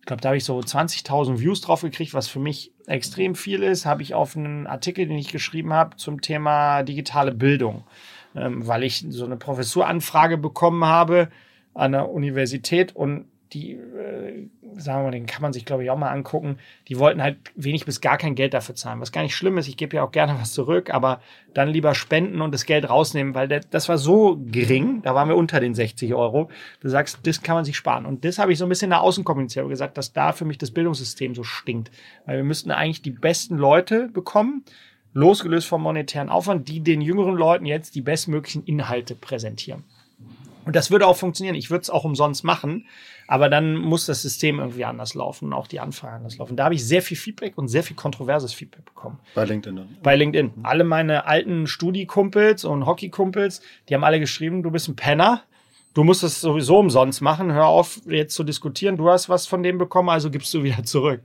ich 0.00 0.06
glaube, 0.06 0.20
da 0.20 0.30
habe 0.30 0.36
ich 0.36 0.44
so 0.44 0.58
20.000 0.58 1.38
Views 1.38 1.60
drauf 1.60 1.82
gekriegt, 1.82 2.12
was 2.12 2.26
für 2.26 2.40
mich 2.40 2.72
extrem 2.88 3.36
viel 3.36 3.62
ist. 3.62 3.86
Habe 3.86 4.02
ich 4.02 4.14
auf 4.14 4.36
einen 4.36 4.66
Artikel, 4.66 5.06
den 5.06 5.16
ich 5.16 5.30
geschrieben 5.30 5.72
habe 5.72 5.96
zum 5.96 6.20
Thema 6.20 6.82
digitale 6.82 7.30
Bildung, 7.32 7.84
ähm, 8.34 8.66
weil 8.66 8.82
ich 8.82 9.06
so 9.10 9.26
eine 9.26 9.36
Professuranfrage 9.36 10.38
bekommen 10.38 10.84
habe 10.86 11.28
an 11.72 11.92
der 11.92 12.08
Universität 12.08 12.96
und 12.96 13.26
die, 13.54 13.72
äh, 13.72 14.48
sagen 14.76 15.00
wir 15.00 15.04
mal, 15.04 15.10
den 15.12 15.26
kann 15.26 15.40
man 15.40 15.52
sich, 15.52 15.64
glaube 15.64 15.84
ich, 15.84 15.90
auch 15.90 15.96
mal 15.96 16.10
angucken. 16.10 16.58
Die 16.88 16.98
wollten 16.98 17.22
halt 17.22 17.38
wenig 17.54 17.86
bis 17.86 18.00
gar 18.00 18.18
kein 18.18 18.34
Geld 18.34 18.52
dafür 18.52 18.74
zahlen, 18.74 19.00
was 19.00 19.12
gar 19.12 19.22
nicht 19.22 19.36
schlimm 19.36 19.56
ist. 19.56 19.68
Ich 19.68 19.76
gebe 19.76 19.96
ja 19.96 20.02
auch 20.02 20.12
gerne 20.12 20.34
was 20.40 20.52
zurück, 20.52 20.90
aber 20.90 21.20
dann 21.54 21.68
lieber 21.68 21.94
spenden 21.94 22.40
und 22.40 22.52
das 22.52 22.66
Geld 22.66 22.88
rausnehmen, 22.88 23.34
weil 23.34 23.48
der, 23.48 23.60
das 23.60 23.88
war 23.88 23.96
so 23.96 24.38
gering, 24.50 25.02
da 25.02 25.14
waren 25.14 25.28
wir 25.28 25.36
unter 25.36 25.60
den 25.60 25.74
60 25.74 26.14
Euro. 26.14 26.50
Du 26.80 26.88
sagst, 26.88 27.20
das 27.24 27.42
kann 27.42 27.54
man 27.54 27.64
sich 27.64 27.76
sparen. 27.76 28.04
Und 28.04 28.24
das 28.24 28.38
habe 28.38 28.52
ich 28.52 28.58
so 28.58 28.66
ein 28.66 28.68
bisschen 28.68 28.90
nach 28.90 29.02
außen 29.02 29.24
kommuniziert 29.24 29.64
und 29.64 29.70
gesagt, 29.70 29.96
dass 29.96 30.12
da 30.12 30.32
für 30.32 30.44
mich 30.44 30.58
das 30.58 30.72
Bildungssystem 30.72 31.34
so 31.34 31.44
stinkt. 31.44 31.90
Weil 32.26 32.38
wir 32.38 32.44
müssten 32.44 32.72
eigentlich 32.72 33.02
die 33.02 33.12
besten 33.12 33.56
Leute 33.56 34.08
bekommen, 34.08 34.64
losgelöst 35.12 35.68
vom 35.68 35.82
monetären 35.82 36.28
Aufwand, 36.28 36.68
die 36.68 36.80
den 36.80 37.00
jüngeren 37.00 37.36
Leuten 37.36 37.66
jetzt 37.66 37.94
die 37.94 38.02
bestmöglichen 38.02 38.64
Inhalte 38.64 39.14
präsentieren. 39.14 39.84
Und 40.64 40.76
das 40.76 40.90
würde 40.90 41.06
auch 41.06 41.16
funktionieren. 41.16 41.54
Ich 41.54 41.70
würde 41.70 41.82
es 41.82 41.90
auch 41.90 42.04
umsonst 42.04 42.44
machen, 42.44 42.86
aber 43.26 43.48
dann 43.48 43.76
muss 43.76 44.06
das 44.06 44.22
System 44.22 44.58
irgendwie 44.58 44.84
anders 44.84 45.14
laufen 45.14 45.46
und 45.46 45.52
auch 45.52 45.66
die 45.66 45.80
Anfragen 45.80 46.16
anders 46.16 46.38
laufen. 46.38 46.56
Da 46.56 46.64
habe 46.64 46.74
ich 46.74 46.86
sehr 46.86 47.02
viel 47.02 47.16
Feedback 47.16 47.56
und 47.56 47.68
sehr 47.68 47.82
viel 47.82 47.96
kontroverses 47.96 48.52
Feedback 48.52 48.84
bekommen. 48.84 49.18
Bei 49.34 49.44
LinkedIn 49.44 49.76
dann. 49.76 49.96
Bei 50.02 50.16
LinkedIn. 50.16 50.52
Alle 50.62 50.84
meine 50.84 51.26
alten 51.26 51.66
Studi-Kumpels 51.66 52.64
und 52.64 52.86
Hockey-Kumpels, 52.86 53.60
die 53.88 53.94
haben 53.94 54.04
alle 54.04 54.20
geschrieben, 54.20 54.62
du 54.62 54.70
bist 54.70 54.88
ein 54.88 54.96
Penner. 54.96 55.42
Du 55.94 56.02
musst 56.02 56.24
es 56.24 56.40
sowieso 56.40 56.78
umsonst 56.78 57.22
machen. 57.22 57.52
Hör 57.52 57.68
auf, 57.68 58.00
jetzt 58.06 58.34
zu 58.34 58.42
diskutieren. 58.42 58.96
Du 58.96 59.08
hast 59.08 59.28
was 59.28 59.46
von 59.46 59.62
dem 59.62 59.78
bekommen, 59.78 60.08
also 60.08 60.28
gibst 60.28 60.52
du 60.52 60.62
wieder 60.64 60.82
zurück. 60.82 61.22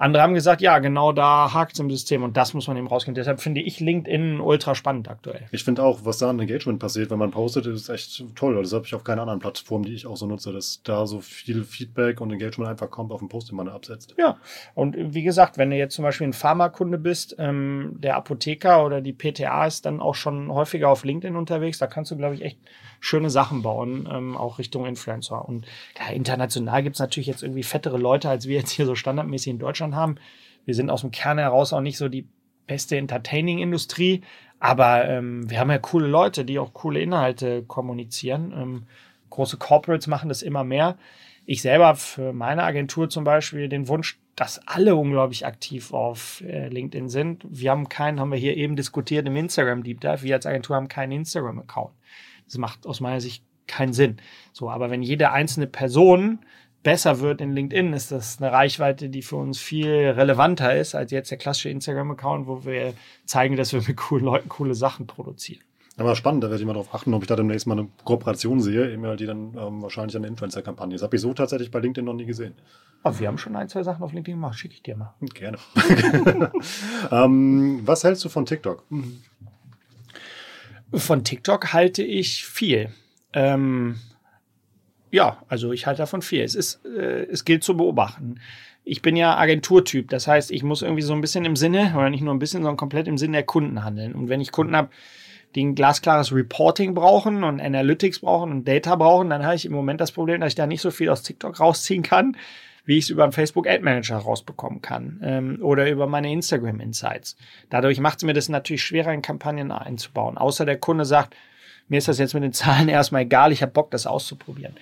Andere 0.00 0.22
haben 0.22 0.34
gesagt, 0.34 0.60
ja, 0.60 0.78
genau 0.78 1.10
da 1.10 1.52
hakt 1.52 1.72
es 1.72 1.80
im 1.80 1.90
System 1.90 2.22
und 2.22 2.36
das 2.36 2.54
muss 2.54 2.68
man 2.68 2.76
eben 2.76 2.86
rauskriegen. 2.86 3.16
Deshalb 3.16 3.40
finde 3.40 3.60
ich 3.60 3.80
LinkedIn 3.80 4.40
ultra 4.40 4.76
spannend 4.76 5.08
aktuell. 5.08 5.48
Ich 5.50 5.64
finde 5.64 5.82
auch, 5.82 6.04
was 6.04 6.18
da 6.18 6.30
an 6.30 6.38
Engagement 6.38 6.78
passiert, 6.78 7.10
wenn 7.10 7.18
man 7.18 7.32
postet, 7.32 7.66
ist 7.66 7.88
echt 7.88 8.24
toll. 8.36 8.54
Das 8.62 8.72
habe 8.72 8.86
ich 8.86 8.94
auf 8.94 9.02
keiner 9.02 9.22
anderen 9.22 9.40
Plattform, 9.40 9.84
die 9.84 9.94
ich 9.94 10.06
auch 10.06 10.16
so 10.16 10.26
nutze, 10.26 10.52
dass 10.52 10.82
da 10.84 11.04
so 11.04 11.20
viel 11.20 11.64
Feedback 11.64 12.20
und 12.20 12.30
Engagement 12.32 12.70
einfach 12.70 12.90
kommt 12.90 13.10
auf 13.10 13.18
den 13.18 13.28
Post, 13.28 13.50
den 13.50 13.56
man 13.56 13.68
absetzt. 13.68 14.14
Ja, 14.18 14.36
und 14.76 14.94
wie 14.96 15.24
gesagt, 15.24 15.58
wenn 15.58 15.70
du 15.70 15.76
jetzt 15.76 15.96
zum 15.96 16.04
Beispiel 16.04 16.28
ein 16.28 16.32
Pharmakunde 16.32 16.98
bist, 16.98 17.34
ähm, 17.40 17.96
der 17.98 18.16
Apotheker 18.16 18.84
oder 18.84 19.00
die 19.00 19.12
PTA 19.12 19.66
ist 19.66 19.84
dann 19.84 19.98
auch 19.98 20.14
schon 20.14 20.52
häufiger 20.52 20.90
auf 20.90 21.02
LinkedIn 21.04 21.34
unterwegs, 21.34 21.78
da 21.78 21.88
kannst 21.88 22.12
du, 22.12 22.16
glaube 22.16 22.36
ich, 22.36 22.42
echt 22.42 22.58
schöne 23.00 23.30
Sachen 23.30 23.62
bauen, 23.62 24.08
ähm, 24.10 24.36
auch 24.36 24.58
Richtung 24.58 24.86
Influencer. 24.86 25.48
Und 25.48 25.66
ja, 25.98 26.12
international 26.12 26.82
gibt's 26.82 26.98
natürlich 26.98 27.26
jetzt 27.26 27.42
irgendwie 27.42 27.62
fettere 27.62 27.98
Leute, 27.98 28.28
als 28.28 28.46
wir 28.46 28.56
jetzt 28.56 28.70
hier 28.70 28.86
so 28.86 28.94
standardmäßig 28.94 29.52
in 29.52 29.58
Deutschland 29.58 29.94
haben. 29.94 30.16
Wir 30.64 30.74
sind 30.74 30.90
aus 30.90 31.00
dem 31.02 31.10
Kern 31.10 31.38
heraus 31.38 31.72
auch 31.72 31.80
nicht 31.80 31.98
so 31.98 32.08
die 32.08 32.28
beste 32.66 32.96
Entertaining-Industrie, 32.96 34.22
aber 34.60 35.08
ähm, 35.08 35.48
wir 35.48 35.60
haben 35.60 35.70
ja 35.70 35.78
coole 35.78 36.06
Leute, 36.06 36.44
die 36.44 36.58
auch 36.58 36.74
coole 36.74 37.00
Inhalte 37.00 37.62
kommunizieren. 37.62 38.52
Ähm, 38.56 38.86
große 39.30 39.56
Corporates 39.56 40.06
machen 40.06 40.28
das 40.28 40.42
immer 40.42 40.64
mehr. 40.64 40.98
Ich 41.46 41.62
selber 41.62 41.94
für 41.94 42.32
meine 42.32 42.64
Agentur 42.64 43.08
zum 43.08 43.24
Beispiel 43.24 43.68
den 43.68 43.88
Wunsch, 43.88 44.18
dass 44.36 44.60
alle 44.68 44.94
unglaublich 44.96 45.46
aktiv 45.46 45.92
auf 45.92 46.42
äh, 46.42 46.68
LinkedIn 46.68 47.08
sind. 47.08 47.44
Wir 47.48 47.70
haben 47.70 47.88
keinen, 47.88 48.20
haben 48.20 48.30
wir 48.30 48.38
hier 48.38 48.56
eben 48.56 48.76
diskutiert 48.76 49.26
im 49.26 49.36
Instagram 49.36 49.82
Deep 49.82 50.00
Dive. 50.00 50.22
Wir 50.22 50.34
als 50.34 50.46
Agentur 50.46 50.76
haben 50.76 50.88
keinen 50.88 51.12
Instagram-Account. 51.12 51.92
Das 52.48 52.58
macht 52.58 52.86
aus 52.86 53.00
meiner 53.00 53.20
Sicht 53.20 53.44
keinen 53.66 53.92
Sinn. 53.92 54.16
So, 54.52 54.70
aber 54.70 54.90
wenn 54.90 55.02
jede 55.02 55.30
einzelne 55.30 55.66
Person 55.66 56.40
besser 56.82 57.20
wird 57.20 57.40
in 57.40 57.52
LinkedIn, 57.52 57.92
ist 57.92 58.12
das 58.12 58.40
eine 58.40 58.52
Reichweite, 58.52 59.08
die 59.08 59.22
für 59.22 59.36
uns 59.36 59.58
viel 59.58 59.90
relevanter 59.90 60.76
ist 60.76 60.94
als 60.94 61.10
jetzt 61.10 61.30
der 61.30 61.38
klassische 61.38 61.70
Instagram-Account, 61.70 62.46
wo 62.46 62.64
wir 62.64 62.94
zeigen, 63.26 63.56
dass 63.56 63.72
wir 63.72 63.82
mit 63.86 63.96
coolen 63.96 64.24
Leuten 64.24 64.48
coole 64.48 64.74
Sachen 64.74 65.06
produzieren. 65.06 65.62
Aber 65.98 66.14
spannend, 66.14 66.44
da 66.44 66.48
werde 66.48 66.60
ich 66.60 66.66
mal 66.66 66.74
darauf 66.74 66.94
achten, 66.94 67.12
ob 67.12 67.22
ich 67.22 67.26
da 67.28 67.34
demnächst 67.34 67.66
mal 67.66 67.76
eine 67.76 67.88
Kooperation 68.04 68.60
sehe, 68.60 68.96
die 69.16 69.26
dann 69.26 69.56
ähm, 69.58 69.82
wahrscheinlich 69.82 70.16
eine 70.16 70.28
Influencer-Kampagne. 70.28 70.94
Das 70.94 71.02
habe 71.02 71.16
ich 71.16 71.22
so 71.22 71.34
tatsächlich 71.34 71.72
bei 71.72 71.80
LinkedIn 71.80 72.04
noch 72.04 72.14
nie 72.14 72.24
gesehen. 72.24 72.54
Aber 73.02 73.18
wir 73.18 73.26
haben 73.26 73.38
schon 73.38 73.56
ein, 73.56 73.68
zwei 73.68 73.82
Sachen 73.82 74.04
auf 74.04 74.12
LinkedIn 74.12 74.36
gemacht, 74.36 74.56
schicke 74.56 74.74
ich 74.74 74.82
dir 74.82 74.96
mal. 74.96 75.14
Gerne. 75.34 75.58
ähm, 77.10 77.80
was 77.84 78.04
hältst 78.04 78.24
du 78.24 78.28
von 78.28 78.46
TikTok? 78.46 78.84
Von 80.92 81.24
TikTok 81.24 81.72
halte 81.72 82.02
ich 82.02 82.44
viel. 82.44 82.90
Ähm, 83.32 83.98
ja, 85.10 85.42
also 85.48 85.72
ich 85.72 85.86
halte 85.86 86.02
davon 86.02 86.22
viel. 86.22 86.42
Es 86.42 86.54
ist, 86.54 86.84
äh, 86.84 87.26
es 87.30 87.44
gilt 87.44 87.64
zu 87.64 87.76
beobachten. 87.76 88.40
Ich 88.84 89.02
bin 89.02 89.16
ja 89.16 89.36
Agenturtyp, 89.36 90.08
das 90.08 90.26
heißt, 90.26 90.50
ich 90.50 90.62
muss 90.62 90.80
irgendwie 90.80 91.02
so 91.02 91.12
ein 91.12 91.20
bisschen 91.20 91.44
im 91.44 91.56
Sinne, 91.56 91.92
oder 91.94 92.08
nicht 92.08 92.22
nur 92.22 92.34
ein 92.34 92.38
bisschen, 92.38 92.62
sondern 92.62 92.78
komplett 92.78 93.06
im 93.06 93.18
Sinne 93.18 93.38
der 93.38 93.42
Kunden 93.44 93.84
handeln. 93.84 94.14
Und 94.14 94.28
wenn 94.30 94.40
ich 94.40 94.50
Kunden 94.50 94.74
habe, 94.74 94.88
die 95.54 95.64
ein 95.64 95.74
glasklares 95.74 96.32
Reporting 96.32 96.94
brauchen 96.94 97.44
und 97.44 97.60
Analytics 97.60 98.20
brauchen 98.20 98.50
und 98.50 98.68
Data 98.68 98.96
brauchen, 98.96 99.30
dann 99.30 99.44
habe 99.44 99.56
ich 99.56 99.66
im 99.66 99.72
Moment 99.72 100.00
das 100.00 100.12
Problem, 100.12 100.40
dass 100.40 100.52
ich 100.52 100.54
da 100.54 100.66
nicht 100.66 100.80
so 100.80 100.90
viel 100.90 101.10
aus 101.10 101.22
TikTok 101.22 101.60
rausziehen 101.60 102.02
kann, 102.02 102.36
wie 102.88 102.96
ich 102.96 103.04
es 103.04 103.10
über 103.10 103.22
einen 103.22 103.32
Facebook 103.32 103.68
Ad 103.68 103.80
Manager 103.80 104.16
rausbekommen 104.16 104.80
kann 104.80 105.20
ähm, 105.22 105.58
oder 105.60 105.90
über 105.90 106.06
meine 106.06 106.32
Instagram 106.32 106.80
Insights. 106.80 107.36
Dadurch 107.68 108.00
macht 108.00 108.16
es 108.16 108.24
mir 108.24 108.32
das 108.32 108.48
natürlich 108.48 108.82
schwerer, 108.82 109.12
in 109.12 109.20
Kampagnen 109.20 109.70
einzubauen. 109.70 110.38
Außer 110.38 110.64
der 110.64 110.78
Kunde 110.78 111.04
sagt, 111.04 111.36
mir 111.88 111.98
ist 111.98 112.08
das 112.08 112.18
jetzt 112.18 112.32
mit 112.32 112.42
den 112.42 112.52
Zahlen 112.54 112.88
erstmal 112.88 113.22
egal, 113.22 113.52
ich 113.52 113.60
habe 113.60 113.72
Bock, 113.72 113.90
das 113.90 114.06
auszuprobieren. 114.06 114.74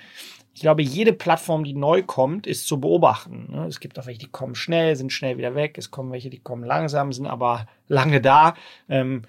Ich 0.55 0.61
glaube, 0.61 0.83
jede 0.83 1.12
Plattform, 1.12 1.64
die 1.64 1.75
neu 1.75 2.05
kommt, 2.05 2.47
ist 2.47 2.69
zu 2.69 2.81
beobachten. 2.81 3.49
Ne? 3.51 3.66
Es 3.66 3.81
gibt 3.81 3.99
auch 3.99 4.07
welche, 4.07 4.21
die 4.21 4.29
kommen 4.29 4.55
schnell, 4.55 4.95
sind 4.95 5.12
schnell 5.12 5.37
wieder 5.37 5.57
weg. 5.57 5.77
Es 5.77 5.90
kommen 5.90 6.12
welche, 6.12 6.31
die 6.31 6.38
kommen 6.38 6.62
langsam, 6.62 7.12
sind 7.12 7.27
aber 7.27 7.66
lange 7.88 8.21
da. 8.21 8.55
Ähm, 8.88 9.23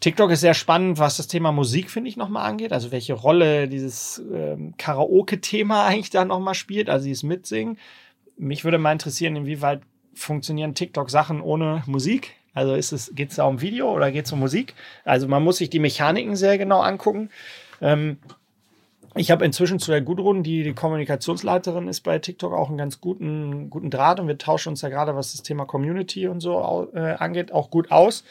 TikTok 0.00 0.32
ist 0.32 0.40
sehr 0.40 0.54
spannend, 0.54 0.98
was 0.98 1.16
das 1.16 1.28
Thema 1.28 1.52
Musik, 1.52 1.88
finde 1.88 2.08
ich, 2.10 2.16
nochmal 2.16 2.48
angeht. 2.48 2.72
Also 2.72 2.90
welche 2.90 3.14
Rolle 3.14 3.68
dieses 3.68 4.20
ähm, 4.32 4.74
Karaoke-Thema 4.76 5.86
eigentlich 5.86 6.10
da 6.10 6.24
nochmal 6.24 6.54
spielt, 6.54 6.90
also 6.90 7.06
dieses 7.06 7.22
Mitsingen. 7.22 7.78
Mich 8.38 8.64
würde 8.64 8.78
mal 8.78 8.92
interessieren, 8.92 9.36
inwieweit 9.36 9.82
funktionieren 10.14 10.74
TikTok-Sachen 10.74 11.40
ohne 11.40 11.82
Musik? 11.86 12.34
Also 12.54 12.74
geht 13.14 13.30
es 13.30 13.36
da 13.36 13.44
um 13.44 13.60
Video 13.60 13.92
oder 13.92 14.10
geht 14.10 14.26
es 14.26 14.32
um 14.32 14.40
Musik? 14.40 14.74
Also 15.04 15.28
man 15.28 15.44
muss 15.44 15.58
sich 15.58 15.70
die 15.70 15.78
Mechaniken 15.78 16.34
sehr 16.34 16.58
genau 16.58 16.80
angucken. 16.80 17.30
Ähm, 17.80 18.18
ich 19.14 19.30
habe 19.30 19.44
inzwischen 19.44 19.78
zu 19.78 19.90
der 19.90 20.00
Gudrun, 20.00 20.42
die 20.42 20.62
die 20.62 20.74
Kommunikationsleiterin 20.74 21.88
ist 21.88 22.00
bei 22.02 22.18
TikTok, 22.18 22.52
auch 22.52 22.68
einen 22.68 22.78
ganz 22.78 23.00
guten, 23.00 23.70
guten 23.70 23.90
Draht 23.90 24.20
und 24.20 24.28
wir 24.28 24.38
tauschen 24.38 24.70
uns 24.70 24.80
da 24.80 24.88
gerade, 24.88 25.16
was 25.16 25.32
das 25.32 25.42
Thema 25.42 25.64
Community 25.64 26.28
und 26.28 26.40
so 26.40 26.88
äh, 26.94 27.14
angeht, 27.14 27.52
auch 27.52 27.70
gut 27.70 27.90
aus. 27.90 28.24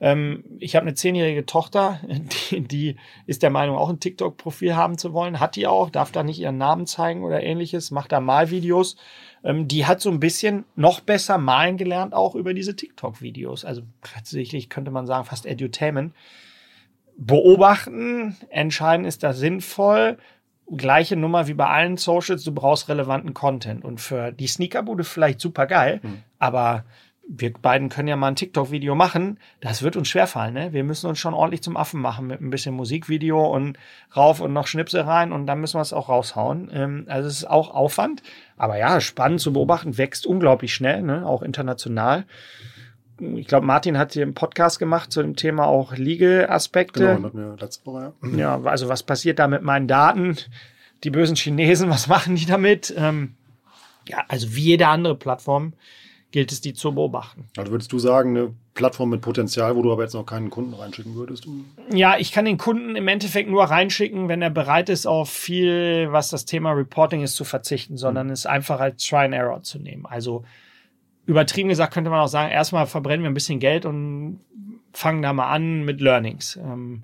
Ähm, 0.00 0.44
ich 0.58 0.74
habe 0.74 0.86
eine 0.86 0.94
zehnjährige 0.94 1.46
Tochter, 1.46 2.00
die, 2.50 2.60
die 2.60 2.96
ist 3.26 3.42
der 3.42 3.50
Meinung, 3.50 3.76
auch 3.76 3.88
ein 3.88 4.00
TikTok-Profil 4.00 4.74
haben 4.74 4.98
zu 4.98 5.12
wollen, 5.12 5.40
hat 5.40 5.56
die 5.56 5.66
auch, 5.66 5.90
darf 5.90 6.12
da 6.12 6.22
nicht 6.22 6.40
ihren 6.40 6.58
Namen 6.58 6.86
zeigen 6.86 7.24
oder 7.24 7.42
ähnliches, 7.42 7.90
macht 7.90 8.12
da 8.12 8.20
Malvideos. 8.20 8.96
Ähm, 9.44 9.68
die 9.68 9.86
hat 9.86 10.00
so 10.00 10.10
ein 10.10 10.20
bisschen 10.20 10.64
noch 10.76 11.00
besser 11.00 11.38
malen 11.38 11.76
gelernt, 11.76 12.14
auch 12.14 12.34
über 12.34 12.54
diese 12.54 12.76
TikTok-Videos. 12.76 13.64
Also 13.64 13.82
tatsächlich 14.02 14.68
könnte 14.68 14.90
man 14.90 15.06
sagen, 15.06 15.24
fast 15.24 15.46
Edutainment 15.46 16.14
beobachten, 17.16 18.36
entscheiden, 18.48 19.04
ist 19.04 19.22
das 19.22 19.38
sinnvoll. 19.38 20.18
Gleiche 20.74 21.16
Nummer 21.16 21.48
wie 21.48 21.54
bei 21.54 21.66
allen 21.66 21.96
Socials, 21.96 22.44
du 22.44 22.52
brauchst 22.52 22.88
relevanten 22.88 23.34
Content. 23.34 23.84
Und 23.84 24.00
für 24.00 24.32
die 24.32 24.46
Sneakerbude 24.46 25.04
vielleicht 25.04 25.40
super 25.40 25.66
geil, 25.66 26.00
mhm. 26.02 26.22
aber 26.38 26.84
wir 27.28 27.52
beiden 27.52 27.88
können 27.88 28.08
ja 28.08 28.16
mal 28.16 28.28
ein 28.28 28.36
TikTok-Video 28.36 28.94
machen. 28.94 29.38
Das 29.60 29.82
wird 29.82 29.96
uns 29.96 30.08
schwerfallen, 30.08 30.54
ne? 30.54 30.72
Wir 30.72 30.84
müssen 30.84 31.06
uns 31.06 31.18
schon 31.18 31.34
ordentlich 31.34 31.62
zum 31.62 31.76
Affen 31.76 32.00
machen 32.00 32.26
mit 32.26 32.40
ein 32.40 32.50
bisschen 32.50 32.74
Musikvideo 32.74 33.46
und 33.46 33.78
rauf 34.16 34.40
und 34.40 34.52
noch 34.52 34.66
Schnipsel 34.66 35.02
rein 35.02 35.32
und 35.32 35.46
dann 35.46 35.60
müssen 35.60 35.76
wir 35.76 35.82
es 35.82 35.92
auch 35.92 36.08
raushauen. 36.08 36.70
Ähm, 36.72 37.04
also 37.08 37.28
es 37.28 37.38
ist 37.38 37.50
auch 37.50 37.70
Aufwand. 37.70 38.22
Aber 38.56 38.76
ja, 38.76 39.00
spannend 39.00 39.40
zu 39.40 39.52
beobachten, 39.52 39.98
wächst 39.98 40.26
unglaublich 40.26 40.74
schnell, 40.74 41.02
ne? 41.02 41.26
Auch 41.26 41.42
international 41.42 42.26
ich 43.36 43.46
glaube, 43.46 43.66
Martin 43.66 43.98
hat 43.98 44.12
hier 44.12 44.22
einen 44.22 44.34
Podcast 44.34 44.78
gemacht 44.78 45.12
zu 45.12 45.22
dem 45.22 45.36
Thema 45.36 45.66
auch 45.66 45.96
Legal-Aspekte. 45.96 47.16
Genau, 47.16 47.30
mir 47.32 47.56
letzte 47.58 47.86
Woche, 47.86 48.12
ja. 48.22 48.36
Ja, 48.36 48.62
also 48.64 48.88
was 48.88 49.02
passiert 49.02 49.38
da 49.38 49.48
mit 49.48 49.62
meinen 49.62 49.86
Daten? 49.86 50.36
Die 51.04 51.10
bösen 51.10 51.36
Chinesen, 51.36 51.90
was 51.90 52.08
machen 52.08 52.34
die 52.36 52.46
damit? 52.46 52.92
Ähm, 52.96 53.34
ja, 54.08 54.24
also 54.28 54.54
wie 54.54 54.62
jede 54.62 54.88
andere 54.88 55.14
Plattform 55.14 55.74
gilt 56.32 56.50
es, 56.50 56.60
die 56.60 56.74
zu 56.74 56.92
beobachten. 56.94 57.44
Also 57.56 57.70
würdest 57.70 57.92
du 57.92 57.98
sagen, 57.98 58.36
eine 58.36 58.54
Plattform 58.74 59.10
mit 59.10 59.20
Potenzial, 59.20 59.76
wo 59.76 59.82
du 59.82 59.92
aber 59.92 60.02
jetzt 60.02 60.14
noch 60.14 60.26
keinen 60.26 60.50
Kunden 60.50 60.74
reinschicken 60.74 61.14
würdest? 61.14 61.46
Ja, 61.92 62.16
ich 62.18 62.32
kann 62.32 62.46
den 62.46 62.58
Kunden 62.58 62.96
im 62.96 63.06
Endeffekt 63.06 63.48
nur 63.48 63.64
reinschicken, 63.64 64.28
wenn 64.28 64.42
er 64.42 64.50
bereit 64.50 64.88
ist, 64.88 65.06
auf 65.06 65.30
viel, 65.30 66.08
was 66.10 66.30
das 66.30 66.46
Thema 66.46 66.72
Reporting 66.72 67.22
ist, 67.22 67.36
zu 67.36 67.44
verzichten, 67.44 67.96
sondern 67.96 68.28
mhm. 68.28 68.32
es 68.32 68.46
einfach 68.46 68.80
als 68.80 69.06
Try 69.06 69.26
and 69.26 69.34
Error 69.34 69.62
zu 69.62 69.78
nehmen. 69.78 70.06
Also 70.06 70.44
übertrieben 71.26 71.68
gesagt 71.68 71.94
könnte 71.94 72.10
man 72.10 72.20
auch 72.20 72.28
sagen, 72.28 72.50
erstmal 72.50 72.86
verbrennen 72.86 73.22
wir 73.22 73.30
ein 73.30 73.34
bisschen 73.34 73.60
Geld 73.60 73.84
und 73.84 74.40
fangen 74.92 75.22
da 75.22 75.32
mal 75.32 75.50
an 75.50 75.84
mit 75.84 76.00
Learnings. 76.00 76.56
Ähm, 76.56 77.02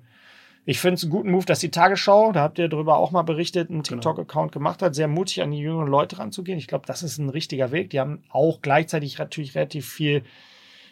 ich 0.69 0.79
finde 0.79 0.97
es 0.97 1.03
einen 1.03 1.11
guten 1.11 1.31
Move, 1.31 1.45
dass 1.45 1.57
die 1.57 1.71
Tagesschau, 1.71 2.31
da 2.31 2.41
habt 2.41 2.59
ihr 2.59 2.67
darüber 2.67 2.97
auch 2.97 3.09
mal 3.09 3.23
berichtet, 3.23 3.71
einen 3.71 3.81
genau. 3.81 4.01
TikTok-Account 4.01 4.51
gemacht 4.51 4.83
hat, 4.83 4.93
sehr 4.93 5.07
mutig 5.07 5.41
an 5.41 5.49
die 5.49 5.57
jüngeren 5.57 5.87
Leute 5.87 6.19
ranzugehen. 6.19 6.59
Ich 6.59 6.67
glaube, 6.67 6.85
das 6.85 7.01
ist 7.01 7.17
ein 7.17 7.29
richtiger 7.29 7.71
Weg. 7.71 7.89
Die 7.89 7.99
haben 7.99 8.21
auch 8.29 8.61
gleichzeitig 8.61 9.17
natürlich 9.17 9.55
relativ 9.55 9.89
viel 9.89 10.21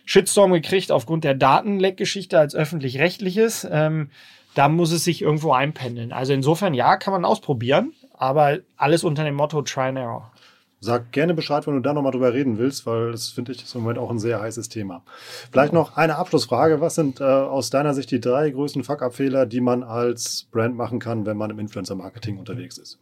Shitstorm 0.03 0.51
gekriegt 0.51 0.91
aufgrund 0.91 1.25
der 1.25 1.35
Datenleckgeschichte 1.35 2.39
als 2.39 2.55
öffentlich-rechtliches. 2.55 3.67
Ähm, 3.69 4.09
da 4.55 4.67
muss 4.67 4.91
es 4.91 5.03
sich 5.03 5.21
irgendwo 5.21 5.51
einpendeln. 5.51 6.11
Also 6.11 6.33
insofern, 6.33 6.73
ja, 6.73 6.97
kann 6.97 7.13
man 7.13 7.23
ausprobieren, 7.23 7.93
aber 8.17 8.57
alles 8.77 9.03
unter 9.03 9.25
dem 9.25 9.35
Motto 9.35 9.61
Try 9.61 9.89
and 9.89 9.99
Error. 9.99 10.31
Sag 10.79 11.11
gerne 11.11 11.33
Bescheid, 11.33 11.65
wenn 11.65 11.73
du 11.73 11.79
da 11.81 11.93
nochmal 11.93 12.11
drüber 12.11 12.33
reden 12.33 12.59
willst, 12.59 12.85
weil 12.85 13.11
das 13.11 13.29
finde 13.29 13.51
ich 13.51 13.63
ist 13.63 13.73
im 13.73 13.81
Moment 13.81 13.97
auch 13.97 14.11
ein 14.11 14.19
sehr 14.19 14.39
heißes 14.39 14.69
Thema. 14.69 15.03
Vielleicht 15.51 15.73
noch 15.73 15.97
eine 15.97 16.17
Abschlussfrage. 16.17 16.81
Was 16.81 16.95
sind 16.95 17.19
äh, 17.19 17.23
aus 17.23 17.71
deiner 17.71 17.95
Sicht 17.95 18.11
die 18.11 18.21
drei 18.21 18.51
größten 18.51 18.83
Fuck-Up-Fehler, 18.83 19.47
die 19.47 19.61
man 19.61 19.81
als 19.81 20.47
Brand 20.51 20.75
machen 20.75 20.99
kann, 20.99 21.25
wenn 21.25 21.35
man 21.35 21.49
im 21.49 21.57
Influencer-Marketing 21.57 22.37
unterwegs 22.37 22.77
ist? 22.77 22.99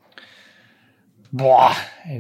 Boah, 1.31 1.71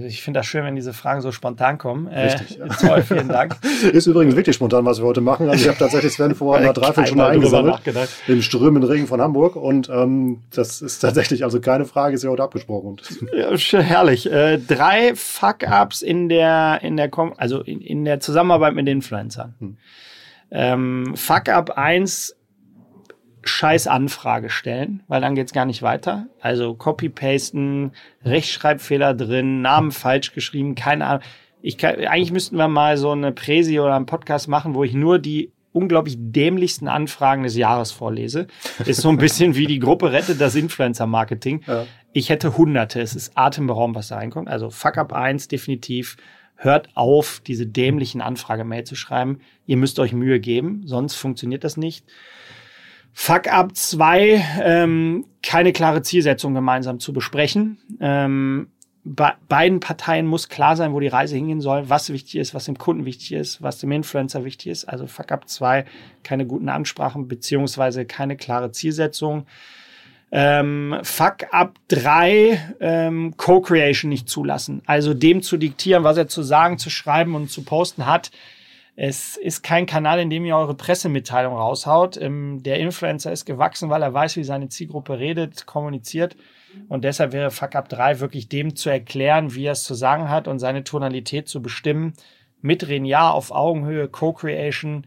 ich 0.05 0.21
finde 0.21 0.39
das 0.39 0.47
schön, 0.47 0.65
wenn 0.65 0.75
diese 0.75 0.93
Fragen 0.93 1.21
so 1.21 1.31
spontan 1.31 1.77
kommen. 1.77 2.07
Äh, 2.07 2.25
Richtig. 2.25 2.59
Äh, 2.59 2.67
toll, 2.67 3.01
vielen 3.01 3.29
Dank. 3.29 3.55
Ist 3.93 4.07
übrigens 4.07 4.35
wirklich 4.35 4.55
spontan, 4.55 4.85
was 4.85 4.99
wir 4.99 5.05
heute 5.05 5.21
machen. 5.21 5.49
Also 5.49 5.63
ich 5.63 5.67
habe 5.67 5.77
tatsächlich 5.77 6.13
Sven 6.13 6.35
vor 6.35 6.57
einer 6.57 6.73
Dreiviertelstunde 6.73 7.25
eingesammelt 7.25 7.81
im 8.27 8.41
strömenden 8.41 8.89
Regen 8.89 9.07
von 9.07 9.21
Hamburg 9.21 9.55
und 9.55 9.89
ähm, 9.89 10.41
das 10.53 10.81
ist 10.81 10.99
tatsächlich 10.99 11.43
also 11.43 11.61
keine 11.61 11.85
Frage, 11.85 12.15
ist 12.15 12.23
ja 12.23 12.29
heute 12.29 12.43
abgesprochen. 12.43 12.97
Ja, 13.35 13.55
herrlich. 13.81 14.31
Äh, 14.31 14.57
drei 14.57 15.13
Fuck-ups 15.15 16.01
in 16.01 16.29
der 16.29 16.79
in 16.81 16.97
der 16.97 17.09
also 17.37 17.61
in, 17.61 17.81
in 17.81 18.05
der 18.05 18.19
Zusammenarbeit 18.19 18.73
mit 18.75 18.87
Influencern. 18.87 19.55
Hm. 19.59 19.77
Ähm, 20.51 21.13
Fuck-up 21.15 21.71
1 21.71 22.35
scheiß 23.45 23.87
Anfrage 23.87 24.49
stellen, 24.49 25.03
weil 25.07 25.21
dann 25.21 25.35
geht's 25.35 25.53
gar 25.53 25.65
nicht 25.65 25.81
weiter. 25.83 26.27
Also 26.41 26.73
Copy-Pasten, 26.73 27.91
Rechtschreibfehler 28.23 29.13
drin, 29.13 29.61
Namen 29.61 29.91
falsch 29.91 30.33
geschrieben, 30.33 30.75
keine 30.75 31.05
Ahnung. 31.05 31.23
Ich 31.61 31.77
kann, 31.77 31.95
eigentlich 31.95 32.31
müssten 32.31 32.57
wir 32.57 32.67
mal 32.67 32.97
so 32.97 33.11
eine 33.11 33.31
Präsi 33.31 33.79
oder 33.79 33.95
einen 33.95 34.07
Podcast 34.07 34.47
machen, 34.47 34.73
wo 34.73 34.83
ich 34.83 34.93
nur 34.93 35.19
die 35.19 35.51
unglaublich 35.73 36.15
dämlichsten 36.17 36.87
Anfragen 36.87 37.43
des 37.43 37.55
Jahres 37.55 37.91
vorlese. 37.91 38.47
Ist 38.85 39.01
so 39.01 39.09
ein 39.09 39.17
bisschen 39.17 39.55
wie 39.55 39.67
die 39.67 39.79
Gruppe 39.79 40.11
rettet 40.11 40.39
das 40.41 40.55
Influencer-Marketing. 40.55 41.63
Ja. 41.67 41.85
Ich 42.13 42.29
hätte 42.29 42.57
hunderte. 42.57 43.01
Es 43.01 43.13
ist 43.13 43.33
atemberaubend, 43.35 43.97
was 43.97 44.07
da 44.07 44.15
reinkommt. 44.15 44.47
Also 44.47 44.69
Fuck 44.69 44.97
Up 44.97 45.13
1 45.13 45.49
definitiv. 45.49 46.17
Hört 46.55 46.89
auf, 46.95 47.41
diese 47.45 47.67
dämlichen 47.67 48.21
Anfragemail 48.21 48.85
zu 48.85 48.95
schreiben. 48.95 49.39
Ihr 49.65 49.75
müsst 49.75 49.99
euch 49.99 50.13
Mühe 50.13 50.39
geben, 50.39 50.83
sonst 50.85 51.15
funktioniert 51.15 51.65
das 51.65 51.75
nicht. 51.75 52.05
Fuck 53.17 53.47
up 53.47 53.73
2, 53.73 54.45
ähm, 54.61 55.25
keine 55.41 55.71
klare 55.71 56.01
Zielsetzung 56.01 56.53
gemeinsam 56.53 56.99
zu 56.99 57.13
besprechen. 57.13 57.77
Ähm, 58.01 58.67
be 59.05 59.31
beiden 59.47 59.79
Parteien 59.79 60.27
muss 60.27 60.49
klar 60.49 60.75
sein, 60.75 60.91
wo 60.91 60.99
die 60.99 61.07
Reise 61.07 61.37
hingehen 61.37 61.61
soll, 61.61 61.89
was 61.89 62.09
wichtig 62.09 62.35
ist, 62.35 62.53
was 62.53 62.65
dem 62.65 62.77
Kunden 62.77 63.05
wichtig 63.05 63.31
ist, 63.31 63.61
was 63.61 63.79
dem 63.79 63.93
Influencer 63.93 64.43
wichtig 64.43 64.67
ist. 64.67 64.83
Also 64.83 65.07
Fuck 65.07 65.31
up 65.31 65.47
2, 65.47 65.85
keine 66.23 66.45
guten 66.45 66.67
Ansprachen 66.67 67.29
beziehungsweise 67.29 68.05
keine 68.05 68.35
klare 68.35 68.73
Zielsetzung. 68.73 69.45
Ähm, 70.33 70.97
Fuck 71.03 71.53
up 71.53 71.79
3, 71.87 72.75
ähm, 72.81 73.33
Co-Creation 73.37 74.09
nicht 74.09 74.27
zulassen. 74.27 74.81
Also 74.85 75.13
dem 75.13 75.41
zu 75.41 75.55
diktieren, 75.55 76.03
was 76.03 76.17
er 76.17 76.27
zu 76.27 76.43
sagen, 76.43 76.77
zu 76.77 76.89
schreiben 76.89 77.33
und 77.33 77.49
zu 77.49 77.63
posten 77.63 78.07
hat, 78.07 78.31
es 78.95 79.35
ist 79.35 79.61
kein 79.61 79.85
Kanal, 79.85 80.19
in 80.19 80.29
dem 80.29 80.45
ihr 80.45 80.55
eure 80.55 80.73
Pressemitteilung 80.73 81.55
raushaut. 81.55 82.17
Ähm, 82.17 82.63
der 82.63 82.79
Influencer 82.79 83.31
ist 83.31 83.45
gewachsen, 83.45 83.89
weil 83.89 84.01
er 84.01 84.13
weiß, 84.13 84.37
wie 84.37 84.43
seine 84.43 84.69
Zielgruppe 84.69 85.19
redet, 85.19 85.65
kommuniziert. 85.65 86.37
Und 86.87 87.03
deshalb 87.03 87.33
wäre 87.33 87.51
Fuck 87.51 87.75
Up 87.75 87.89
3 87.89 88.19
wirklich 88.19 88.49
dem 88.49 88.75
zu 88.75 88.89
erklären, 88.89 89.53
wie 89.53 89.65
er 89.65 89.73
es 89.73 89.83
zu 89.83 89.93
sagen 89.95 90.29
hat 90.29 90.47
und 90.47 90.59
seine 90.59 90.83
Tonalität 90.83 91.47
zu 91.47 91.61
bestimmen. 91.61 92.13
Mitreden 92.61 93.05
ja 93.05 93.29
auf 93.29 93.51
Augenhöhe, 93.51 94.07
Co-Creation, 94.07 95.05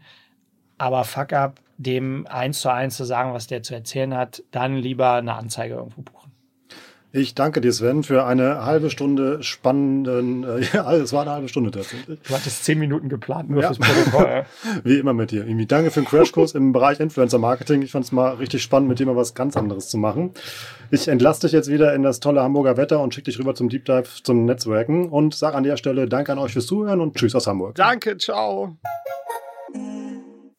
aber 0.77 1.03
Fuck 1.03 1.33
Up 1.33 1.61
dem 1.77 2.27
eins 2.27 2.59
zu 2.59 2.71
eins 2.71 2.97
zu 2.97 3.05
sagen, 3.05 3.33
was 3.33 3.47
der 3.47 3.63
zu 3.63 3.73
erzählen 3.73 4.13
hat, 4.13 4.43
dann 4.51 4.75
lieber 4.75 5.13
eine 5.13 5.35
Anzeige 5.35 5.75
irgendwo 5.75 6.01
buchen. 6.01 6.28
Ich 7.11 7.33
danke 7.33 7.59
dir, 7.59 7.73
Sven, 7.73 8.03
für 8.03 8.25
eine 8.25 8.65
halbe 8.65 8.91
Stunde 8.91 9.41
spannenden, 9.41 10.43
äh, 10.43 10.61
ja, 10.73 10.93
es 10.93 11.11
war 11.11 11.23
eine 11.23 11.31
halbe 11.31 11.49
Stunde 11.49 11.71
tatsächlich. 11.71 12.19
Du 12.21 12.33
hattest 12.35 12.63
zehn 12.63 12.77
Minuten 12.77 13.09
geplant, 13.09 13.49
nur 13.49 13.63
ja. 13.63 13.73
fürs 13.73 13.79
Protokoll. 13.79 14.45
Wie 14.83 14.99
immer 14.99 15.13
mit 15.13 15.31
dir. 15.31 15.45
Irgendwie 15.45 15.65
danke 15.65 15.89
für 15.89 16.01
den 16.01 16.07
Crashkurs 16.07 16.53
im 16.53 16.71
Bereich 16.71 16.99
Influencer 16.99 17.39
Marketing. 17.39 17.81
Ich 17.81 17.91
fand 17.91 18.05
es 18.05 18.11
mal 18.11 18.35
richtig 18.35 18.61
spannend, 18.61 18.89
mit 18.89 18.99
dir 18.99 19.07
mal 19.07 19.15
was 19.15 19.33
ganz 19.33 19.57
anderes 19.57 19.89
zu 19.89 19.97
machen. 19.97 20.31
Ich 20.91 21.07
entlasse 21.07 21.41
dich 21.41 21.51
jetzt 21.51 21.69
wieder 21.69 21.95
in 21.95 22.03
das 22.03 22.19
tolle 22.19 22.41
Hamburger 22.43 22.77
Wetter 22.77 23.01
und 23.01 23.13
schicke 23.15 23.25
dich 23.25 23.39
rüber 23.39 23.55
zum 23.55 23.69
Deep 23.69 23.85
Dive, 23.85 24.07
zum 24.23 24.45
Netzwerken 24.45 25.09
und 25.09 25.33
sage 25.33 25.57
an 25.57 25.63
der 25.63 25.77
Stelle 25.77 26.07
Danke 26.07 26.31
an 26.31 26.37
euch 26.37 26.53
fürs 26.53 26.67
Zuhören 26.67 27.01
und 27.01 27.15
Tschüss 27.15 27.33
aus 27.33 27.47
Hamburg. 27.47 27.73
Danke, 27.75 28.17
ciao. 28.17 28.77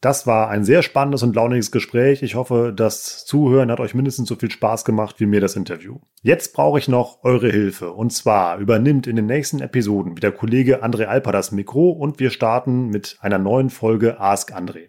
Das 0.01 0.27
war 0.27 0.49
ein 0.49 0.65
sehr 0.65 0.81
spannendes 0.83 1.23
und 1.23 1.37
launiges 1.37 1.71
Gespräch. 1.71 2.23
Ich 2.23 2.35
hoffe, 2.35 2.73
das 2.75 3.27
Zuhören 3.27 3.71
hat 3.71 3.81
euch 3.81 3.95
mindestens 3.95 4.31
so 4.31 4.35
viel 4.35 4.51
Spaß 4.51 4.87
gemacht 4.87 5.17
wie 5.21 5.27
mir 5.27 5.43
das 5.43 5.57
Interview. 5.57 5.99
Jetzt 6.23 6.55
brauche 6.55 6.79
ich 6.79 6.89
noch 6.89 7.23
eure 7.23 7.51
Hilfe. 7.51 7.93
Und 7.93 8.11
zwar 8.11 8.57
übernimmt 8.59 9.07
in 9.07 9.17
den 9.17 9.27
nächsten 9.27 9.61
Episoden 9.61 10.17
wieder 10.17 10.33
Kollege 10.33 10.83
André 10.83 11.05
Alper 11.05 11.33
das 11.33 11.53
Mikro 11.53 11.91
und 11.91 12.19
wir 12.19 12.31
starten 12.31 12.89
mit 12.89 13.19
einer 13.21 13.39
neuen 13.39 13.69
Folge 13.69 14.19
Ask 14.19 14.55
André. 14.55 14.89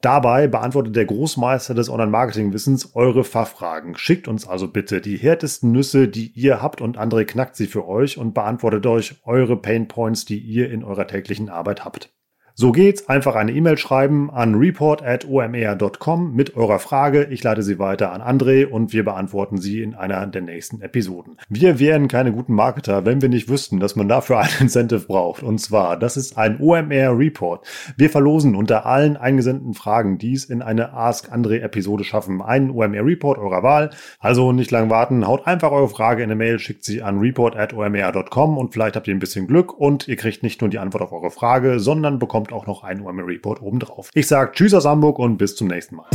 Dabei 0.00 0.48
beantwortet 0.48 0.96
der 0.96 1.04
Großmeister 1.04 1.74
des 1.74 1.90
Online-Marketing-Wissens 1.90 2.96
eure 2.96 3.24
Fachfragen. 3.24 3.96
Schickt 3.96 4.26
uns 4.26 4.48
also 4.48 4.68
bitte 4.68 5.02
die 5.02 5.18
härtesten 5.18 5.70
Nüsse, 5.70 6.08
die 6.08 6.32
ihr 6.34 6.62
habt 6.62 6.80
und 6.80 6.98
André 6.98 7.24
knackt 7.24 7.56
sie 7.56 7.66
für 7.66 7.86
euch 7.86 8.16
und 8.16 8.32
beantwortet 8.32 8.86
euch 8.86 9.16
eure 9.24 9.56
Pain 9.58 9.86
Points, 9.86 10.24
die 10.24 10.38
ihr 10.38 10.70
in 10.70 10.82
eurer 10.82 11.06
täglichen 11.06 11.50
Arbeit 11.50 11.84
habt. 11.84 12.15
So 12.58 12.72
geht's. 12.72 13.06
Einfach 13.06 13.34
eine 13.34 13.52
E-Mail 13.52 13.76
schreiben 13.76 14.30
an 14.30 14.54
report.omr.com 14.54 16.32
mit 16.32 16.56
eurer 16.56 16.78
Frage. 16.78 17.24
Ich 17.24 17.44
leite 17.44 17.62
sie 17.62 17.78
weiter 17.78 18.14
an 18.14 18.22
André 18.22 18.64
und 18.64 18.94
wir 18.94 19.04
beantworten 19.04 19.58
sie 19.58 19.82
in 19.82 19.94
einer 19.94 20.26
der 20.26 20.40
nächsten 20.40 20.80
Episoden. 20.80 21.36
Wir 21.50 21.78
wären 21.78 22.08
keine 22.08 22.32
guten 22.32 22.54
Marketer, 22.54 23.04
wenn 23.04 23.20
wir 23.20 23.28
nicht 23.28 23.50
wüssten, 23.50 23.78
dass 23.78 23.94
man 23.94 24.08
dafür 24.08 24.38
ein 24.40 24.48
Incentive 24.58 25.00
braucht. 25.00 25.42
Und 25.42 25.58
zwar, 25.58 25.98
das 25.98 26.16
ist 26.16 26.38
ein 26.38 26.58
OMR 26.58 27.18
Report. 27.18 27.66
Wir 27.98 28.08
verlosen 28.08 28.54
unter 28.54 28.86
allen 28.86 29.18
eingesendeten 29.18 29.74
Fragen 29.74 30.16
dies 30.16 30.46
in 30.46 30.62
eine 30.62 30.94
Ask 30.94 31.30
André 31.30 31.60
Episode 31.60 32.04
schaffen. 32.04 32.40
Einen 32.40 32.70
OMR 32.70 33.04
Report 33.04 33.36
eurer 33.36 33.62
Wahl. 33.62 33.90
Also 34.18 34.52
nicht 34.52 34.70
lang 34.70 34.88
warten. 34.88 35.26
Haut 35.26 35.46
einfach 35.46 35.72
eure 35.72 35.90
Frage 35.90 36.22
in 36.22 36.30
eine 36.30 36.36
Mail, 36.36 36.58
schickt 36.58 36.84
sie 36.84 37.02
an 37.02 37.18
report.omr.com 37.18 38.56
und 38.56 38.72
vielleicht 38.72 38.96
habt 38.96 39.08
ihr 39.08 39.14
ein 39.14 39.20
bisschen 39.20 39.46
Glück 39.46 39.78
und 39.78 40.08
ihr 40.08 40.16
kriegt 40.16 40.42
nicht 40.42 40.62
nur 40.62 40.70
die 40.70 40.78
Antwort 40.78 41.02
auf 41.02 41.12
eure 41.12 41.30
Frage, 41.30 41.80
sondern 41.80 42.18
bekommt 42.18 42.45
kommt 42.46 42.52
auch 42.52 42.66
noch 42.66 42.84
ein 42.84 43.00
OMR 43.00 43.26
Report 43.26 43.60
obendrauf. 43.62 44.10
Ich 44.14 44.26
sage 44.26 44.52
Tschüss 44.52 44.74
aus 44.74 44.84
Hamburg 44.84 45.18
und 45.18 45.36
bis 45.36 45.56
zum 45.56 45.68
nächsten 45.68 45.96
Mal. 45.96 46.06